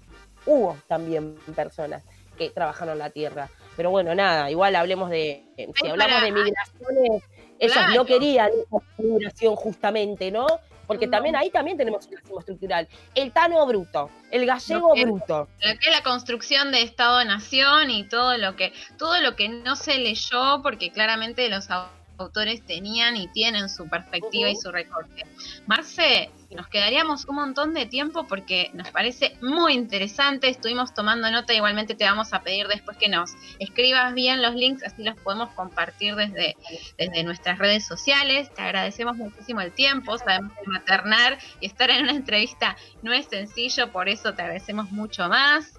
hubo 0.47 0.77
también 0.89 1.37
personas 1.55 2.03
que 2.37 2.51
trabajaron 2.51 2.99
la 2.99 3.11
tierra. 3.11 3.49
Pero 3.77 3.91
bueno, 3.91 4.14
nada, 4.14 4.51
igual 4.51 4.75
hablemos 4.75 5.09
de, 5.11 5.45
si 5.77 5.87
hablamos 5.89 6.20
de 6.22 6.33
migraciones, 6.33 7.22
ellos 7.65 7.95
no 7.95 8.05
querían 8.05 8.51
esa 8.51 8.85
migración 8.99 9.57
justamente, 9.57 10.31
¿no? 10.31 10.47
Porque 10.87 11.09
también 11.09 11.35
ahí 11.35 11.51
también 11.51 11.79
tenemos 11.79 12.07
un 12.07 12.17
racismo 12.17 12.41
estructural. 12.41 12.89
El 13.15 13.33
tano 13.33 13.65
bruto, 13.67 14.11
el 14.31 14.45
gallego 14.45 14.95
bruto. 14.95 15.49
Lo 15.62 15.79
que 15.79 15.89
es 15.89 15.97
la 15.97 16.03
construcción 16.03 16.73
de 16.73 16.83
Estado-Nación 16.83 17.91
y 17.91 18.07
todo 18.07 18.37
lo 18.37 18.55
que, 18.57 18.73
todo 18.99 19.19
lo 19.21 19.35
que 19.35 19.49
no 19.49 19.77
se 19.77 19.99
leyó, 19.99 20.61
porque 20.62 20.93
claramente 20.93 21.49
los 21.49 21.71
autores 21.71 22.03
tenían 22.67 23.17
y 23.17 23.29
tienen 23.29 23.69
su 23.69 23.89
perspectiva 23.89 24.49
y 24.49 24.57
su 24.57 24.71
recorte. 24.71 25.27
Marce, 25.67 26.31
nos 26.55 26.69
quedaríamos 26.69 27.25
un 27.27 27.37
montón 27.37 27.75
de 27.75 27.87
tiempo 27.87 28.27
porque 28.27 28.71
nos 28.75 28.91
parece 28.91 29.37
muy 29.43 29.75
interesante, 29.75 30.49
estuvimos 30.49 30.95
tomando 30.95 31.31
nota, 31.31 31.53
igualmente 31.53 31.95
te 31.95 32.05
vamos 32.05 32.33
a 32.33 32.43
pedir 32.43 32.69
después 32.69 32.97
que 32.97 33.09
nos 33.09 33.33
escribas 33.59 34.15
bien 34.15 34.43
los 34.43 34.55
links, 34.55 34.85
así 34.85 35.03
los 35.03 35.17
podemos 35.17 35.51
compartir 35.51 36.15
desde, 36.15 36.57
desde 36.97 37.25
nuestras 37.25 37.59
redes 37.59 37.85
sociales. 37.85 38.53
Te 38.55 38.62
agradecemos 38.62 39.17
muchísimo 39.17 39.61
el 39.61 39.73
tiempo, 39.73 40.17
sabemos 40.19 40.53
que 40.53 40.71
maternar 40.71 41.39
y 41.61 41.67
estar 41.67 41.91
en 41.91 42.05
una 42.05 42.12
entrevista 42.12 42.77
no 43.03 43.12
es 43.12 43.27
sencillo, 43.27 43.91
por 43.91 44.09
eso 44.09 44.35
te 44.35 44.43
agradecemos 44.43 44.91
mucho 44.93 45.29
más. 45.29 45.75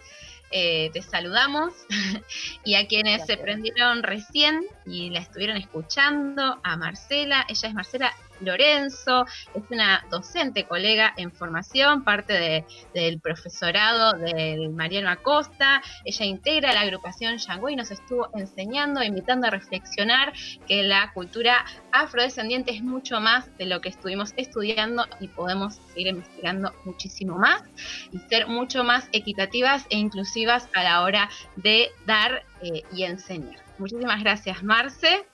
Eh, 0.52 0.92
te 0.94 1.02
saludamos 1.02 1.74
y 2.66 2.76
a 2.76 2.88
quienes 2.88 3.26
se 3.26 3.38
prendieron 3.38 4.04
recién 4.04 4.62
y 4.86 5.10
la 5.10 5.20
estuvieron 5.20 5.58
escuchando, 5.58 6.60
a 6.64 6.78
Marcela, 6.78 7.46
ella 7.50 7.68
es 7.68 7.74
Marcela 7.74 8.14
Lorenzo, 8.42 9.26
es 9.54 9.64
una 9.70 10.06
docente 10.10 10.66
colega 10.66 11.14
en 11.18 11.32
formación, 11.32 12.04
parte 12.04 12.66
del 12.94 13.20
profesorado 13.20 14.14
del 14.14 14.70
Mariano 14.70 15.10
Acosta. 15.10 15.82
Ella 16.04 16.26
integra 16.26 16.74
la 16.74 16.82
agrupación 16.82 17.38
Yango 17.38 17.70
y 17.70 17.76
nos 17.76 17.92
estuvo 17.92 18.30
enseñando, 18.34 19.04
invitando 19.04 19.48
a 19.48 19.50
reflexionar 19.50 20.34
que 20.68 20.84
la 20.84 21.12
cultura 21.14 21.66
afrodescendiente 21.92 22.72
es 22.72 22.84
mucho 22.84 23.20
más 23.20 23.46
de 23.58 23.66
lo 23.66 23.82
que 23.82 23.90
estuvimos 23.90 24.34
estudiando 24.38 25.06
y 25.20 25.28
podemos 25.28 25.76
seguir 25.94 26.08
investigando 26.08 26.74
muchísimo 26.84 27.38
más 27.38 27.64
y 28.12 28.20
ser 28.20 28.48
mucho 28.48 28.84
más 28.84 29.08
equitativas 29.12 29.86
e 29.90 29.98
inclusivas 29.98 30.68
a 30.74 30.84
la 30.84 31.02
hora 31.04 31.30
de 31.56 31.92
dar 32.06 32.44
eh, 32.62 32.84
y 32.94 33.04
enseñar. 33.04 33.64
Muchísimas 33.78 34.22
gracias, 34.22 34.64
Marce. 34.64 35.26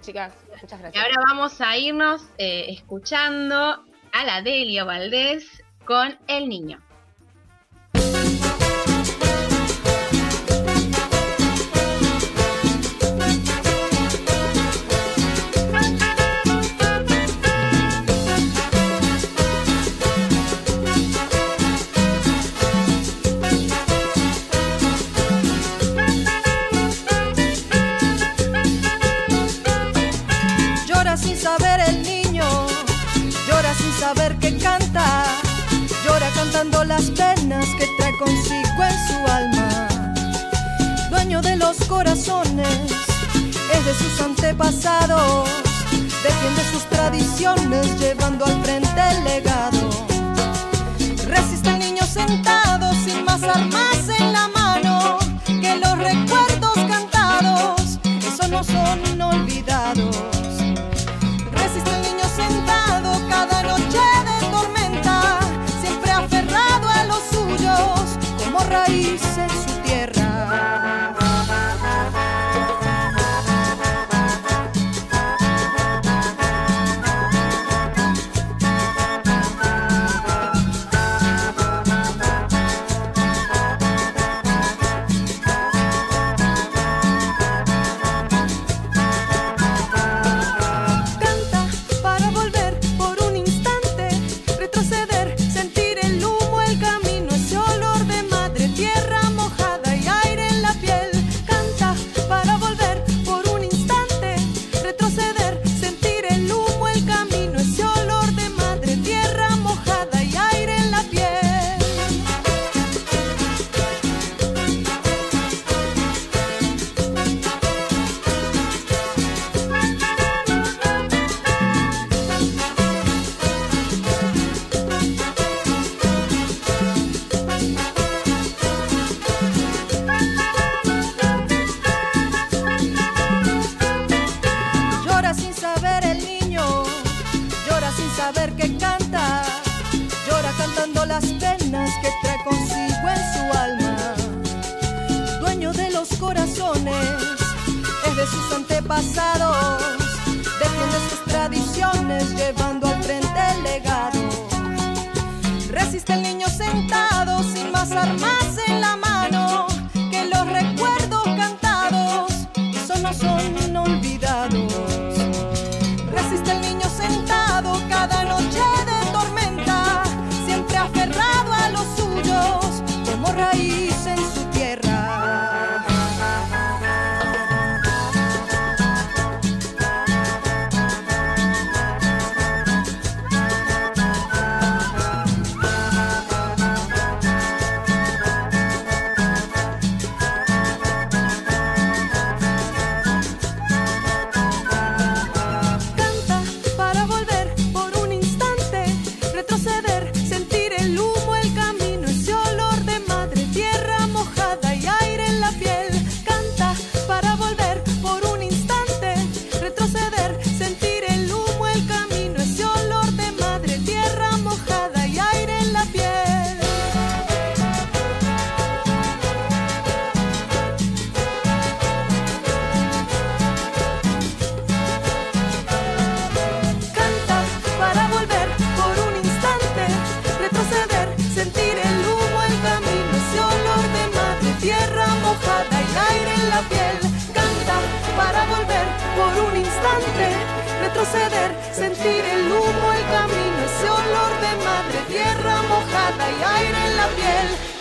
Chicas, 0.00 0.32
muchas 0.62 0.80
gracias. 0.80 0.94
Y 0.94 0.98
ahora 0.98 1.20
vamos 1.28 1.60
a 1.60 1.76
irnos 1.76 2.22
eh, 2.38 2.66
escuchando 2.68 3.84
a 4.12 4.24
la 4.24 4.42
Delia 4.42 4.84
Valdés 4.84 5.62
con 5.84 6.18
El 6.26 6.48
Niño. 6.48 6.85
Las 36.86 37.10
penas 37.10 37.66
que 37.78 37.86
trae 37.98 38.16
consigo 38.16 38.84
en 38.84 39.08
su 39.08 39.32
alma. 39.32 39.88
Dueño 41.10 41.42
de 41.42 41.56
los 41.56 41.76
corazones, 41.88 42.92
es 43.72 43.84
de 43.84 43.94
sus 43.94 44.20
antepasados, 44.20 45.48
defiende 46.22 46.62
sus 46.72 46.84
tradiciones 46.88 47.98
llevando 47.98 48.44
al 48.44 48.62
frente 48.62 49.00
el 49.10 49.24
legado. 49.24 49.90
Resiste 51.26 51.70
el 51.70 51.78
niño 51.80 52.04
sentado 52.06 52.92
sin 53.04 53.24
más 53.24 53.42
armas 53.42 54.08
en 54.20 54.32
la 54.32 54.48
mano 54.48 55.18
que 55.46 55.76
los 55.76 55.98
recuerdos 55.98 56.74
cantados, 56.88 57.98
esos 58.24 58.48
no 58.48 58.62
son 58.62 59.20
olvidados. 59.20 60.35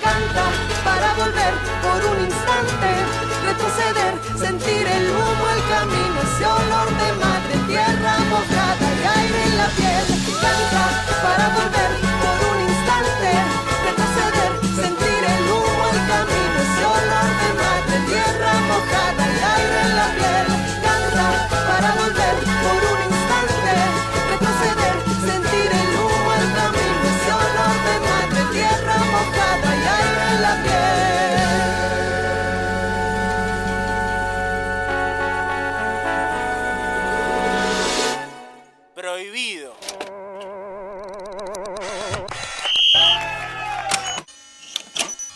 Canta 0.03 0.45
para 0.83 1.13
volver 1.13 1.53
por 1.83 1.99
un 2.11 2.17
instante, 2.25 2.89
retroceder, 3.45 4.13
sentir 4.37 4.87
el 4.87 5.05
humo, 5.09 5.45
el 5.55 5.61
camino, 5.73 6.17
ese 6.27 6.45
olor 6.45 6.89
de 7.01 7.09
madre 7.23 7.55
tierra 7.67 8.13
mojada 8.29 8.87
y 8.99 9.19
aire 9.19 9.43
en 9.49 9.57
la 9.57 9.67
piel. 9.77 10.05
Canta 10.41 10.85
para 11.23 11.45
volver 11.57 12.04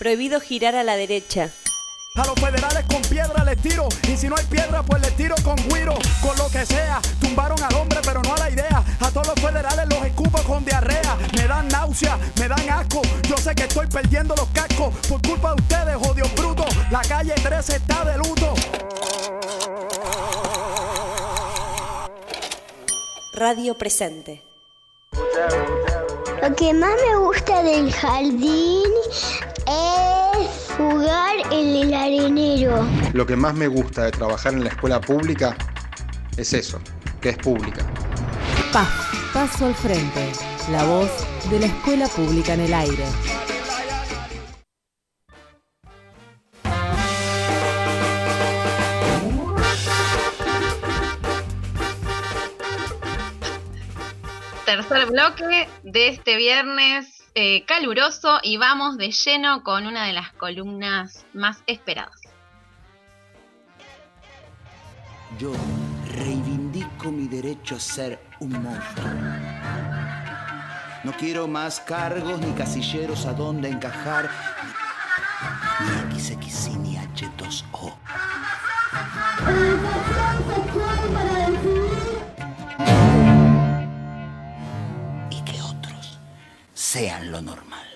Prohibido 0.10 0.39
girar 0.39 0.76
a 0.76 0.82
la 0.82 0.95
derecha. 0.95 1.51
A 2.16 2.26
los 2.26 2.34
federales 2.34 2.84
con 2.86 2.99
piedra 3.03 3.43
les 3.43 3.62
tiro 3.62 3.88
y 4.12 4.18
si 4.18 4.28
no 4.28 4.36
hay 4.38 4.45
piedra 4.45 4.82
pues 4.82 4.99
les 5.03 5.16
tiro 5.16 5.36
con 5.43 5.55
guiro, 5.70 5.93
con 6.24 6.36
lo 6.36 6.49
que 6.49 6.66
sea. 6.66 6.99
Tumbaron 7.22 7.62
al 7.62 7.76
hombre 7.76 7.99
pero 8.03 8.20
no 8.24 8.34
a 8.34 8.39
la 8.39 8.49
idea. 8.49 8.84
A 9.01 9.12
todos 9.12 9.28
los 9.28 9.36
federales 9.39 9.86
los 9.88 10.03
escupo 10.03 10.41
con 10.41 10.66
diarrea. 10.66 11.16
Me 11.38 11.47
dan 11.47 11.68
náusea, 11.68 12.18
me 12.39 12.47
dan 12.47 12.70
asco. 12.72 13.03
Yo 13.30 13.38
sé 13.38 13.53
que 13.53 13.66
estoy 13.66 13.86
perdiendo 13.86 14.36
los 14.36 14.47
cascos 14.47 14.95
por 15.07 15.22
culpa 15.22 15.53
de 15.53 15.62
ustedes, 15.62 15.95
odios 15.97 16.34
brutos. 16.34 16.76
La 16.89 17.01
calle 17.01 17.36
13 17.36 17.76
está 17.76 18.03
de 18.03 18.18
luto. 18.18 18.55
Radio 23.36 23.78
presente. 23.78 24.49
Lo 26.41 26.55
que 26.55 26.74
más 26.74 26.91
me 27.07 27.17
gusta 27.17 27.63
del 27.63 27.91
jardín 27.91 28.91
es 29.67 30.76
jugar 30.78 31.36
en 31.51 31.76
el 31.76 31.93
arenero. 31.93 32.86
Lo 33.13 33.26
que 33.26 33.36
más 33.36 33.53
me 33.53 33.67
gusta 33.67 34.05
de 34.05 34.11
trabajar 34.11 34.53
en 34.53 34.63
la 34.63 34.70
escuela 34.70 34.99
pública 34.99 35.55
es 36.38 36.53
eso, 36.53 36.80
que 37.22 37.30
es 37.30 37.38
pública. 37.38 37.86
PAF, 38.72 39.34
Paso 39.34 39.67
al 39.67 39.76
Frente, 39.76 40.32
la 40.72 40.84
voz 40.86 41.09
de 41.49 41.59
la 41.59 41.65
escuela 41.67 42.07
pública 42.07 42.53
en 42.53 42.61
el 42.61 42.74
aire. 42.74 43.05
Tercer 54.70 55.07
bloque 55.07 55.67
de 55.82 56.09
este 56.09 56.36
viernes 56.36 57.24
eh, 57.34 57.65
caluroso 57.65 58.37
y 58.43 58.58
vamos 58.58 59.00
de 59.00 59.09
lleno 59.09 59.63
con 59.63 59.87
una 59.87 60.05
de 60.05 60.13
las 60.13 60.32
columnas 60.33 61.25
más 61.33 61.63
esperadas. 61.66 62.21
Yo 65.39 65.51
reivindico 66.20 67.12
mi 67.12 67.28
derecho 67.28 67.78
a 67.78 67.79
ser 67.79 68.20
un 68.41 68.62
monstruo. 68.62 69.09
No 71.04 71.13
quiero 71.13 71.47
más 71.47 71.79
cargos 71.79 72.39
ni 72.39 72.51
casilleros 72.51 73.25
a 73.25 73.33
donde 73.33 73.70
encajar, 73.70 74.29
ni 76.12 76.20
XX 76.20 76.78
ni 76.78 76.96
H2O. 76.96 77.96
Sean 86.91 87.32
lo 87.32 87.39
normal. 87.39 87.87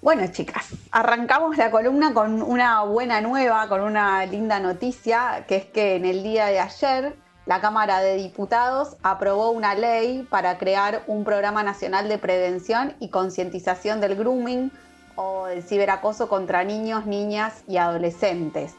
Bueno, 0.00 0.26
chicas, 0.28 0.70
arrancamos 0.90 1.58
la 1.58 1.70
columna 1.70 2.14
con 2.14 2.40
una 2.40 2.84
buena 2.84 3.20
nueva, 3.20 3.68
con 3.68 3.82
una 3.82 4.24
linda 4.24 4.58
noticia, 4.58 5.44
que 5.46 5.56
es 5.56 5.64
que 5.66 5.96
en 5.96 6.06
el 6.06 6.22
día 6.22 6.46
de 6.46 6.58
ayer 6.58 7.16
la 7.44 7.60
Cámara 7.60 8.00
de 8.00 8.16
Diputados 8.16 8.96
aprobó 9.02 9.50
una 9.50 9.74
ley 9.74 10.26
para 10.30 10.56
crear 10.56 11.02
un 11.06 11.22
programa 11.22 11.62
nacional 11.62 12.08
de 12.08 12.16
prevención 12.16 12.94
y 12.98 13.10
concientización 13.10 14.00
del 14.00 14.16
grooming 14.16 14.72
o 15.16 15.46
del 15.46 15.62
ciberacoso 15.62 16.30
contra 16.30 16.64
niños, 16.64 17.04
niñas 17.04 17.62
y 17.68 17.76
adolescentes. 17.76 18.74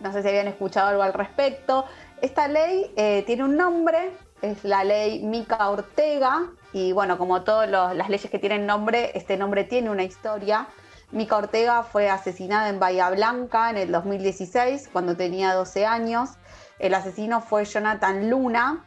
No 0.00 0.10
sé 0.10 0.22
si 0.22 0.28
habían 0.28 0.48
escuchado 0.48 0.88
algo 0.88 1.02
al 1.02 1.12
respecto. 1.12 1.84
Esta 2.22 2.48
ley 2.48 2.90
eh, 2.96 3.24
tiene 3.26 3.44
un 3.44 3.58
nombre, 3.58 4.10
es 4.44 4.64
la 4.64 4.84
ley 4.84 5.22
Mica 5.22 5.70
Ortega, 5.70 6.50
y 6.72 6.92
bueno, 6.92 7.18
como 7.18 7.42
todas 7.42 7.68
las 7.70 8.08
leyes 8.08 8.30
que 8.30 8.38
tienen 8.38 8.66
nombre, 8.66 9.12
este 9.14 9.36
nombre 9.36 9.64
tiene 9.64 9.90
una 9.90 10.04
historia. 10.04 10.68
Mica 11.12 11.36
Ortega 11.36 11.82
fue 11.82 12.10
asesinada 12.10 12.68
en 12.68 12.78
Bahía 12.78 13.08
Blanca 13.10 13.70
en 13.70 13.76
el 13.76 13.92
2016, 13.92 14.90
cuando 14.92 15.16
tenía 15.16 15.54
12 15.54 15.86
años. 15.86 16.30
El 16.78 16.94
asesino 16.94 17.40
fue 17.40 17.64
Jonathan 17.64 18.28
Luna, 18.28 18.84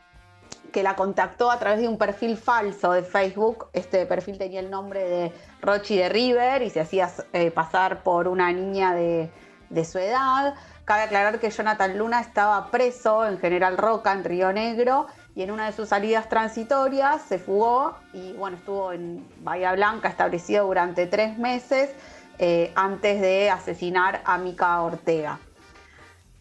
que 0.72 0.84
la 0.84 0.96
contactó 0.96 1.50
a 1.50 1.58
través 1.58 1.80
de 1.80 1.88
un 1.88 1.98
perfil 1.98 2.38
falso 2.38 2.92
de 2.92 3.04
Facebook. 3.04 3.70
Este 3.74 4.06
perfil 4.06 4.38
tenía 4.38 4.60
el 4.60 4.70
nombre 4.70 5.08
de 5.08 5.34
Rochi 5.62 5.98
de 5.98 6.10
River 6.10 6.62
y 6.62 6.70
se 6.70 6.82
hacía 6.82 7.10
eh, 7.34 7.52
pasar 7.52 8.04
por 8.04 8.28
una 8.28 8.52
niña 8.52 8.94
de, 8.94 9.32
de 9.70 9.86
su 9.86 9.98
edad. 9.98 10.56
Cabe 10.86 11.04
aclarar 11.04 11.40
que 11.40 11.50
Jonathan 11.50 11.98
Luna 11.98 12.22
estaba 12.22 12.70
preso 12.72 13.26
en 13.26 13.40
General 13.40 13.78
Roca, 13.78 14.12
en 14.12 14.24
Río 14.24 14.54
Negro, 14.54 15.08
y 15.38 15.44
en 15.44 15.52
una 15.52 15.68
de 15.68 15.72
sus 15.72 15.90
salidas 15.90 16.30
transitorias 16.30 17.22
se 17.22 17.38
fugó 17.38 17.96
y 18.12 18.34
bueno, 18.34 18.58
estuvo 18.58 18.92
en 18.92 19.24
Bahía 19.44 19.72
Blanca 19.74 20.10
establecido 20.10 20.66
durante 20.66 21.06
tres 21.06 21.38
meses 21.38 21.92
eh, 22.40 22.72
antes 22.74 23.22
de 23.22 23.52
asesinar 23.52 24.24
a 24.26 24.40
Mica 24.40 24.82
Ortega. 24.82 25.38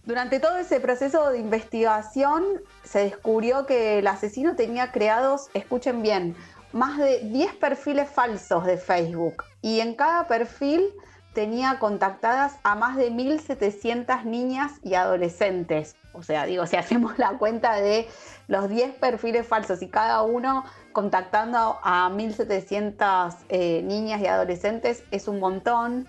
Durante 0.06 0.40
todo 0.40 0.56
ese 0.56 0.80
proceso 0.80 1.30
de 1.30 1.38
investigación 1.38 2.42
se 2.84 3.00
descubrió 3.00 3.66
que 3.66 3.98
el 3.98 4.06
asesino 4.06 4.56
tenía 4.56 4.92
creados, 4.92 5.50
escuchen 5.52 6.00
bien, 6.00 6.34
más 6.72 6.96
de 6.96 7.18
10 7.18 7.54
perfiles 7.56 8.08
falsos 8.08 8.64
de 8.64 8.78
Facebook 8.78 9.44
y 9.60 9.80
en 9.80 9.94
cada 9.94 10.26
perfil 10.26 10.88
tenía 11.34 11.78
contactadas 11.78 12.56
a 12.62 12.74
más 12.76 12.96
de 12.96 13.12
1.700 13.12 14.24
niñas 14.24 14.72
y 14.82 14.94
adolescentes. 14.94 15.96
O 16.14 16.22
sea, 16.22 16.46
digo, 16.46 16.66
si 16.66 16.76
hacemos 16.76 17.18
la 17.18 17.36
cuenta 17.36 17.74
de 17.74 18.08
los 18.48 18.68
10 18.68 18.94
perfiles 18.94 19.46
falsos 19.46 19.82
y 19.82 19.88
cada 19.88 20.22
uno 20.22 20.64
contactando 20.92 21.78
a 21.82 22.08
1.700 22.10 23.36
eh, 23.48 23.82
niñas 23.82 24.20
y 24.20 24.26
adolescentes 24.26 25.02
es 25.10 25.28
un 25.28 25.40
montón. 25.40 26.06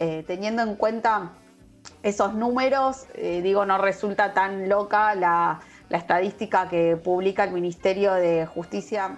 Eh, 0.00 0.24
teniendo 0.26 0.62
en 0.62 0.76
cuenta 0.76 1.32
esos 2.02 2.34
números, 2.34 3.06
eh, 3.14 3.40
digo, 3.42 3.64
no 3.64 3.78
resulta 3.78 4.32
tan 4.32 4.68
loca 4.68 5.14
la, 5.14 5.60
la 5.88 5.98
estadística 5.98 6.68
que 6.68 6.96
publica 6.96 7.44
el 7.44 7.52
Ministerio 7.52 8.14
de 8.14 8.46
Justicia 8.46 9.16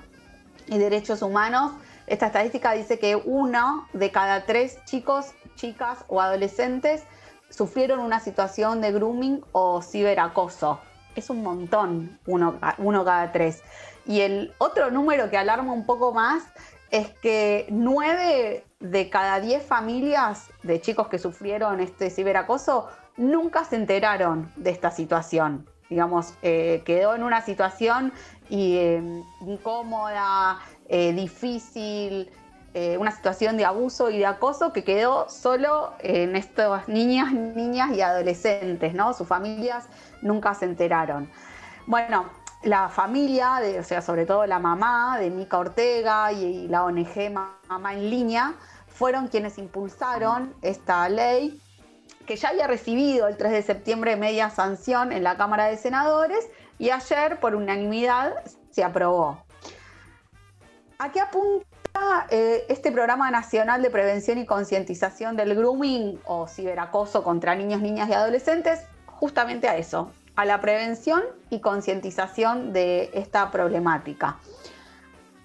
y 0.67 0.79
Derechos 0.79 1.23
Humanos. 1.23 1.73
Esta 2.07 2.27
estadística 2.27 2.73
dice 2.73 2.99
que 2.99 3.17
uno 3.17 3.87
de 3.93 4.11
cada 4.11 4.45
tres 4.45 4.79
chicos, 4.85 5.33
chicas 5.55 6.05
o 6.09 6.21
adolescentes 6.21 7.05
sufrieron 7.51 8.01
una 8.01 8.21
situación 8.21 8.81
de 8.81 8.93
grooming 8.93 9.45
o 9.53 9.83
ciberacoso. 9.83 10.81
Es 11.15 11.31
un 11.31 11.43
montón, 11.43 12.19
uno, 12.27 12.59
uno 12.79 13.05
cada 13.05 13.33
tres. 13.33 13.63
Y 14.07 14.21
el 14.21 14.53
otro 14.59 14.91
número 14.91 15.31
que 15.31 15.37
alarma 15.37 15.73
un 15.73 15.87
poco 15.87 16.13
más 16.13 16.45
es 16.91 17.09
que 17.23 17.67
nueve 17.71 18.65
de 18.81 19.11
cada 19.11 19.41
diez 19.41 19.65
familias 19.65 20.49
de 20.63 20.81
chicos 20.81 21.09
que 21.09 21.19
sufrieron 21.19 21.81
este 21.81 22.11
ciberacoso 22.11 22.89
nunca 23.17 23.65
se 23.65 23.77
enteraron 23.77 24.51
de 24.57 24.71
esta 24.71 24.91
situación. 24.91 25.67
Digamos, 25.89 26.35
eh, 26.43 26.83
quedó 26.85 27.15
en 27.15 27.23
una 27.23 27.43
situación 27.43 28.13
y, 28.49 28.77
eh, 28.77 29.23
incómoda, 29.47 30.61
eh, 30.89 31.13
difícil, 31.13 32.31
eh, 32.73 32.97
una 32.99 33.11
situación 33.11 33.57
de 33.57 33.65
abuso 33.65 34.11
y 34.11 34.19
de 34.19 34.27
acoso 34.27 34.73
que 34.73 34.85
quedó 34.85 35.29
solo 35.29 35.93
en 35.99 36.37
estas 36.37 36.89
niñas, 36.89 37.33
niñas 37.33 37.91
y 37.93 38.01
adolescentes, 38.01 38.95
¿no? 38.95 39.13
Sus 39.13 39.27
familias 39.27 39.87
nunca 40.23 40.55
se 40.55 40.67
enteraron. 40.67 41.29
Bueno, 41.87 42.31
la 42.63 42.89
familia, 42.89 43.61
o 43.79 43.83
sea, 43.83 44.03
sobre 44.03 44.25
todo 44.25 44.47
la 44.47 44.59
mamá 44.59 45.19
de 45.19 45.31
Mica 45.31 45.59
Ortega 45.59 46.33
y, 46.33 46.45
y 46.45 46.69
la 46.69 46.85
ONG 46.85 47.33
Mamá 47.69 47.95
en 47.95 48.09
Línea, 48.09 48.55
fueron 48.87 49.29
quienes 49.29 49.59
impulsaron 49.59 50.55
esta 50.63 51.09
ley 51.09 51.61
que 52.27 52.37
ya 52.37 52.51
había 52.51 52.69
recibido 52.69 53.27
el 53.27 53.37
3 53.37 53.51
de 53.51 53.63
septiembre 53.63 54.15
media 54.15 54.51
sanción 54.51 55.11
en 55.11 55.25
la 55.25 55.37
Cámara 55.37 55.65
de 55.65 55.77
Senadores 55.77 56.49
y 56.79 56.91
ayer 56.91 57.41
por 57.41 57.57
unanimidad 57.57 58.35
se 58.71 58.85
aprobó. 58.85 59.43
¿A 60.99 61.11
qué 61.11 61.21
apunta 61.21 61.70
eh, 62.31 62.65
este 62.69 62.93
programa 62.93 63.31
nacional 63.31 63.83
de 63.83 63.91
prevención 63.91 64.39
y 64.39 64.47
concientización 64.47 65.37
del 65.37 65.57
grooming 65.57 66.21
o 66.25 66.47
ciberacoso 66.47 67.25
contra 67.25 67.57
niños, 67.57 67.81
niñas 67.81 68.09
y 68.09 68.13
adolescentes 68.13 68.83
justamente 69.07 69.69
a 69.69 69.77
eso, 69.77 70.13
a 70.37 70.45
la 70.45 70.61
prevención 70.61 71.23
y 71.51 71.59
concientización 71.59 72.73
de 72.73 73.11
esta 73.15 73.51
problemática. 73.51 74.39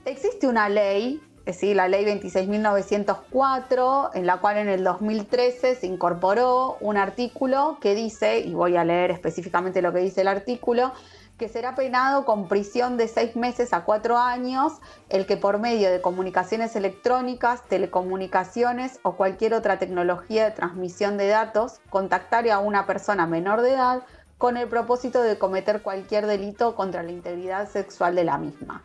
Existe 0.05 0.47
una 0.47 0.69
ley, 0.69 1.19
es 1.39 1.55
decir, 1.55 1.76
la 1.76 1.88
ley 1.88 2.05
26.904, 2.05 4.11
en 4.13 4.27
la 4.27 4.38
cual 4.38 4.57
en 4.57 4.69
el 4.69 4.84
2013 4.84 5.76
se 5.76 5.88
incorporó 5.88 6.77
un 6.81 6.97
artículo 6.97 7.80
que 7.81 7.95
dice, 7.95 8.39
y 8.39 8.53
voy 8.53 8.77
a 8.77 8.84
leer 8.84 9.09
específicamente 9.09 9.81
lo 9.81 9.91
que 9.91 9.99
dice 9.99 10.22
el 10.22 10.27
artículo, 10.27 10.93
que 11.38 11.49
será 11.49 11.76
penado 11.76 12.26
con 12.26 12.48
prisión 12.48 12.98
de 12.98 13.07
seis 13.07 13.36
meses 13.36 13.74
a 13.74 13.84
cuatro 13.84 14.18
años 14.18 14.74
el 15.10 15.26
que 15.26 15.36
por 15.36 15.60
medio 15.60 15.91
de 15.91 16.02
comunicaciones 16.02 16.76
electrónicas, 16.76 17.64
telecomunicaciones 17.68 18.99
o 19.03 19.16
cualquier 19.16 19.53
otra 19.53 19.78
tecnología 19.78 20.45
de 20.45 20.52
transmisión 20.52 21.18
de 21.18 21.28
datos 21.28 21.82
contactare 21.90 22.52
a 22.52 22.60
una 22.60 22.86
persona 22.86 23.28
menor 23.28 23.62
de 23.62 23.74
edad 23.74 24.03
con 24.38 24.57
el 24.57 24.68
propósito 24.68 25.22
de 25.22 25.38
cometer 25.38 25.82
cualquier 25.82 26.26
delito 26.26 26.76
contra 26.76 27.03
la 27.03 27.12
integridad 27.12 27.70
sexual 27.70 28.16
de 28.16 28.24
la 28.24 28.38
misma. 28.38 28.84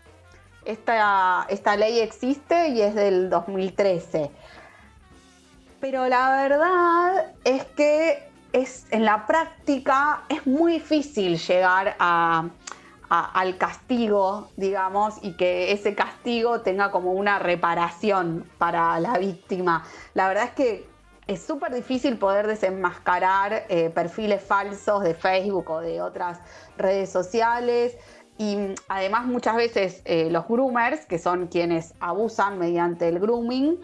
Esta, 0.64 1.46
esta 1.48 1.76
ley 1.76 2.00
existe 2.00 2.68
y 2.68 2.82
es 2.82 2.94
del 2.94 3.30
2013. 3.30 4.30
Pero 5.80 6.06
la 6.08 6.30
verdad 6.42 7.32
es 7.44 7.64
que 7.64 8.29
es, 8.52 8.86
en 8.90 9.04
la 9.04 9.26
práctica 9.26 10.22
es 10.28 10.46
muy 10.46 10.74
difícil 10.74 11.38
llegar 11.38 11.96
al 11.98 13.58
castigo, 13.58 14.50
digamos, 14.56 15.14
y 15.22 15.36
que 15.36 15.72
ese 15.72 15.94
castigo 15.94 16.60
tenga 16.60 16.90
como 16.90 17.12
una 17.12 17.38
reparación 17.38 18.44
para 18.58 18.98
la 19.00 19.18
víctima. 19.18 19.84
La 20.14 20.28
verdad 20.28 20.44
es 20.44 20.50
que 20.52 20.90
es 21.26 21.42
súper 21.42 21.72
difícil 21.72 22.18
poder 22.18 22.46
desenmascarar 22.48 23.66
eh, 23.68 23.90
perfiles 23.90 24.42
falsos 24.42 25.02
de 25.04 25.14
Facebook 25.14 25.70
o 25.70 25.80
de 25.80 26.02
otras 26.02 26.40
redes 26.76 27.10
sociales. 27.10 27.96
Y 28.36 28.74
además 28.88 29.26
muchas 29.26 29.54
veces 29.54 30.02
eh, 30.06 30.28
los 30.30 30.48
groomers, 30.48 31.06
que 31.06 31.18
son 31.18 31.46
quienes 31.46 31.94
abusan 32.00 32.58
mediante 32.58 33.06
el 33.06 33.20
grooming, 33.20 33.78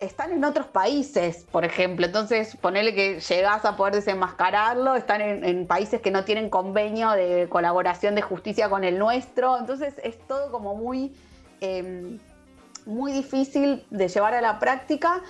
están 0.00 0.32
en 0.32 0.44
otros 0.44 0.66
países, 0.66 1.46
por 1.50 1.64
ejemplo. 1.64 2.06
Entonces, 2.06 2.56
ponerle 2.56 2.94
que 2.94 3.20
llegás 3.20 3.64
a 3.64 3.76
poder 3.76 3.94
desenmascararlo, 3.94 4.94
están 4.96 5.20
en, 5.20 5.66
países 5.66 6.00
que 6.00 6.10
no 6.10 6.24
tienen 6.24 6.50
convenio 6.50 7.10
de 7.12 7.48
colaboración 7.48 8.14
de 8.14 8.22
justicia 8.22 8.68
con 8.68 8.84
el 8.84 8.98
nuestro. 8.98 9.58
Entonces, 9.58 9.94
es 10.02 10.18
todo 10.26 10.50
como 10.50 10.74
muy, 10.74 11.14
em, 11.60 12.18
muy 12.86 13.12
difícil 13.12 13.84
de 13.90 14.08
llevar 14.08 14.34
a 14.34 14.40
la 14.40 14.58
práctica. 14.58 15.22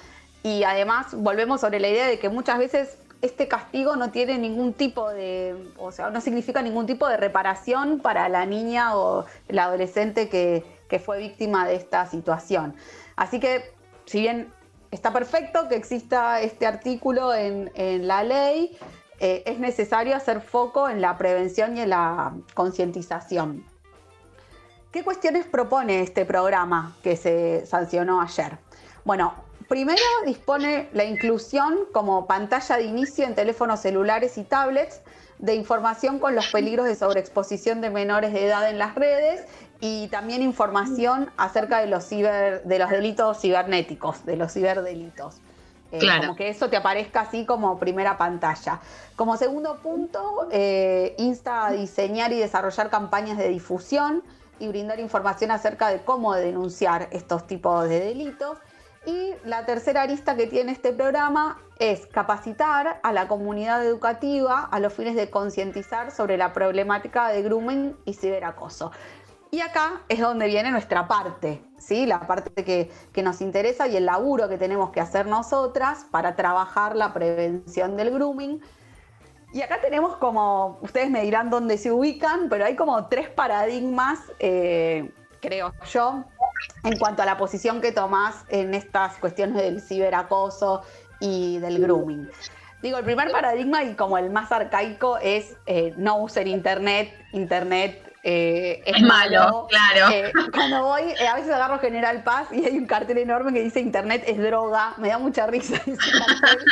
Y 0.43 0.65
además, 0.65 1.15
volvemos 1.15 1.61
sobre 1.61 1.81
la 1.81 1.89
idea 1.89 2.07
de 2.07 2.19
que 2.19 2.29
muchas 2.29 2.59
veces 2.59 2.99
este 3.23 3.49
castigo 3.49 3.97
no 3.97 4.11
tiene 4.11 4.37
ningún 4.37 4.75
tipo 4.75 5.09
de, 5.11 5.73
o 5.79 5.93
sea, 5.93 6.11
no 6.11 6.21
significa 6.21 6.61
ningún 6.61 6.85
tipo 6.85 7.09
de 7.09 7.17
reparación 7.17 8.01
para 8.01 8.29
la 8.29 8.45
niña 8.45 8.97
o 8.97 9.25
el 9.49 9.59
adolescente 9.59 10.29
que 10.29 10.65
fue 11.05 11.19
víctima 11.19 11.67
de 11.67 11.75
esta 11.75 12.07
situación. 12.07 12.77
Así 13.17 13.41
que 13.41 13.74
si 14.07 14.21
bien 14.21 14.53
está 14.91 15.13
perfecto 15.13 15.69
que 15.69 15.77
exista 15.77 16.41
este 16.41 16.67
artículo 16.67 17.35
en, 17.35 17.71
la 18.07 18.23
ley, 18.23 18.77
eh, 19.19 19.43
es 19.47 19.59
necesario 19.59 20.15
hacer 20.17 20.41
foco 20.41 20.89
en 20.89 21.01
la 21.01 21.19
prevención 21.19 21.77
y 21.77 21.81
en 21.81 21.91
la 21.91 22.35
concientización. 22.55 23.65
¿Qué 24.93 25.03
cuestiones 25.03 25.47
propone 25.47 26.01
este 26.01 26.25
programa 26.25 26.97
que 27.03 27.17
se 27.17 27.67
sancionó 27.67 28.21
ayer? 28.21 28.59
Bueno, 29.05 29.35
primero 29.69 30.01
dispone 30.25 30.89
la 30.93 31.05
inclusión 31.05 31.81
como 31.93 32.27
pantalla 32.27 32.77
de 32.77 32.85
inicio 32.85 33.25
en 33.25 33.35
teléfonos 33.35 33.81
celulares 33.81 34.39
y 34.39 34.45
tablets 34.45 35.01
de 35.39 35.55
información 35.55 36.21
con 36.21 36.35
los 36.35 36.47
peligros 36.49 36.87
de 36.87 36.95
sobreexposición 36.95 37.81
de 37.81 37.91
menores 37.91 38.33
de 38.33 38.47
edad 38.47 38.71
en 38.71 38.79
las 38.79 38.95
redes 38.95 39.45
y 39.87 40.09
también 40.09 40.41
información 40.41 41.31
acerca 41.37 41.81
de 41.81 41.89
los, 41.89 42.07
ciber, 42.07 42.65
de 42.65 42.79
los 42.79 42.89
delitos 42.89 43.39
cibernéticos, 43.39 44.25
de 44.25 44.37
los 44.39 44.51
ciberdelitos. 44.51 45.43
Eh, 45.93 46.01
como 46.23 46.35
que 46.37 46.49
eso 46.49 46.71
te 46.71 46.79
aparezca 46.79 47.21
así 47.21 47.45
como 47.45 47.79
primera 47.79 48.17
pantalla. 48.17 48.81
Como 49.15 49.37
segundo 49.37 49.77
punto, 49.83 50.49
eh, 50.51 51.15
insta 51.19 51.67
a 51.67 51.73
diseñar 51.73 52.33
y 52.33 52.39
desarrollar 52.39 52.89
campañas 52.89 53.37
de 53.37 53.51
difusión 53.51 54.23
y 54.59 54.69
brindar 54.69 55.01
información 55.01 55.51
acerca 55.51 55.89
de 55.89 56.01
cómo 56.01 56.33
denunciar 56.35 57.09
estos 57.13 57.47
tipos 57.47 57.87
de 57.87 58.01
delitos. 58.01 58.57
Y 59.05 59.33
la 59.45 59.67
tercera 59.67 60.01
arista 60.01 60.35
que 60.35 60.47
tiene 60.47 60.73
este 60.73 60.95
programa 60.95 61.61
es 61.79 62.07
capacitar 62.07 63.01
a 63.03 63.13
la 63.13 63.29
comunidad 63.29 63.85
educativa 63.85 64.61
a 64.61 64.81
los 64.81 64.95
fines 64.95 65.15
de 65.15 65.29
concientizar 65.29 66.11
sobre 66.11 66.39
la 66.39 66.55
problemática 66.55 67.29
de 67.29 67.43
grooming 67.43 67.95
y 68.07 68.15
ciberacoso. 68.15 68.93
Y 69.55 69.61
acá 69.61 70.01
es 70.09 70.19
donde 70.19 70.49
viene 70.49 70.73
nuestra 70.73 71.07
parte, 71.07 71.63
¿sí? 71.79 72.07
la 72.07 72.27
parte 72.27 72.65
que, 72.65 73.23
nos 73.23 73.41
interesa 73.41 73.87
y 73.87 73.97
el 73.97 74.07
laburo 74.07 74.49
que 74.49 74.59
tenemos 74.59 74.91
que 74.91 74.99
hacer 74.99 75.27
nosotras 75.27 76.07
para 76.11 76.35
trabajar 76.35 76.97
la 76.97 77.13
prevención 77.13 77.97
del 77.97 78.11
grooming. 78.11 78.61
Y 79.53 79.63
acá 79.63 79.81
tenemos 79.81 80.17
como, 80.17 80.81
ustedes 80.83 81.09
me 81.09 81.23
dirán 81.23 81.51
dónde 81.51 81.79
se 81.79 81.93
ubican, 81.93 82.49
pero 82.49 82.65
hay 82.65 82.75
como 82.75 83.07
tres 83.07 83.29
paradigmas, 83.29 84.19
eh, 84.41 85.13
creo 85.41 85.73
yo, 85.89 86.25
en 86.83 86.99
cuanto 86.99 87.23
a 87.23 87.25
la 87.25 87.37
posición 87.37 87.81
que 87.81 87.93
tomás 87.93 88.45
en 88.49 88.75
estas 88.75 89.19
cuestiones 89.19 89.55
del 89.55 89.81
ciberacoso 89.81 90.83
y 91.21 91.59
del 91.59 91.81
grooming. 91.81 92.29
Digo, 92.83 92.99
el 92.99 93.05
primer 93.05 93.31
paradigma 93.31 93.85
y 93.85 93.95
como 93.95 94.19
el 94.19 94.31
más 94.31 94.51
arcaico 94.51 95.17
es 95.19 95.57
eh, 95.67 95.95
no 95.97 96.19
usen 96.19 96.49
internet, 96.49 97.15
internet 97.31 98.14
eh, 98.27 98.83
es, 98.87 99.03
malo, 99.03 99.67
claro. 99.69 100.11
Eh, 100.11 100.33
cuando 100.51 100.83
voy, 100.83 101.03
eh, 101.03 101.29
a 101.29 101.35
veces 101.35 101.53
agarro 101.53 101.79
General 101.79 102.23
Paz 102.23 102.49
y 102.53 102.65
hay 102.65 102.79
un 102.79 102.87
cartel 102.87 103.19
enorme 103.19 103.53
que 103.53 103.61
dice 103.61 103.81
Internet 103.81 104.25
es 104.27 104.39
droga, 104.39 104.95
me 104.97 105.09
da 105.09 105.19
mucha 105.19 105.47
risa 105.47 105.77
ese 105.77 105.95
cartel. 105.95 106.65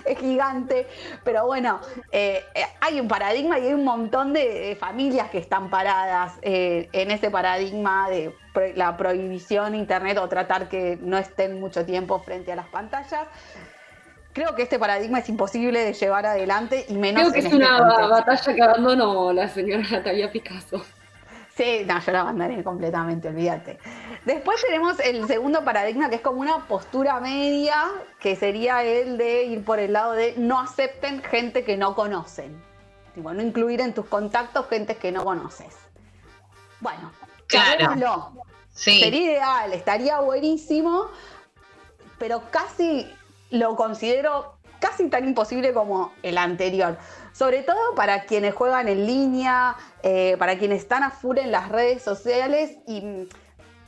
es 0.04 0.18
gigante, 0.18 0.86
pero 1.24 1.44
bueno, 1.44 1.80
hay 2.12 3.00
un 3.00 3.08
paradigma 3.08 3.58
y 3.58 3.66
hay 3.66 3.72
un 3.72 3.84
montón 3.84 4.32
de, 4.32 4.76
familias 4.78 5.28
que 5.30 5.38
están 5.38 5.70
paradas 5.70 6.34
en 6.42 7.10
ese 7.10 7.32
paradigma 7.32 8.08
de 8.08 8.32
la 8.76 8.96
prohibición 8.96 9.72
de 9.72 9.78
Internet 9.78 10.18
o 10.18 10.28
tratar 10.28 10.68
que 10.68 10.98
no 11.02 11.18
estén 11.18 11.58
mucho 11.58 11.84
tiempo 11.84 12.20
frente 12.20 12.52
a 12.52 12.56
las 12.56 12.68
pantallas 12.68 13.26
creo 14.32 14.54
que 14.54 14.62
este 14.62 14.78
paradigma 14.78 15.18
es 15.18 15.28
imposible 15.28 15.84
de 15.84 15.92
llevar 15.92 16.26
adelante 16.26 16.86
y 16.88 16.94
menos 16.94 17.22
Creo 17.22 17.32
que 17.32 17.38
es 17.40 17.44
este 17.46 17.56
una 17.56 17.80
batalla 18.08 18.54
que 18.54 18.62
abandonó 18.62 19.32
la 19.32 19.48
señora 19.48 19.82
Natalia 19.90 20.30
Picasso. 20.30 20.84
Sí, 21.56 21.84
no, 21.86 22.00
yo 22.00 22.12
la 22.12 22.20
abandoné 22.20 22.62
completamente, 22.64 23.28
olvídate. 23.28 23.78
Después 24.24 24.62
tenemos 24.62 24.98
el 25.00 25.26
segundo 25.26 25.62
paradigma, 25.62 26.08
que 26.08 26.16
es 26.16 26.20
como 26.22 26.40
una 26.40 26.66
postura 26.66 27.20
media, 27.20 27.84
que 28.18 28.34
sería 28.34 28.82
el 28.82 29.18
de 29.18 29.44
ir 29.44 29.64
por 29.64 29.78
el 29.78 29.92
lado 29.92 30.12
de 30.12 30.34
no 30.38 30.58
acepten 30.58 31.22
gente 31.22 31.64
que 31.64 31.76
no 31.76 31.94
conocen. 31.94 32.62
Tipo, 33.14 33.34
no 33.34 33.42
incluir 33.42 33.80
en 33.80 33.92
tus 33.92 34.06
contactos 34.06 34.68
gente 34.68 34.96
que 34.96 35.12
no 35.12 35.24
conoces. 35.24 35.76
Bueno, 36.80 37.12
claro. 37.46 38.32
Sí. 38.72 39.00
Sería 39.00 39.32
ideal, 39.32 39.72
estaría 39.74 40.20
buenísimo, 40.20 41.08
pero 42.18 42.42
casi 42.50 43.12
lo 43.50 43.76
considero 43.76 44.54
casi 44.80 45.08
tan 45.08 45.24
imposible 45.24 45.72
como 45.72 46.12
el 46.22 46.38
anterior. 46.38 46.96
Sobre 47.32 47.62
todo 47.62 47.94
para 47.94 48.24
quienes 48.24 48.54
juegan 48.54 48.88
en 48.88 49.06
línea, 49.06 49.76
eh, 50.02 50.36
para 50.38 50.58
quienes 50.58 50.82
están 50.82 51.02
a 51.02 51.10
full 51.10 51.38
en 51.38 51.52
las 51.52 51.68
redes 51.68 52.02
sociales 52.02 52.78
y 52.86 53.28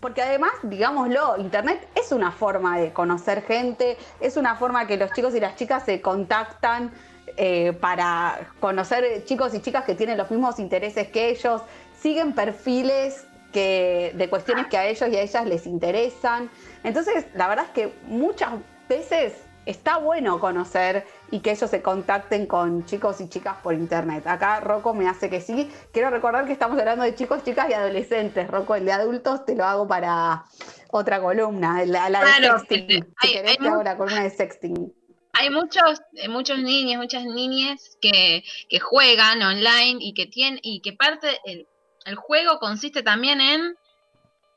porque 0.00 0.20
además, 0.20 0.50
digámoslo, 0.64 1.36
Internet 1.38 1.88
es 1.94 2.10
una 2.10 2.32
forma 2.32 2.76
de 2.76 2.92
conocer 2.92 3.42
gente, 3.42 3.96
es 4.20 4.36
una 4.36 4.56
forma 4.56 4.84
que 4.88 4.96
los 4.96 5.12
chicos 5.12 5.32
y 5.36 5.38
las 5.38 5.54
chicas 5.54 5.84
se 5.84 6.00
contactan 6.00 6.90
eh, 7.36 7.72
para 7.72 8.50
conocer 8.58 9.24
chicos 9.26 9.54
y 9.54 9.62
chicas 9.62 9.84
que 9.84 9.94
tienen 9.94 10.18
los 10.18 10.28
mismos 10.28 10.58
intereses 10.58 11.06
que 11.06 11.30
ellos, 11.30 11.62
siguen 12.00 12.32
perfiles 12.34 13.24
que, 13.52 14.12
de 14.16 14.28
cuestiones 14.28 14.66
que 14.66 14.76
a 14.76 14.86
ellos 14.86 15.08
y 15.08 15.16
a 15.16 15.20
ellas 15.20 15.46
les 15.46 15.66
interesan. 15.66 16.50
Entonces, 16.82 17.26
la 17.34 17.46
verdad 17.46 17.66
es 17.66 17.70
que 17.70 17.94
muchas 18.08 18.50
veces 18.88 19.34
está 19.66 19.98
bueno 19.98 20.40
conocer 20.40 21.06
y 21.30 21.40
que 21.40 21.52
ellos 21.52 21.70
se 21.70 21.82
contacten 21.82 22.46
con 22.46 22.84
chicos 22.84 23.20
y 23.20 23.28
chicas 23.28 23.56
por 23.62 23.74
internet. 23.74 24.26
Acá 24.26 24.60
Rocco 24.60 24.94
me 24.94 25.08
hace 25.08 25.30
que 25.30 25.40
sí. 25.40 25.70
Quiero 25.92 26.10
recordar 26.10 26.46
que 26.46 26.52
estamos 26.52 26.78
hablando 26.78 27.04
de 27.04 27.14
chicos, 27.14 27.44
chicas 27.44 27.70
y 27.70 27.72
adolescentes. 27.72 28.48
Rocco, 28.48 28.74
el 28.74 28.84
de 28.84 28.92
adultos 28.92 29.44
te 29.44 29.54
lo 29.54 29.64
hago 29.64 29.86
para 29.86 30.44
otra 30.90 31.20
columna, 31.20 31.84
la, 31.86 32.08
de 32.10 32.48
sexting. 32.66 33.14
Si 33.20 33.32
querés, 33.32 33.56
te 33.58 33.68
hago 33.68 33.82
la 33.82 33.96
columna 33.96 34.24
de 34.24 34.30
sexting. 34.30 34.92
Hay 35.34 35.48
muchos, 35.48 36.02
eh, 36.14 36.28
muchos 36.28 36.58
niños, 36.58 37.00
muchas 37.00 37.24
niñas 37.24 37.96
que, 38.02 38.44
que 38.68 38.80
juegan 38.80 39.40
online 39.40 39.96
y 40.00 40.12
que 40.12 40.26
tienen, 40.26 40.60
y 40.62 40.80
que 40.80 40.92
parte, 40.92 41.40
el, 41.44 41.66
el 42.04 42.16
juego 42.16 42.58
consiste 42.58 43.02
también 43.02 43.40
en 43.40 43.74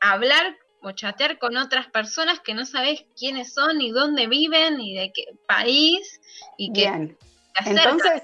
hablar 0.02 0.58
o 0.86 0.92
chatear 0.92 1.40
con 1.40 1.58
otras 1.58 1.88
personas 1.88 2.40
que 2.40 2.54
no 2.54 2.64
sabes 2.66 3.06
quiénes 3.18 3.54
son, 3.54 3.80
ni 3.80 3.90
dónde 3.90 4.28
viven, 4.28 4.78
ni 4.78 4.96
de 4.96 5.12
qué 5.12 5.26
país, 5.48 6.22
y 6.58 6.72
que 6.72 6.82
Bien. 6.82 7.18
Entonces, 7.66 8.22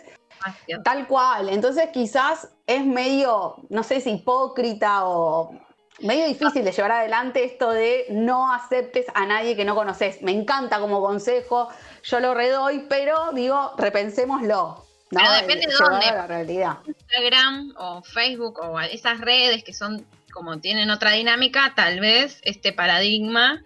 tal 0.83 1.07
cual. 1.07 1.49
Entonces 1.49 1.89
quizás 1.91 2.49
es 2.67 2.85
medio, 2.85 3.55
no 3.69 3.81
sé 3.81 3.99
si 4.01 4.11
hipócrita 4.11 5.05
o 5.05 5.59
medio 6.01 6.27
difícil 6.27 6.63
de 6.63 6.71
llevar 6.71 6.91
adelante 6.91 7.43
esto 7.43 7.71
de 7.71 8.05
no 8.09 8.51
aceptes 8.53 9.05
a 9.15 9.25
nadie 9.25 9.55
que 9.55 9.65
no 9.65 9.73
conoces. 9.73 10.21
Me 10.21 10.31
encanta 10.31 10.79
como 10.79 11.01
consejo, 11.01 11.69
yo 12.03 12.19
lo 12.19 12.33
redoy, 12.33 12.85
pero 12.87 13.31
digo, 13.33 13.73
repensémoslo. 13.77 14.85
¿no? 15.11 15.19
Pero 15.19 15.31
depende 15.33 15.67
de 15.67 15.73
Llevarlo 15.73 15.97
dónde. 15.97 16.11
la 16.11 16.27
realidad. 16.27 16.77
Instagram 16.85 17.73
o 17.77 18.01
Facebook 18.03 18.59
o 18.61 18.79
esas 18.79 19.19
redes 19.19 19.63
que 19.63 19.73
son 19.73 20.05
como 20.31 20.59
tienen 20.59 20.89
otra 20.89 21.11
dinámica, 21.11 21.73
tal 21.75 21.99
vez 21.99 22.39
este 22.43 22.73
paradigma 22.73 23.61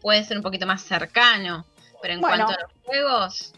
puede 0.00 0.24
ser 0.24 0.36
un 0.36 0.42
poquito 0.42 0.66
más 0.66 0.82
cercano. 0.82 1.64
Pero 2.02 2.14
en 2.14 2.20
Bueno. 2.20 2.46
cuanto 2.46 2.54
a 2.54 2.62
los 2.62 2.72
juegos, 2.84 3.52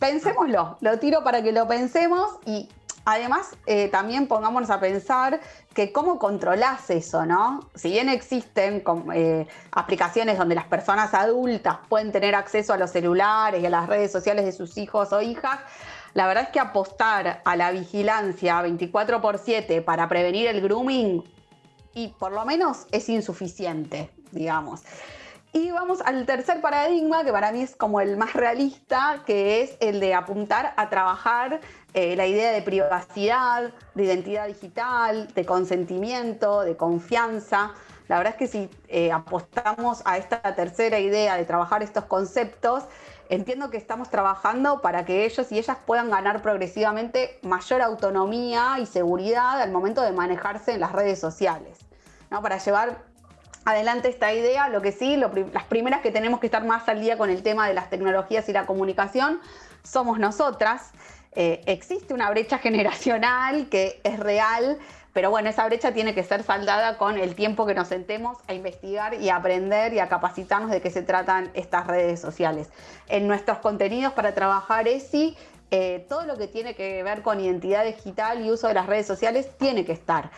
Pensémoslo, 0.00 0.78
lo 0.80 0.98
tiro 0.98 1.22
para 1.22 1.42
que 1.42 1.52
lo 1.52 1.68
pensemos 1.68 2.38
y 2.46 2.70
además 3.04 3.54
eh, 3.66 3.88
también 3.88 4.28
pongámonos 4.28 4.70
a 4.70 4.80
pensar 4.80 5.40
que 5.74 5.92
cómo 5.92 6.18
controlás 6.18 6.88
eso, 6.88 7.26
¿no? 7.26 7.68
Si 7.74 7.90
bien 7.90 8.08
existen 8.08 8.82
eh, 9.14 9.46
aplicaciones 9.72 10.38
donde 10.38 10.54
las 10.54 10.64
personas 10.64 11.12
adultas 11.12 11.76
pueden 11.90 12.12
tener 12.12 12.34
acceso 12.34 12.72
a 12.72 12.78
los 12.78 12.90
celulares 12.90 13.62
y 13.62 13.66
a 13.66 13.70
las 13.70 13.88
redes 13.88 14.10
sociales 14.10 14.46
de 14.46 14.52
sus 14.52 14.78
hijos 14.78 15.12
o 15.12 15.20
hijas, 15.20 15.60
la 16.14 16.26
verdad 16.26 16.44
es 16.44 16.50
que 16.50 16.60
apostar 16.60 17.42
a 17.44 17.56
la 17.56 17.70
vigilancia 17.70 18.60
24 18.62 19.20
por 19.20 19.38
7 19.38 19.82
para 19.82 20.08
prevenir 20.08 20.48
el 20.48 20.60
grooming 20.60 21.22
y 21.94 22.08
por 22.08 22.32
lo 22.32 22.44
menos 22.44 22.86
es 22.92 23.08
insuficiente, 23.08 24.10
digamos. 24.32 24.82
Y 25.52 25.72
vamos 25.72 26.00
al 26.02 26.26
tercer 26.26 26.60
paradigma, 26.60 27.24
que 27.24 27.32
para 27.32 27.50
mí 27.50 27.62
es 27.62 27.74
como 27.74 28.00
el 28.00 28.16
más 28.16 28.34
realista, 28.34 29.24
que 29.26 29.62
es 29.62 29.76
el 29.80 29.98
de 29.98 30.14
apuntar 30.14 30.74
a 30.76 30.88
trabajar 30.88 31.60
eh, 31.92 32.14
la 32.14 32.28
idea 32.28 32.52
de 32.52 32.62
privacidad, 32.62 33.72
de 33.96 34.04
identidad 34.04 34.46
digital, 34.46 35.26
de 35.34 35.44
consentimiento, 35.44 36.60
de 36.60 36.76
confianza. 36.76 37.72
La 38.10 38.18
verdad 38.18 38.32
es 38.32 38.38
que 38.40 38.48
si 38.48 38.68
eh, 38.88 39.12
apostamos 39.12 40.02
a 40.04 40.18
esta 40.18 40.42
tercera 40.56 40.98
idea 40.98 41.36
de 41.36 41.44
trabajar 41.44 41.84
estos 41.84 42.06
conceptos, 42.06 42.82
entiendo 43.28 43.70
que 43.70 43.76
estamos 43.76 44.10
trabajando 44.10 44.80
para 44.80 45.04
que 45.04 45.24
ellos 45.26 45.52
y 45.52 45.60
ellas 45.60 45.76
puedan 45.86 46.10
ganar 46.10 46.42
progresivamente 46.42 47.38
mayor 47.42 47.82
autonomía 47.82 48.78
y 48.80 48.86
seguridad 48.86 49.60
al 49.60 49.70
momento 49.70 50.02
de 50.02 50.10
manejarse 50.10 50.72
en 50.72 50.80
las 50.80 50.90
redes 50.90 51.20
sociales. 51.20 51.78
¿no? 52.32 52.42
Para 52.42 52.58
llevar 52.58 53.04
adelante 53.64 54.08
esta 54.08 54.32
idea. 54.32 54.68
Lo 54.68 54.82
que 54.82 54.90
sí, 54.90 55.16
lo 55.16 55.30
las 55.52 55.64
primeras 55.66 56.00
que 56.00 56.10
tenemos 56.10 56.40
que 56.40 56.46
estar 56.46 56.64
más 56.64 56.88
al 56.88 57.00
día 57.00 57.16
con 57.16 57.30
el 57.30 57.44
tema 57.44 57.68
de 57.68 57.74
las 57.74 57.90
tecnologías 57.90 58.48
y 58.48 58.52
la 58.52 58.66
comunicación 58.66 59.40
somos 59.84 60.18
nosotras. 60.18 60.90
Eh, 61.36 61.60
existe 61.66 62.12
una 62.12 62.28
brecha 62.30 62.58
generacional 62.66 63.68
que 63.68 64.00
es 64.02 64.18
real, 64.18 64.80
pero 65.12 65.30
bueno, 65.30 65.48
esa 65.48 65.66
brecha 65.66 65.92
tiene 65.92 66.14
que 66.14 66.22
ser 66.22 66.42
saldada 66.42 66.96
con 66.96 67.18
el 67.18 67.34
tiempo 67.34 67.66
que 67.66 67.74
nos 67.74 67.88
sentemos 67.88 68.38
a 68.46 68.54
investigar 68.54 69.14
y 69.14 69.28
a 69.28 69.36
aprender 69.36 69.92
y 69.92 69.98
a 69.98 70.08
capacitarnos 70.08 70.70
de 70.70 70.80
qué 70.80 70.90
se 70.90 71.02
tratan 71.02 71.50
estas 71.54 71.86
redes 71.86 72.20
sociales. 72.20 72.70
En 73.08 73.26
nuestros 73.26 73.58
contenidos 73.58 74.12
para 74.12 74.34
trabajar 74.34 74.86
ESI, 74.86 75.36
eh, 75.72 76.04
todo 76.08 76.24
lo 76.26 76.36
que 76.36 76.48
tiene 76.48 76.74
que 76.74 77.02
ver 77.02 77.22
con 77.22 77.40
identidad 77.40 77.84
digital 77.84 78.44
y 78.44 78.50
uso 78.50 78.68
de 78.68 78.74
las 78.74 78.86
redes 78.86 79.06
sociales 79.06 79.50
tiene 79.58 79.84
que 79.84 79.92
estar. 79.92 80.30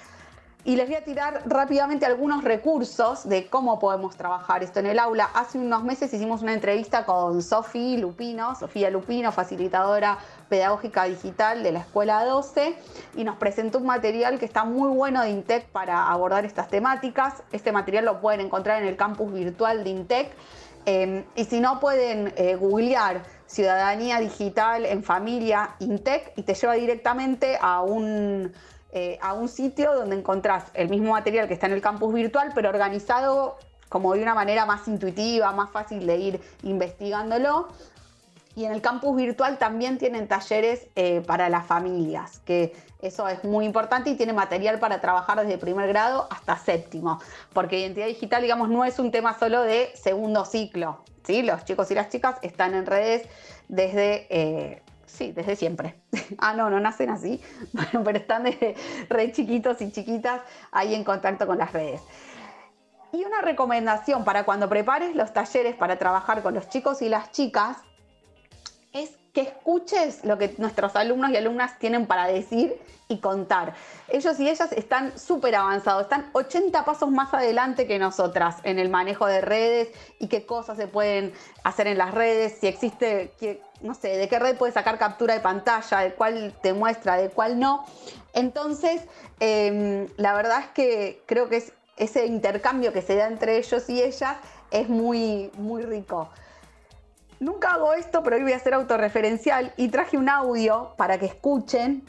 Y 0.65 0.77
les 0.77 0.87
voy 0.87 0.95
a 0.95 1.03
tirar 1.03 1.43
rápidamente 1.45 2.07
algunos 2.07 2.45
recursos 2.45 3.29
de 3.29 3.49
cómo 3.49 3.81
podemos 3.81 4.17
trabajar 4.17 4.63
esto 4.63 4.79
en 4.79 4.87
el 4.87 5.01
aula. 5.01 5.29
Hace 5.35 5.59
unos 5.59 5.83
meses 5.83 6.15
hicimos 6.15 6.41
una 6.41 6.53
entrevista 6.53 7.05
con 7.05 7.43
Sofi 7.43 7.97
Lupino, 7.97 8.55
Sofía 8.55 8.89
Lupino, 8.89 9.33
facilitadora 9.33 10.19
pedagógica 10.49 11.03
digital 11.05 11.65
de 11.65 11.73
la 11.73 11.81
Escuela 11.81 12.25
12, 12.25 12.77
y 13.17 13.25
nos 13.25 13.39
presentó 13.39 13.79
un 13.79 13.87
material 13.87 14.39
que 14.39 14.45
está 14.45 14.65
muy 14.65 14.91
bueno 14.91 15.23
de 15.23 15.31
INTEC 15.31 15.67
para 15.71 16.07
abordar 16.07 16.45
estas 16.45 16.69
temáticas. 16.69 17.43
Este 17.51 17.73
material 17.73 18.05
lo 18.05 18.21
pueden 18.21 18.43
encontrar 18.43 18.81
en 18.81 18.87
el 18.87 18.97
campus 18.97 19.33
virtual 19.33 19.83
de 19.83 19.91
INTEC. 19.91 20.31
Eh, 20.87 21.25
y 21.35 21.45
si 21.45 21.59
no, 21.59 21.81
pueden 21.81 22.33
eh, 22.37 22.55
googlear 22.55 23.25
Ciudadanía 23.47 24.21
Digital 24.21 24.87
en 24.87 25.03
Familia 25.03 25.75
INTEC 25.81 26.35
y 26.37 26.43
te 26.43 26.55
lleva 26.55 26.75
directamente 26.75 27.59
a 27.61 27.83
un 27.83 28.53
eh, 28.93 29.19
a 29.23 29.33
un 29.33 29.49
sitio 29.49 29.95
donde 29.95 30.17
encontrás 30.17 30.67
el 30.75 30.89
mismo 30.89 31.13
material 31.13 31.49
que 31.49 31.55
está 31.55 31.67
en 31.67 31.73
el 31.73 31.81
campus 31.81 32.13
virtual, 32.13 32.53
pero 32.55 32.69
organizado 32.69 33.57
como 33.89 34.15
de 34.15 34.23
una 34.23 34.35
manera 34.35 34.65
más 34.67 34.89
intuitiva, 34.89 35.53
más 35.53 35.71
fácil 35.71 36.07
de 36.07 36.17
ir 36.17 36.41
investigándolo. 36.63 37.69
Y 38.55 38.67
en 38.67 38.73
el 38.73 38.83
campus 38.83 39.17
virtual 39.17 39.57
también 39.57 39.97
tienen 39.97 40.29
talleres 40.29 40.87
eh, 40.95 41.23
para 41.27 41.49
las 41.49 41.67
familias, 41.67 42.41
que 42.41 42.75
eso 43.01 43.27
es 43.29 43.43
muy 43.45 43.65
importante 43.65 44.11
y 44.11 44.15
tiene 44.15 44.33
material 44.33 44.79
para 44.79 45.01
trabajar 45.01 45.41
desde 45.41 45.57
primer 45.59 45.89
grado 45.89 46.29
hasta 46.31 46.57
séptimo, 46.59 47.19
porque 47.53 47.81
identidad 47.81 48.07
digital, 48.07 48.43
digamos, 48.43 48.69
no 48.69 48.85
es 48.85 48.99
un 48.99 49.11
tema 49.11 49.39
solo 49.39 49.63
de 49.63 49.91
segundo 49.95 50.45
ciclo, 50.45 51.01
¿sí? 51.25 51.43
Los 51.43 51.65
chicos 51.65 51.91
y 51.91 51.95
las 51.95 52.11
chicas 52.11 52.37
están 52.43 52.75
en 52.75 52.85
redes 52.85 53.27
desde, 53.69 54.27
eh, 54.29 54.83
sí, 55.13 55.33
desde 55.33 55.57
siempre. 55.57 55.95
ah, 56.39 56.55
no, 56.55 56.71
no 56.71 56.81
nacen 56.81 57.11
así, 57.11 57.41
pero 58.05 58.19
están 58.19 58.45
desde 58.45 58.75
re 59.09 59.33
chiquitos 59.33 59.81
y 59.81 59.93
chiquitas 59.93 60.41
ahí 60.71 60.95
en 60.95 61.05
contacto 61.05 61.47
con 61.47 61.59
las 61.59 61.73
redes. 61.73 62.03
Y 63.13 63.25
una 63.25 63.43
recomendación 63.43 64.25
para 64.25 64.45
cuando 64.45 64.69
prepares 64.69 65.15
los 65.15 65.33
talleres 65.35 65.77
para 65.77 65.99
trabajar 65.99 66.43
con 66.43 66.55
los 66.55 66.69
chicos 66.69 67.03
y 67.03 67.11
las 67.11 67.31
chicas 67.31 67.77
es 68.93 69.19
que 69.33 69.43
escuches 69.43 70.25
lo 70.25 70.37
que 70.37 70.55
nuestros 70.59 70.95
alumnos 70.95 71.31
y 71.31 71.37
alumnas 71.37 71.79
tienen 71.79 72.07
para 72.07 72.27
decir 72.27 72.79
y 73.09 73.19
contar. 73.19 73.75
Ellos 74.09 74.39
y 74.39 74.49
ellas 74.49 74.73
están 74.73 75.19
súper 75.19 75.55
avanzados, 75.55 76.03
están 76.03 76.29
80 76.33 76.85
pasos 76.85 77.11
más 77.11 77.33
adelante 77.33 77.87
que 77.87 77.99
nosotras 77.99 78.57
en 78.63 78.79
el 78.79 78.91
manejo 78.91 79.27
de 79.27 79.41
redes 79.41 79.89
y 80.19 80.29
qué 80.29 80.45
cosas 80.45 80.77
se 80.77 80.87
pueden 80.87 81.33
hacer 81.65 81.87
en 81.87 81.99
las 81.99 82.13
redes, 82.13 82.57
si 82.61 82.67
existe, 82.67 83.33
no 83.81 83.95
sé, 83.95 84.17
de 84.17 84.29
qué 84.29 84.39
red 84.39 84.57
puedes 84.57 84.75
sacar 84.75 84.99
captura 84.99 85.35
de 85.35 85.41
pantalla, 85.41 86.01
de 86.01 86.13
cuál 86.13 86.55
te 86.63 86.75
muestra, 86.75 87.17
de 87.17 87.31
cuál 87.31 87.59
no. 87.59 87.85
Entonces, 88.35 89.03
em, 89.41 90.09
la 90.17 90.35
verdad 90.35 90.61
es 90.61 90.67
que 90.69 91.23
creo 91.27 91.49
que 91.49 91.57
es- 91.57 91.73
ese 91.97 92.27
intercambio 92.27 92.93
que 92.93 93.03
se 93.03 93.17
da 93.17 93.27
entre 93.27 93.59
ellos 93.59 93.89
y 93.89 94.03
ellas 94.03 94.37
es 94.71 94.89
muy, 94.89 95.51
muy 95.57 95.83
rico. 95.83 96.29
Nunca 97.43 97.71
hago 97.73 97.93
esto, 97.93 98.23
pero 98.23 98.37
hoy 98.37 98.43
voy 98.45 98.53
a 98.53 98.59
ser 98.61 98.73
autorreferencial 98.73 99.73
y 99.77 99.89
traje 99.89 100.17
un 100.17 100.29
audio 100.29 100.95
para 100.97 101.19
que 101.19 101.27
escuchen 101.27 102.05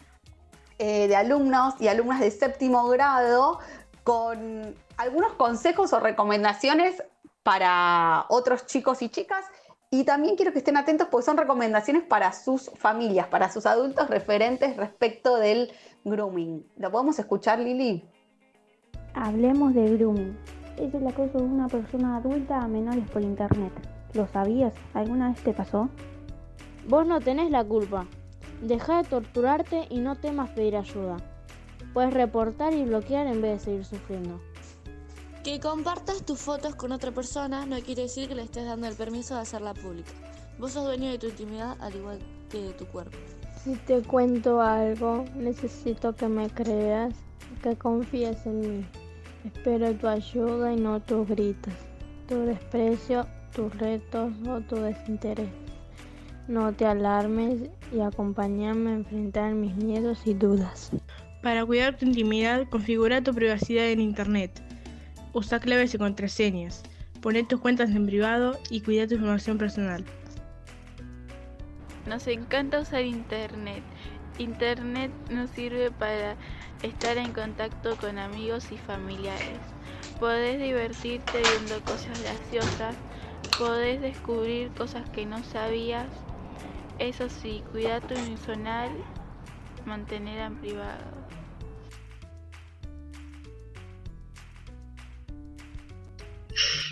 eh, 0.77 1.07
de 1.07 1.15
alumnos 1.15 1.73
y 1.79 1.87
alumnas 1.87 2.19
de 2.19 2.29
séptimo 2.29 2.87
grado 2.89 3.57
con 4.03 4.75
algunos 4.95 5.33
consejos 5.33 5.91
o 5.91 5.99
recomendaciones 5.99 7.01
para 7.41 8.27
otros 8.29 8.67
chicos 8.67 9.01
y 9.01 9.09
chicas. 9.09 9.43
Y 9.89 10.03
también 10.03 10.35
quiero 10.35 10.53
que 10.53 10.59
estén 10.59 10.77
atentos 10.77 11.07
porque 11.09 11.25
son 11.25 11.37
recomendaciones 11.37 12.03
para 12.03 12.31
sus 12.31 12.69
familias, 12.75 13.25
para 13.25 13.51
sus 13.51 13.65
adultos 13.65 14.11
referentes 14.11 14.77
respecto 14.77 15.37
del 15.37 15.71
grooming. 16.03 16.63
¿Lo 16.77 16.91
podemos 16.91 17.17
escuchar, 17.17 17.57
Lili? 17.57 18.07
Hablemos 19.15 19.73
de 19.73 19.97
grooming. 19.97 20.37
Es 20.77 20.93
el 20.93 21.07
acoso 21.07 21.39
de 21.39 21.43
una 21.43 21.67
persona 21.67 22.17
adulta 22.17 22.59
a 22.59 22.67
menores 22.67 23.09
por 23.09 23.23
internet. 23.23 23.92
¿Lo 24.13 24.27
sabías? 24.27 24.73
¿Alguna 24.93 25.29
vez 25.29 25.43
te 25.43 25.53
pasó? 25.53 25.89
Vos 26.87 27.07
no 27.07 27.19
tenés 27.19 27.49
la 27.49 27.63
culpa. 27.63 28.05
Deja 28.61 29.01
de 29.01 29.09
torturarte 29.09 29.87
y 29.89 29.99
no 29.99 30.15
temas 30.15 30.51
pedir 30.51 30.75
ayuda. 30.75 31.17
Puedes 31.93 32.13
reportar 32.13 32.73
y 32.73 32.83
bloquear 32.83 33.27
en 33.27 33.41
vez 33.41 33.59
de 33.59 33.65
seguir 33.65 33.85
sufriendo. 33.85 34.39
Que 35.43 35.59
compartas 35.59 36.23
tus 36.23 36.39
fotos 36.39 36.75
con 36.75 36.91
otra 36.91 37.11
persona 37.11 37.65
no 37.65 37.77
quiere 37.79 38.03
decir 38.03 38.29
que 38.29 38.35
le 38.35 38.43
estés 38.43 38.65
dando 38.65 38.87
el 38.87 38.95
permiso 38.95 39.35
de 39.35 39.41
hacerla 39.41 39.73
pública. 39.73 40.11
Vos 40.59 40.71
sos 40.71 40.85
dueño 40.85 41.09
de 41.11 41.17
tu 41.17 41.27
intimidad 41.27 41.75
al 41.81 41.95
igual 41.95 42.19
que 42.49 42.61
de 42.61 42.73
tu 42.73 42.85
cuerpo. 42.85 43.17
Si 43.63 43.75
te 43.75 44.01
cuento 44.01 44.61
algo, 44.61 45.25
necesito 45.35 46.13
que 46.13 46.27
me 46.27 46.49
creas, 46.49 47.13
que 47.61 47.75
confíes 47.75 48.45
en 48.45 48.59
mí. 48.59 48.85
Espero 49.43 49.93
tu 49.95 50.07
ayuda 50.07 50.71
y 50.71 50.77
no 50.77 51.01
tus 51.01 51.27
gritos, 51.27 51.73
tu 52.27 52.39
desprecio, 52.41 53.25
tus 53.55 53.75
retos 53.77 54.33
o 54.47 54.61
tu 54.61 54.75
desinterés. 54.75 55.49
No 56.47 56.73
te 56.73 56.85
alarmes 56.85 57.69
y 57.93 58.01
acompáñame 58.01 58.91
a 58.91 58.95
enfrentar 58.95 59.53
mis 59.53 59.75
miedos 59.75 60.25
y 60.25 60.33
dudas. 60.33 60.91
Para 61.41 61.65
cuidar 61.65 61.97
tu 61.97 62.05
intimidad, 62.05 62.67
configura 62.69 63.21
tu 63.21 63.33
privacidad 63.33 63.87
en 63.87 64.01
Internet. 64.01 64.61
Usa 65.33 65.59
claves 65.59 65.93
y 65.93 65.97
contraseñas. 65.97 66.83
Poné 67.21 67.43
tus 67.43 67.59
cuentas 67.59 67.89
en 67.91 68.05
privado 68.05 68.59
y 68.69 68.81
cuida 68.81 69.07
tu 69.07 69.15
información 69.15 69.57
personal. 69.57 70.03
Nos 72.05 72.27
encanta 72.27 72.81
usar 72.81 73.05
Internet. 73.05 73.83
Internet 74.37 75.11
nos 75.29 75.49
sirve 75.51 75.91
para 75.91 76.35
estar 76.81 77.17
en 77.17 77.31
contacto 77.31 77.95
con 77.97 78.17
amigos 78.17 78.71
y 78.71 78.77
familiares. 78.77 79.59
Podés 80.19 80.59
divertirte 80.59 81.41
viendo 81.41 81.81
cosas 81.85 82.21
graciosas, 82.21 82.95
podés 83.57 84.01
descubrir 84.01 84.71
cosas 84.71 85.09
que 85.09 85.25
no 85.25 85.43
sabías. 85.43 86.07
Eso 86.99 87.29
sí, 87.29 87.63
cuida 87.71 88.01
tu 88.01 88.13
emocional, 88.13 88.91
mantener 89.85 90.39
en 90.39 90.55
privado. 90.57 91.23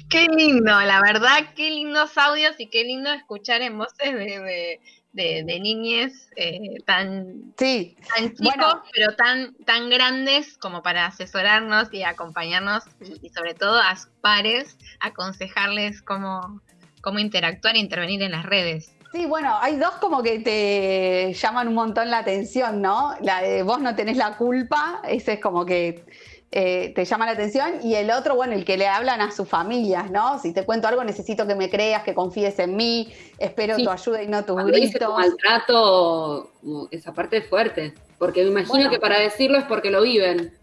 Qué 0.09 0.27
lindo, 0.27 0.81
la 0.81 1.01
verdad, 1.01 1.53
qué 1.55 1.69
lindos 1.69 2.17
audios 2.17 2.59
y 2.59 2.67
qué 2.67 2.83
lindo 2.83 3.11
escuchar 3.13 3.61
en 3.61 3.77
voces 3.77 4.13
de, 4.13 4.81
de, 5.13 5.43
de 5.45 5.59
niñes 5.59 6.29
eh, 6.35 6.77
tan, 6.85 7.53
sí. 7.57 7.97
tan 8.15 8.33
chicos, 8.33 8.75
pero 8.93 9.15
tan, 9.15 9.55
tan 9.65 9.89
grandes 9.89 10.57
como 10.57 10.81
para 10.81 11.07
asesorarnos 11.07 11.93
y 11.93 12.03
acompañarnos 12.03 12.83
y, 13.01 13.27
y 13.27 13.29
sobre 13.29 13.53
todo 13.53 13.79
a 13.79 13.95
sus 13.95 14.11
pares, 14.21 14.77
aconsejarles 14.99 16.01
cómo, 16.01 16.61
cómo 17.01 17.19
interactuar 17.19 17.75
e 17.75 17.79
intervenir 17.79 18.21
en 18.21 18.31
las 18.31 18.45
redes. 18.45 18.95
Sí, 19.11 19.25
bueno, 19.25 19.57
hay 19.59 19.75
dos 19.75 19.91
como 19.95 20.23
que 20.23 20.39
te 20.39 21.33
llaman 21.33 21.67
un 21.67 21.73
montón 21.73 22.09
la 22.09 22.19
atención, 22.19 22.81
¿no? 22.81 23.13
La 23.21 23.41
de 23.41 23.61
vos 23.61 23.81
no 23.81 23.93
tenés 23.93 24.15
la 24.15 24.37
culpa, 24.37 25.01
ese 25.05 25.33
es 25.33 25.39
como 25.41 25.65
que 25.65 26.05
eh, 26.53 26.91
te 26.93 27.05
llama 27.05 27.25
la 27.25 27.31
atención, 27.31 27.79
y 27.81 27.95
el 27.95 28.11
otro, 28.11 28.35
bueno, 28.35 28.53
el 28.53 28.65
que 28.65 28.75
le 28.75 28.87
hablan 28.87 29.21
a 29.21 29.31
sus 29.31 29.47
familias, 29.47 30.11
¿no? 30.11 30.37
Si 30.39 30.51
te 30.53 30.65
cuento 30.65 30.87
algo, 30.87 31.03
necesito 31.03 31.47
que 31.47 31.55
me 31.55 31.69
creas, 31.69 32.03
que 32.03 32.13
confíes 32.13 32.59
en 32.59 32.75
mí, 32.75 33.13
espero 33.39 33.77
Sí. 33.77 33.85
tu 33.85 33.89
ayuda 33.89 34.21
y 34.21 34.27
no 34.27 34.43
tus 34.43 34.55
Cuando 34.55 34.73
dice 34.73 34.97
gritos. 34.97 35.07
tu 35.07 35.19
maltrato, 35.19 36.51
esa 36.91 37.13
parte 37.13 37.37
es 37.37 37.47
fuerte. 37.47 37.93
Porque 38.17 38.43
me 38.43 38.49
imagino 38.49 38.73
Bueno. 38.73 38.89
que 38.91 38.99
para 38.99 39.19
decirlo 39.19 39.57
es 39.57 39.63
porque 39.63 39.89
lo 39.91 40.01
viven. 40.01 40.55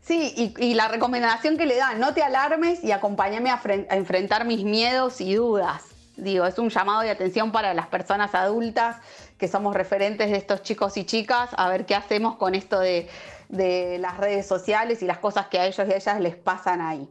Sí, 0.00 0.32
y, 0.36 0.64
y 0.64 0.74
la 0.74 0.88
recomendación 0.88 1.56
que 1.56 1.64
le 1.66 1.76
dan, 1.76 2.00
no 2.00 2.12
te 2.12 2.22
alarmes 2.22 2.82
y 2.82 2.92
acompáñame 2.92 3.50
a, 3.50 3.60
a 3.90 3.96
enfrentar 3.96 4.44
mis 4.46 4.64
miedos 4.64 5.20
y 5.20 5.34
dudas. 5.34 5.84
Digo, 6.16 6.44
es 6.46 6.58
un 6.58 6.70
llamado 6.70 7.00
de 7.02 7.10
atención 7.10 7.52
para 7.52 7.72
las 7.74 7.86
personas 7.88 8.34
adultas 8.34 8.96
que 9.38 9.48
somos 9.48 9.74
referentes 9.74 10.30
de 10.30 10.36
estos 10.36 10.62
chicos 10.62 10.96
y 10.96 11.04
chicas, 11.04 11.50
a 11.56 11.68
ver 11.68 11.86
qué 11.86 11.94
hacemos 11.94 12.36
con 12.36 12.54
esto 12.54 12.78
de, 12.80 13.08
de 13.56 13.98
las 13.98 14.16
redes 14.18 14.46
sociales 14.46 15.02
y 15.02 15.06
las 15.06 15.18
cosas 15.18 15.46
que 15.48 15.58
a 15.58 15.66
ellos 15.66 15.86
y 15.88 15.92
a 15.92 15.96
ellas 15.96 16.20
les 16.20 16.36
pasan 16.36 16.80
ahí. 16.80 17.08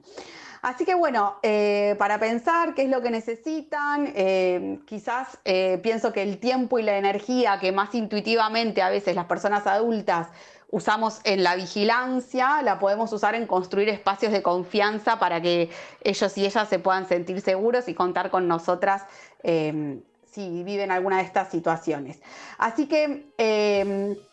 Así 0.63 0.85
que 0.85 0.95
bueno, 0.95 1.35
eh, 1.43 1.95
para 1.99 2.19
pensar 2.19 2.73
qué 2.73 2.83
es 2.83 2.89
lo 2.89 3.01
que 3.01 3.11
necesitan, 3.11 4.13
eh, 4.15 4.79
quizás 4.87 5.37
eh, 5.43 5.77
pienso 5.83 6.13
que 6.13 6.23
el 6.23 6.37
tiempo 6.37 6.79
y 6.79 6.83
la 6.83 6.97
energía 6.97 7.59
que 7.59 7.73
más 7.73 7.93
intuitivamente 7.93 8.81
a 8.81 8.89
veces 8.89 9.13
las 9.13 9.25
personas 9.25 9.67
adultas 9.67 10.29
usamos 10.71 11.19
en 11.25 11.43
la 11.43 11.57
vigilancia, 11.57 12.61
la 12.61 12.79
podemos 12.79 13.11
usar 13.11 13.35
en 13.35 13.45
construir 13.45 13.89
espacios 13.89 14.31
de 14.31 14.41
confianza 14.41 15.19
para 15.19 15.41
que 15.41 15.69
ellos 16.01 16.37
y 16.37 16.45
ellas 16.45 16.69
se 16.69 16.79
puedan 16.79 17.09
sentir 17.09 17.41
seguros 17.41 17.89
y 17.89 17.93
contar 17.93 18.31
con 18.31 18.47
nosotras 18.47 19.03
si 19.43 20.63
viven 20.63 20.91
alguna 20.91 21.17
de 21.17 21.23
estas 21.23 21.51
situaciones. 21.51 22.21
Así 22.57 22.87
que... 22.87 24.23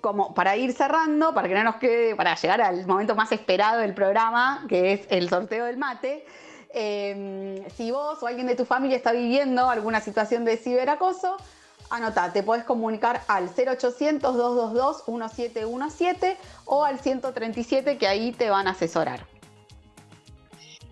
como 0.00 0.34
para 0.34 0.56
ir 0.56 0.72
cerrando, 0.72 1.32
para 1.34 1.48
que 1.48 1.54
no 1.54 1.64
nos 1.64 1.76
quede, 1.76 2.16
para 2.16 2.34
llegar 2.34 2.60
al 2.60 2.86
momento 2.86 3.14
más 3.14 3.30
esperado 3.32 3.80
del 3.80 3.94
programa, 3.94 4.64
que 4.68 4.92
es 4.94 5.00
el 5.10 5.28
sorteo 5.28 5.66
del 5.66 5.76
mate, 5.76 6.24
eh, 6.74 7.66
si 7.76 7.90
vos 7.90 8.22
o 8.22 8.26
alguien 8.26 8.46
de 8.46 8.56
tu 8.56 8.64
familia 8.64 8.96
está 8.96 9.12
viviendo 9.12 9.68
alguna 9.70 10.00
situación 10.00 10.44
de 10.44 10.56
ciberacoso, 10.56 11.36
anota, 11.90 12.32
te 12.32 12.42
podés 12.42 12.64
comunicar 12.64 13.22
al 13.28 13.48
0800-222-1717 13.54 16.36
o 16.64 16.84
al 16.84 16.98
137 16.98 17.98
que 17.98 18.08
ahí 18.08 18.32
te 18.32 18.50
van 18.50 18.66
a 18.66 18.70
asesorar. 18.72 19.24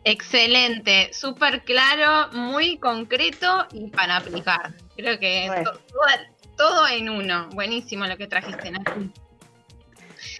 Excelente, 0.04 1.10
súper 1.12 1.62
claro, 1.62 2.32
muy 2.32 2.78
concreto 2.78 3.66
y 3.72 3.88
para 3.90 4.16
aplicar. 4.16 4.72
Creo 4.96 5.18
que 5.18 5.48
toda- 5.64 6.31
todo 6.62 6.86
en 6.86 7.08
uno. 7.10 7.48
Buenísimo 7.54 8.06
lo 8.06 8.16
que 8.16 8.28
trajiste, 8.28 8.70
Nati. 8.70 9.10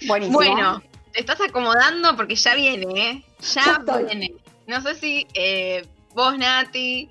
Buenísimo. 0.07 0.39
Bueno, 0.39 0.81
te 1.13 1.19
estás 1.19 1.41
acomodando 1.41 2.15
porque 2.15 2.37
ya 2.37 2.55
viene, 2.55 3.11
¿eh? 3.11 3.25
Ya 3.41 3.83
viene. 4.07 4.35
No 4.69 4.81
sé 4.83 4.95
si 4.95 5.27
eh, 5.35 5.85
vos, 6.15 6.39
Nati, 6.39 7.11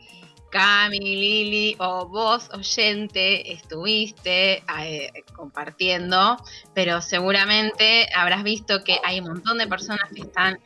Cami, 0.49 0.97
Lili 0.97 1.75
o 1.79 2.07
vos, 2.07 2.49
oyente, 2.53 3.51
estuviste 3.51 4.63
eh, 4.79 5.11
compartiendo, 5.35 6.37
pero 6.73 7.01
seguramente 7.01 8.07
habrás 8.15 8.43
visto 8.43 8.81
que 8.81 8.97
hay 9.03 9.19
un 9.19 9.27
montón 9.27 9.57
de 9.57 9.67
personas 9.67 10.09
que 10.15 10.21
están 10.21 10.57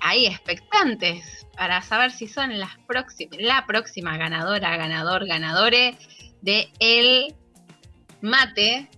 ahí 0.00 0.26
expectantes 0.26 1.46
para 1.56 1.80
saber 1.82 2.10
si 2.10 2.26
son 2.26 2.58
las 2.58 2.76
próximas, 2.88 3.38
la 3.38 3.64
próxima 3.64 4.16
ganadora, 4.16 4.76
ganador, 4.76 5.24
ganadore 5.24 5.96
de 6.40 6.68
el 6.80 7.36
mate, 8.22 8.88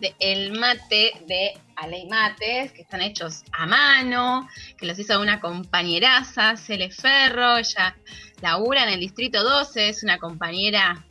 de 0.00 0.14
el 0.18 0.58
mate 0.58 1.12
de 1.26 1.52
Aley 1.76 2.06
Mates, 2.08 2.72
que 2.72 2.82
están 2.82 3.02
hechos 3.02 3.44
a 3.52 3.66
mano, 3.66 4.48
que 4.76 4.86
los 4.86 4.98
hizo 4.98 5.20
una 5.20 5.40
compañeraza, 5.40 6.56
Cele 6.56 6.90
Ferro, 6.90 7.58
ella 7.58 7.96
labura 8.42 8.82
en 8.84 8.90
el 8.90 9.00
Distrito 9.00 9.42
12, 9.42 9.88
es 9.90 10.02
una 10.02 10.18
compañera 10.18 11.04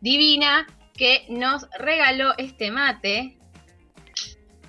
divina 0.00 0.66
que 0.94 1.24
nos 1.28 1.66
regaló 1.78 2.34
este 2.38 2.70
mate 2.70 3.38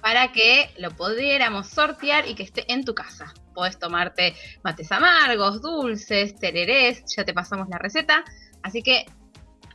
para 0.02 0.32
que 0.32 0.70
lo 0.78 0.92
pudiéramos 0.92 1.68
sortear 1.68 2.28
y 2.28 2.36
que 2.36 2.44
esté 2.44 2.72
en 2.72 2.84
tu 2.84 2.94
casa. 2.94 3.34
Podés 3.54 3.80
tomarte 3.80 4.36
mates 4.64 4.92
amargos, 4.92 5.62
dulces, 5.62 6.36
tererés, 6.36 7.04
ya 7.16 7.24
te 7.24 7.34
pasamos 7.34 7.70
la 7.70 7.78
receta. 7.78 8.24
Así 8.64 8.82
que 8.82 9.06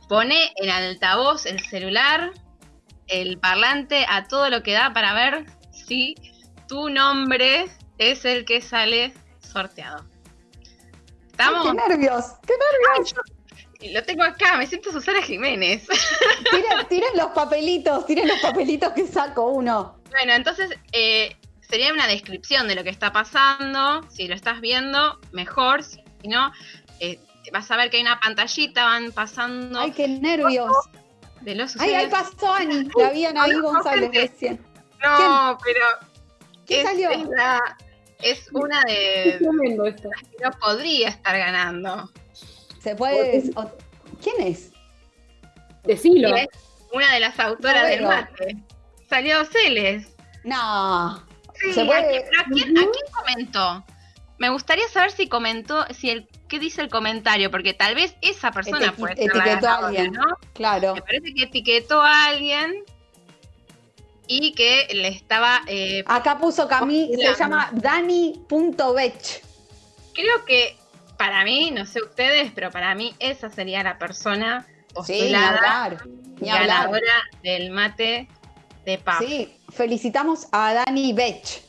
pone 0.09 0.51
en 0.57 0.69
altavoz 0.69 1.45
el 1.45 1.59
celular, 1.61 2.31
el 3.07 3.37
parlante 3.37 4.05
a 4.09 4.27
todo 4.27 4.49
lo 4.49 4.63
que 4.63 4.73
da 4.73 4.91
para 4.91 5.13
ver 5.13 5.45
si 5.71 6.15
tu 6.67 6.89
nombre 6.89 7.67
es 7.99 8.25
el 8.25 8.43
que 8.43 8.59
sale 8.59 9.13
sorteado. 9.39 10.03
¿Estamos? 11.27 11.67
¡Qué 11.67 11.73
nervios! 11.73 12.25
¡Qué 12.45 12.53
nervios! 12.53 13.15
Ay, 13.81 13.93
lo 13.93 14.03
tengo 14.03 14.23
acá, 14.23 14.57
me 14.57 14.65
siento 14.65 14.91
Susana 14.91 15.21
Jiménez. 15.21 15.87
Tiren, 16.51 16.87
tiren 16.89 17.15
los 17.15 17.27
papelitos, 17.27 18.05
tiren 18.05 18.27
los 18.27 18.39
papelitos 18.39 18.91
que 18.93 19.07
saco 19.07 19.49
uno. 19.51 20.01
Bueno, 20.09 20.33
entonces 20.33 20.71
eh, 20.91 21.35
sería 21.61 21.93
una 21.93 22.07
descripción 22.07 22.67
de 22.67 22.75
lo 22.75 22.83
que 22.83 22.89
está 22.89 23.13
pasando. 23.13 24.03
Si 24.09 24.27
lo 24.27 24.35
estás 24.35 24.59
viendo, 24.59 25.19
mejor. 25.31 25.83
Si 25.83 26.01
no, 26.27 26.51
eh, 26.99 27.19
vas 27.51 27.69
a 27.71 27.77
ver 27.77 27.89
que 27.89 27.97
hay 27.97 28.03
una 28.03 28.19
pantallita, 28.19 28.85
van 28.85 29.11
pasando. 29.11 29.79
¡Ay, 29.79 29.91
qué 29.91 30.07
nervios! 30.07 30.71
De 31.41 31.55
los 31.55 31.79
¡Ay, 31.79 31.93
ahí 31.93 32.07
pasó 32.07 32.53
Ani! 32.53 32.87
La 32.97 33.09
vi 33.11 33.25
a 33.25 33.29
Anaí 33.29 33.51
Conozco 33.53 33.71
González 33.73 34.11
recién. 34.13 34.59
No, 35.03 35.57
pero. 35.63 35.85
¿Qué 36.67 36.81
es, 36.81 36.85
salió? 36.87 37.09
Es, 37.09 37.27
la- 37.29 37.77
es 38.21 38.47
una 38.51 38.83
de. 38.83 39.37
tremendo 39.39 39.85
esto. 39.85 40.09
que 40.37 40.43
no 40.43 40.51
podría 40.59 41.09
estar 41.09 41.37
ganando. 41.37 42.11
Se 42.81 42.95
puede. 42.95 43.43
o- 43.55 43.71
¿Quién 44.21 44.41
es? 44.41 44.71
Decilo. 45.83 46.35
Es 46.35 46.47
una 46.91 47.11
de 47.13 47.19
las 47.21 47.39
autoras 47.39 47.83
No 47.83 47.89
del 47.89 48.03
mate. 48.03 48.57
Salió 49.09 49.45
Celes. 49.45 50.13
No. 50.43 51.25
Sí, 51.55 51.73
Se 51.73 51.81
¿a 51.81 51.85
puede- 51.85 52.09
quién- 52.09 52.23
pero 52.29 52.41
¿a 52.41 52.45
quién, 52.45 52.77
a 52.77 52.81
quién 52.81 53.13
comentó? 53.13 53.85
Me 54.37 54.49
gustaría 54.49 54.87
saber 54.87 55.11
si 55.11 55.27
comentó, 55.27 55.85
si 55.93 56.09
el, 56.09 56.27
qué 56.49 56.59
dice 56.59 56.81
el 56.81 56.89
comentario, 56.89 57.49
porque 57.49 57.73
tal 57.73 57.95
vez 57.95 58.15
esa 58.21 58.51
persona 58.51 58.91
puede 58.91 59.15
la 59.15 59.23
etiquetó 59.23 59.69
a 59.69 59.87
alguien. 59.87 60.11
¿no? 60.11 60.25
Claro. 60.53 60.95
Me 60.95 61.01
parece 61.01 61.33
que 61.33 61.43
etiquetó 61.43 62.01
a 62.01 62.25
alguien 62.25 62.83
y 64.27 64.53
que 64.53 64.87
le 64.93 65.07
estaba. 65.07 65.61
eh, 65.67 66.03
Acá 66.07 66.37
puso 66.37 66.67
Cami, 66.67 67.11
se 67.15 67.35
llama 67.35 67.69
Dani.bech. 67.71 69.43
creo 70.13 70.45
que 70.45 70.75
para 71.17 71.43
mí, 71.43 71.71
no 71.71 71.85
sé 71.85 72.01
ustedes, 72.01 72.51
pero 72.53 72.71
para 72.71 72.93
mí 72.95 73.13
esa 73.19 73.49
sería 73.49 73.83
la 73.83 73.97
persona 73.97 74.65
Sí, 74.67 74.73
ni 74.73 74.93
postulada 74.93 75.85
hablar. 75.85 76.07
Ni 76.39 76.49
hablar. 76.49 76.67
ganadora 76.67 77.13
del 77.43 77.71
mate 77.71 78.27
de 78.85 78.97
pap. 78.97 79.21
Sí, 79.21 79.53
felicitamos 79.69 80.47
a 80.51 80.73
Dani 80.85 81.13
Bech. 81.13 81.61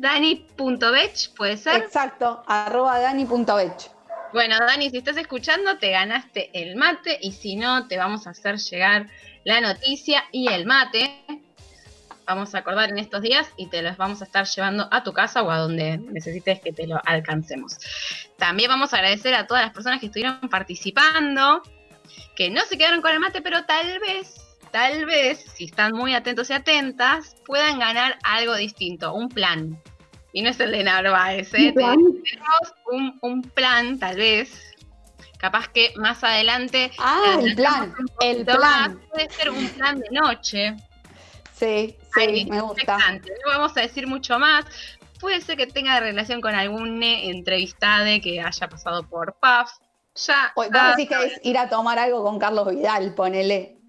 Dani.bech, 0.00 1.34
¿puede 1.36 1.56
ser? 1.58 1.82
Exacto, 1.82 2.42
arroba 2.46 2.98
Dani.bech. 3.00 3.90
Bueno, 4.32 4.56
Dani, 4.58 4.88
si 4.90 4.98
estás 4.98 5.16
escuchando, 5.18 5.76
te 5.78 5.90
ganaste 5.90 6.50
el 6.54 6.76
mate 6.76 7.18
y 7.20 7.32
si 7.32 7.56
no, 7.56 7.86
te 7.86 7.98
vamos 7.98 8.26
a 8.26 8.30
hacer 8.30 8.56
llegar 8.58 9.08
la 9.44 9.60
noticia 9.60 10.24
y 10.32 10.48
el 10.48 10.64
mate. 10.64 11.24
Vamos 12.26 12.54
a 12.54 12.58
acordar 12.58 12.90
en 12.90 12.98
estos 12.98 13.20
días 13.22 13.50
y 13.56 13.66
te 13.66 13.82
los 13.82 13.96
vamos 13.96 14.22
a 14.22 14.24
estar 14.24 14.46
llevando 14.46 14.88
a 14.90 15.02
tu 15.02 15.12
casa 15.12 15.42
o 15.42 15.50
a 15.50 15.58
donde 15.58 15.98
necesites 15.98 16.60
que 16.60 16.72
te 16.72 16.86
lo 16.86 17.00
alcancemos. 17.04 17.76
También 18.38 18.70
vamos 18.70 18.94
a 18.94 18.98
agradecer 18.98 19.34
a 19.34 19.46
todas 19.46 19.64
las 19.64 19.74
personas 19.74 20.00
que 20.00 20.06
estuvieron 20.06 20.48
participando, 20.48 21.62
que 22.36 22.48
no 22.48 22.62
se 22.62 22.78
quedaron 22.78 23.02
con 23.02 23.12
el 23.12 23.20
mate, 23.20 23.42
pero 23.42 23.66
tal 23.66 23.98
vez, 23.98 24.49
tal 24.70 25.06
vez, 25.06 25.44
si 25.54 25.64
están 25.64 25.92
muy 25.92 26.14
atentos 26.14 26.50
y 26.50 26.52
atentas, 26.52 27.36
puedan 27.46 27.78
ganar 27.78 28.18
algo 28.22 28.54
distinto, 28.54 29.12
un 29.14 29.28
plan. 29.28 29.80
Y 30.32 30.42
no 30.42 30.50
es 30.50 30.60
el 30.60 30.70
de 30.70 30.84
Narváez, 30.84 31.52
¿eh? 31.54 31.68
¿Un 31.68 31.74
plan? 31.74 31.98
Tenemos 32.22 32.74
un, 32.92 33.18
un 33.22 33.42
plan, 33.42 33.98
tal 33.98 34.16
vez. 34.16 34.74
Capaz 35.38 35.68
que 35.68 35.92
más 35.96 36.22
adelante. 36.22 36.92
Ah, 36.98 37.38
el 37.42 37.54
plan, 37.56 37.94
el 38.20 38.44
plan. 38.44 38.60
más. 38.60 39.06
Puede 39.10 39.30
ser 39.30 39.50
un 39.50 39.68
plan 39.70 39.98
de 39.98 40.08
noche. 40.10 40.76
Sí, 41.54 41.96
sí, 42.14 42.46
me 42.48 42.60
gusta. 42.60 42.98
No 42.98 43.20
vamos 43.46 43.76
a 43.76 43.80
decir 43.80 44.06
mucho 44.06 44.38
más. 44.38 44.64
Puede 45.18 45.40
ser 45.40 45.56
que 45.56 45.66
tenga 45.66 45.98
relación 46.00 46.40
con 46.40 46.54
algún 46.54 47.02
eh, 47.02 47.30
entrevistado 47.30 48.06
que 48.22 48.40
haya 48.40 48.68
pasado 48.68 49.02
por 49.02 49.34
PAF. 49.40 49.70
Ya. 50.14 50.52
Hoy, 50.56 50.68
vos 50.72 50.96
decís 50.96 51.08
que 51.08 51.24
es 51.24 51.40
ir 51.42 51.58
a 51.58 51.68
tomar 51.68 51.98
algo 51.98 52.22
con 52.22 52.38
Carlos 52.38 52.68
Vidal, 52.70 53.14
ponele. 53.14 53.79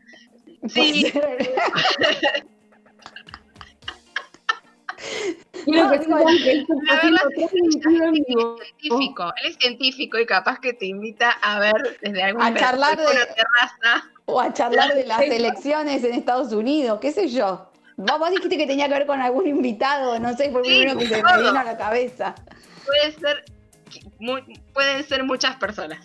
Sí. 0.67 1.11
Que 5.65 5.71
No, 5.71 5.91
que 5.91 5.99
que 5.99 6.11
él 6.51 6.65
es 7.35 7.49
científico, 7.49 9.33
él 9.43 9.49
es 9.49 9.55
científico 9.57 10.19
y 10.19 10.25
capaz 10.25 10.59
que 10.59 10.73
te 10.73 10.85
invita 10.85 11.31
a 11.31 11.59
ver 11.59 11.99
desde 12.01 12.23
algún 12.23 12.41
A 12.41 12.53
charlar 12.55 12.97
de- 12.97 13.03
terraza. 13.05 14.09
O 14.25 14.39
a 14.39 14.53
charlar 14.53 14.93
de 14.95 15.05
las 15.05 15.21
elecciones 15.21 16.03
en 16.03 16.13
Estados 16.13 16.51
Unidos, 16.53 16.99
qué 17.01 17.11
sé 17.11 17.27
yo. 17.27 17.69
Vos, 17.97 18.19
vos 18.19 18.29
dijiste 18.31 18.57
que 18.57 18.65
tenía 18.65 18.87
que 18.87 18.93
ver 18.93 19.05
con 19.05 19.21
algún 19.21 19.47
invitado, 19.47 20.17
no 20.19 20.35
sé, 20.35 20.49
fue 20.51 20.61
lo 20.61 20.65
Sí, 20.65 20.71
primero 20.77 20.97
que 20.97 21.07
se 21.07 21.21
me 21.23 21.37
vino 21.37 21.59
a 21.59 21.63
la 21.63 21.77
cabeza. 21.77 22.33
Puede 22.85 23.11
ser, 23.11 23.45
mu- 24.19 24.39
pueden 24.73 25.03
ser 25.03 25.23
muchas 25.23 25.55
personas. 25.57 25.99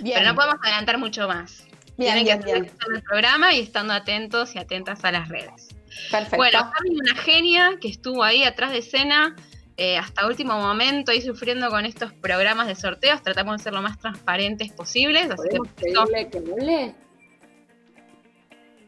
Bien. 0.00 0.18
Pero 0.18 0.30
no 0.30 0.34
podemos 0.36 0.56
adelantar 0.62 0.98
mucho 0.98 1.28
más. 1.28 1.64
Bien, 1.98 2.14
Tienen 2.14 2.24
bien, 2.24 2.38
que 2.40 2.52
bien. 2.52 2.64
estar 2.64 2.88
en 2.88 2.96
el 2.96 3.02
programa 3.02 3.52
y 3.54 3.60
estando 3.60 3.92
atentos 3.92 4.54
y 4.54 4.58
atentas 4.58 5.04
a 5.04 5.12
las 5.12 5.28
redes. 5.28 5.68
Perfecto. 6.10 6.36
Bueno, 6.36 6.70
Cami, 6.72 6.96
una 6.98 7.14
genia 7.16 7.72
que 7.80 7.88
estuvo 7.88 8.24
ahí 8.24 8.44
atrás 8.44 8.72
de 8.72 8.78
escena 8.78 9.36
eh, 9.76 9.98
hasta 9.98 10.26
último 10.26 10.58
momento, 10.58 11.10
ahí 11.12 11.20
sufriendo 11.20 11.68
con 11.68 11.84
estos 11.84 12.12
programas 12.14 12.66
de 12.66 12.74
sorteos. 12.74 13.22
Tratamos 13.22 13.58
de 13.58 13.62
ser 13.64 13.72
lo 13.74 13.82
más 13.82 13.98
transparentes 13.98 14.72
posibles. 14.72 15.30
Así 15.30 15.48
que 15.50 15.56
¿Podemos 15.58 15.68
esto- 15.68 15.80
pedirle 16.04 16.30
que 16.30 16.38
hable? 16.38 16.94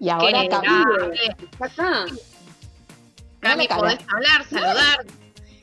y 0.00 0.08
ahora 0.08 0.42
que 0.42 0.48
Cami. 0.48 0.66
hable. 0.68 1.36
Está 1.52 1.64
acá. 1.66 2.04
Cami, 3.40 3.66
cara. 3.68 3.80
podés 3.80 3.98
hablar, 4.12 4.44
saludar. 4.48 5.04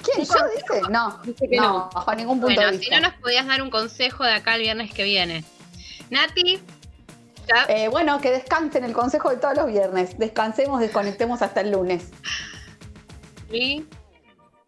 ¿Quién? 0.03 0.25
¿Yo 0.25 0.33
dice? 0.55 0.89
No, 0.91 1.19
Dice 1.23 1.47
que 1.49 1.57
no, 1.57 1.63
no. 1.63 1.89
bajo 1.93 2.15
ningún 2.15 2.39
punto 2.39 2.55
Bueno, 2.55 2.71
de 2.71 2.79
si 2.79 2.89
no 2.89 2.99
nos 3.01 3.13
podías 3.15 3.45
dar 3.45 3.61
un 3.61 3.69
consejo 3.69 4.23
de 4.23 4.33
acá 4.33 4.55
el 4.55 4.61
viernes 4.61 4.93
que 4.93 5.03
viene. 5.03 5.43
Nati, 6.09 6.59
Eh, 7.67 7.87
bueno, 7.89 8.19
que 8.21 8.31
descansen 8.31 8.83
el 8.83 8.93
consejo 8.93 9.29
de 9.29 9.37
todos 9.37 9.55
los 9.55 9.67
viernes. 9.67 10.17
Descansemos, 10.17 10.79
desconectemos 10.79 11.41
hasta 11.41 11.61
el 11.61 11.71
lunes. 11.71 12.11
y 13.51 13.85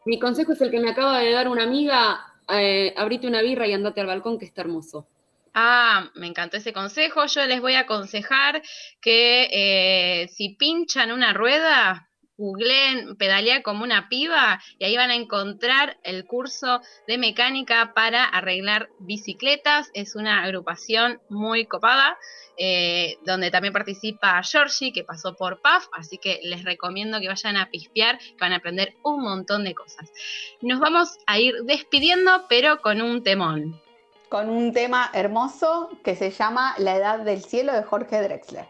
Mi 0.06 0.20
consejo 0.20 0.54
es 0.54 0.62
el 0.62 0.72
que 0.72 0.80
me 0.80 0.92
acaba 0.92 1.20
de 1.20 1.32
dar 1.32 1.48
una 1.48 1.64
amiga. 1.64 2.20
eh, 2.50 2.94
abrite 2.98 3.26
una 3.28 3.42
birra 3.42 3.68
y 3.68 3.74
andate 3.74 4.02
al 4.02 4.08
balcón, 4.08 4.38
que 4.38 4.46
está 4.46 4.62
hermoso. 4.62 5.08
Ah, 5.54 6.10
me 6.16 6.28
encantó 6.28 6.58
ese 6.58 6.74
consejo. 6.74 7.26
Yo 7.28 7.46
les 7.46 7.62
voy 7.62 7.76
a 7.76 7.82
aconsejar 7.82 8.62
que 9.00 9.48
eh, 9.52 10.28
si 10.30 10.50
pinchan 10.50 11.12
una 11.12 11.32
rueda, 11.34 12.10
googleen 12.38 13.16
pedalea 13.16 13.64
como 13.64 13.84
una 13.84 14.10
piba 14.10 14.60
y 14.80 14.86
ahí 14.86 14.98
van 14.98 15.12
a 15.12 15.16
encontrar 15.16 15.98
el 16.04 16.26
curso 16.26 16.82
de 17.08 17.18
mecánica 17.18 17.94
para 17.94 18.26
arreglar 18.26 18.90
bicicletas. 19.00 19.90
Es 19.94 20.16
una 20.16 20.44
agrupación 20.44 21.22
muy 21.30 21.66
copada. 21.66 22.18
eh, 22.56 23.18
donde 23.26 23.50
también 23.50 23.74
participa 23.74 24.40
Georgie, 24.44 24.94
que 24.94 25.04
pasó 25.04 25.36
por 25.36 25.60
PAF, 25.62 25.88
así 25.94 26.20
que 26.20 26.40
les 26.44 26.64
recomiendo 26.64 27.20
que 27.20 27.28
vayan 27.28 27.58
a 27.58 27.70
pispear, 27.72 28.20
que 28.20 28.38
van 28.40 28.54
a 28.54 28.58
aprender 28.58 28.94
un 29.04 29.24
montón 29.24 29.64
de 29.64 29.74
cosas. 29.74 30.12
Nos 30.62 30.80
vamos 30.80 31.18
a 31.26 31.40
ir 31.40 31.56
despidiendo, 31.64 32.46
pero 32.48 32.80
con 32.82 33.02
un 33.02 33.24
temón. 33.24 33.82
Con 34.30 34.50
un 34.50 34.72
tema 34.72 35.10
hermoso 35.14 35.90
que 36.04 36.16
se 36.16 36.30
llama 36.30 36.76
La 36.78 36.96
Edad 36.96 37.20
del 37.20 37.44
Cielo 37.44 37.74
de 37.74 37.84
Jorge 37.84 38.22
Drexler. 38.22 38.66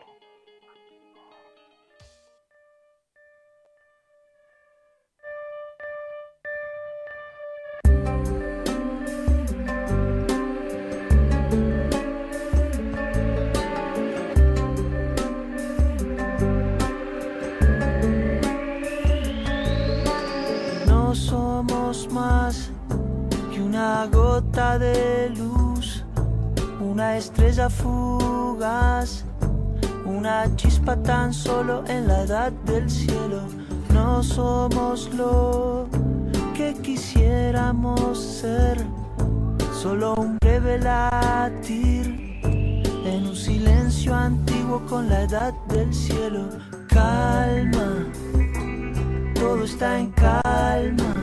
Somos 21.68 22.12
más 22.12 22.70
que 23.52 23.62
una 23.62 24.08
gota 24.08 24.78
de 24.78 25.30
luz, 25.30 26.04
una 26.80 27.18
estrella 27.18 27.70
fugaz, 27.70 29.24
una 30.06 30.54
chispa 30.56 30.96
tan 30.98 31.34
solo 31.34 31.84
en 31.88 32.08
la 32.08 32.24
edad 32.24 32.52
del 32.66 32.90
cielo. 32.90 33.42
No 33.94 34.24
somos 34.24 35.14
lo 35.14 35.88
que 36.54 36.74
quisiéramos 36.82 38.20
ser, 38.20 38.86
solo 39.72 40.16
un 40.16 40.38
breve 40.40 40.80
latir 40.80 42.42
en 43.06 43.28
un 43.28 43.36
silencio 43.36 44.14
antiguo 44.14 44.82
con 44.90 45.08
la 45.10 45.22
edad 45.22 45.54
del 45.70 45.94
cielo. 45.94 46.50
Calma 46.88 48.06
todo 49.44 49.66
está 49.66 50.00
en 50.00 50.12
calma. 50.12 51.23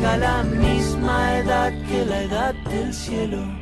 la 0.00 0.42
misma 0.42 1.38
edad 1.38 1.72
que 1.88 2.04
la 2.06 2.22
edad 2.22 2.54
del 2.70 2.92
cielo. 2.92 3.59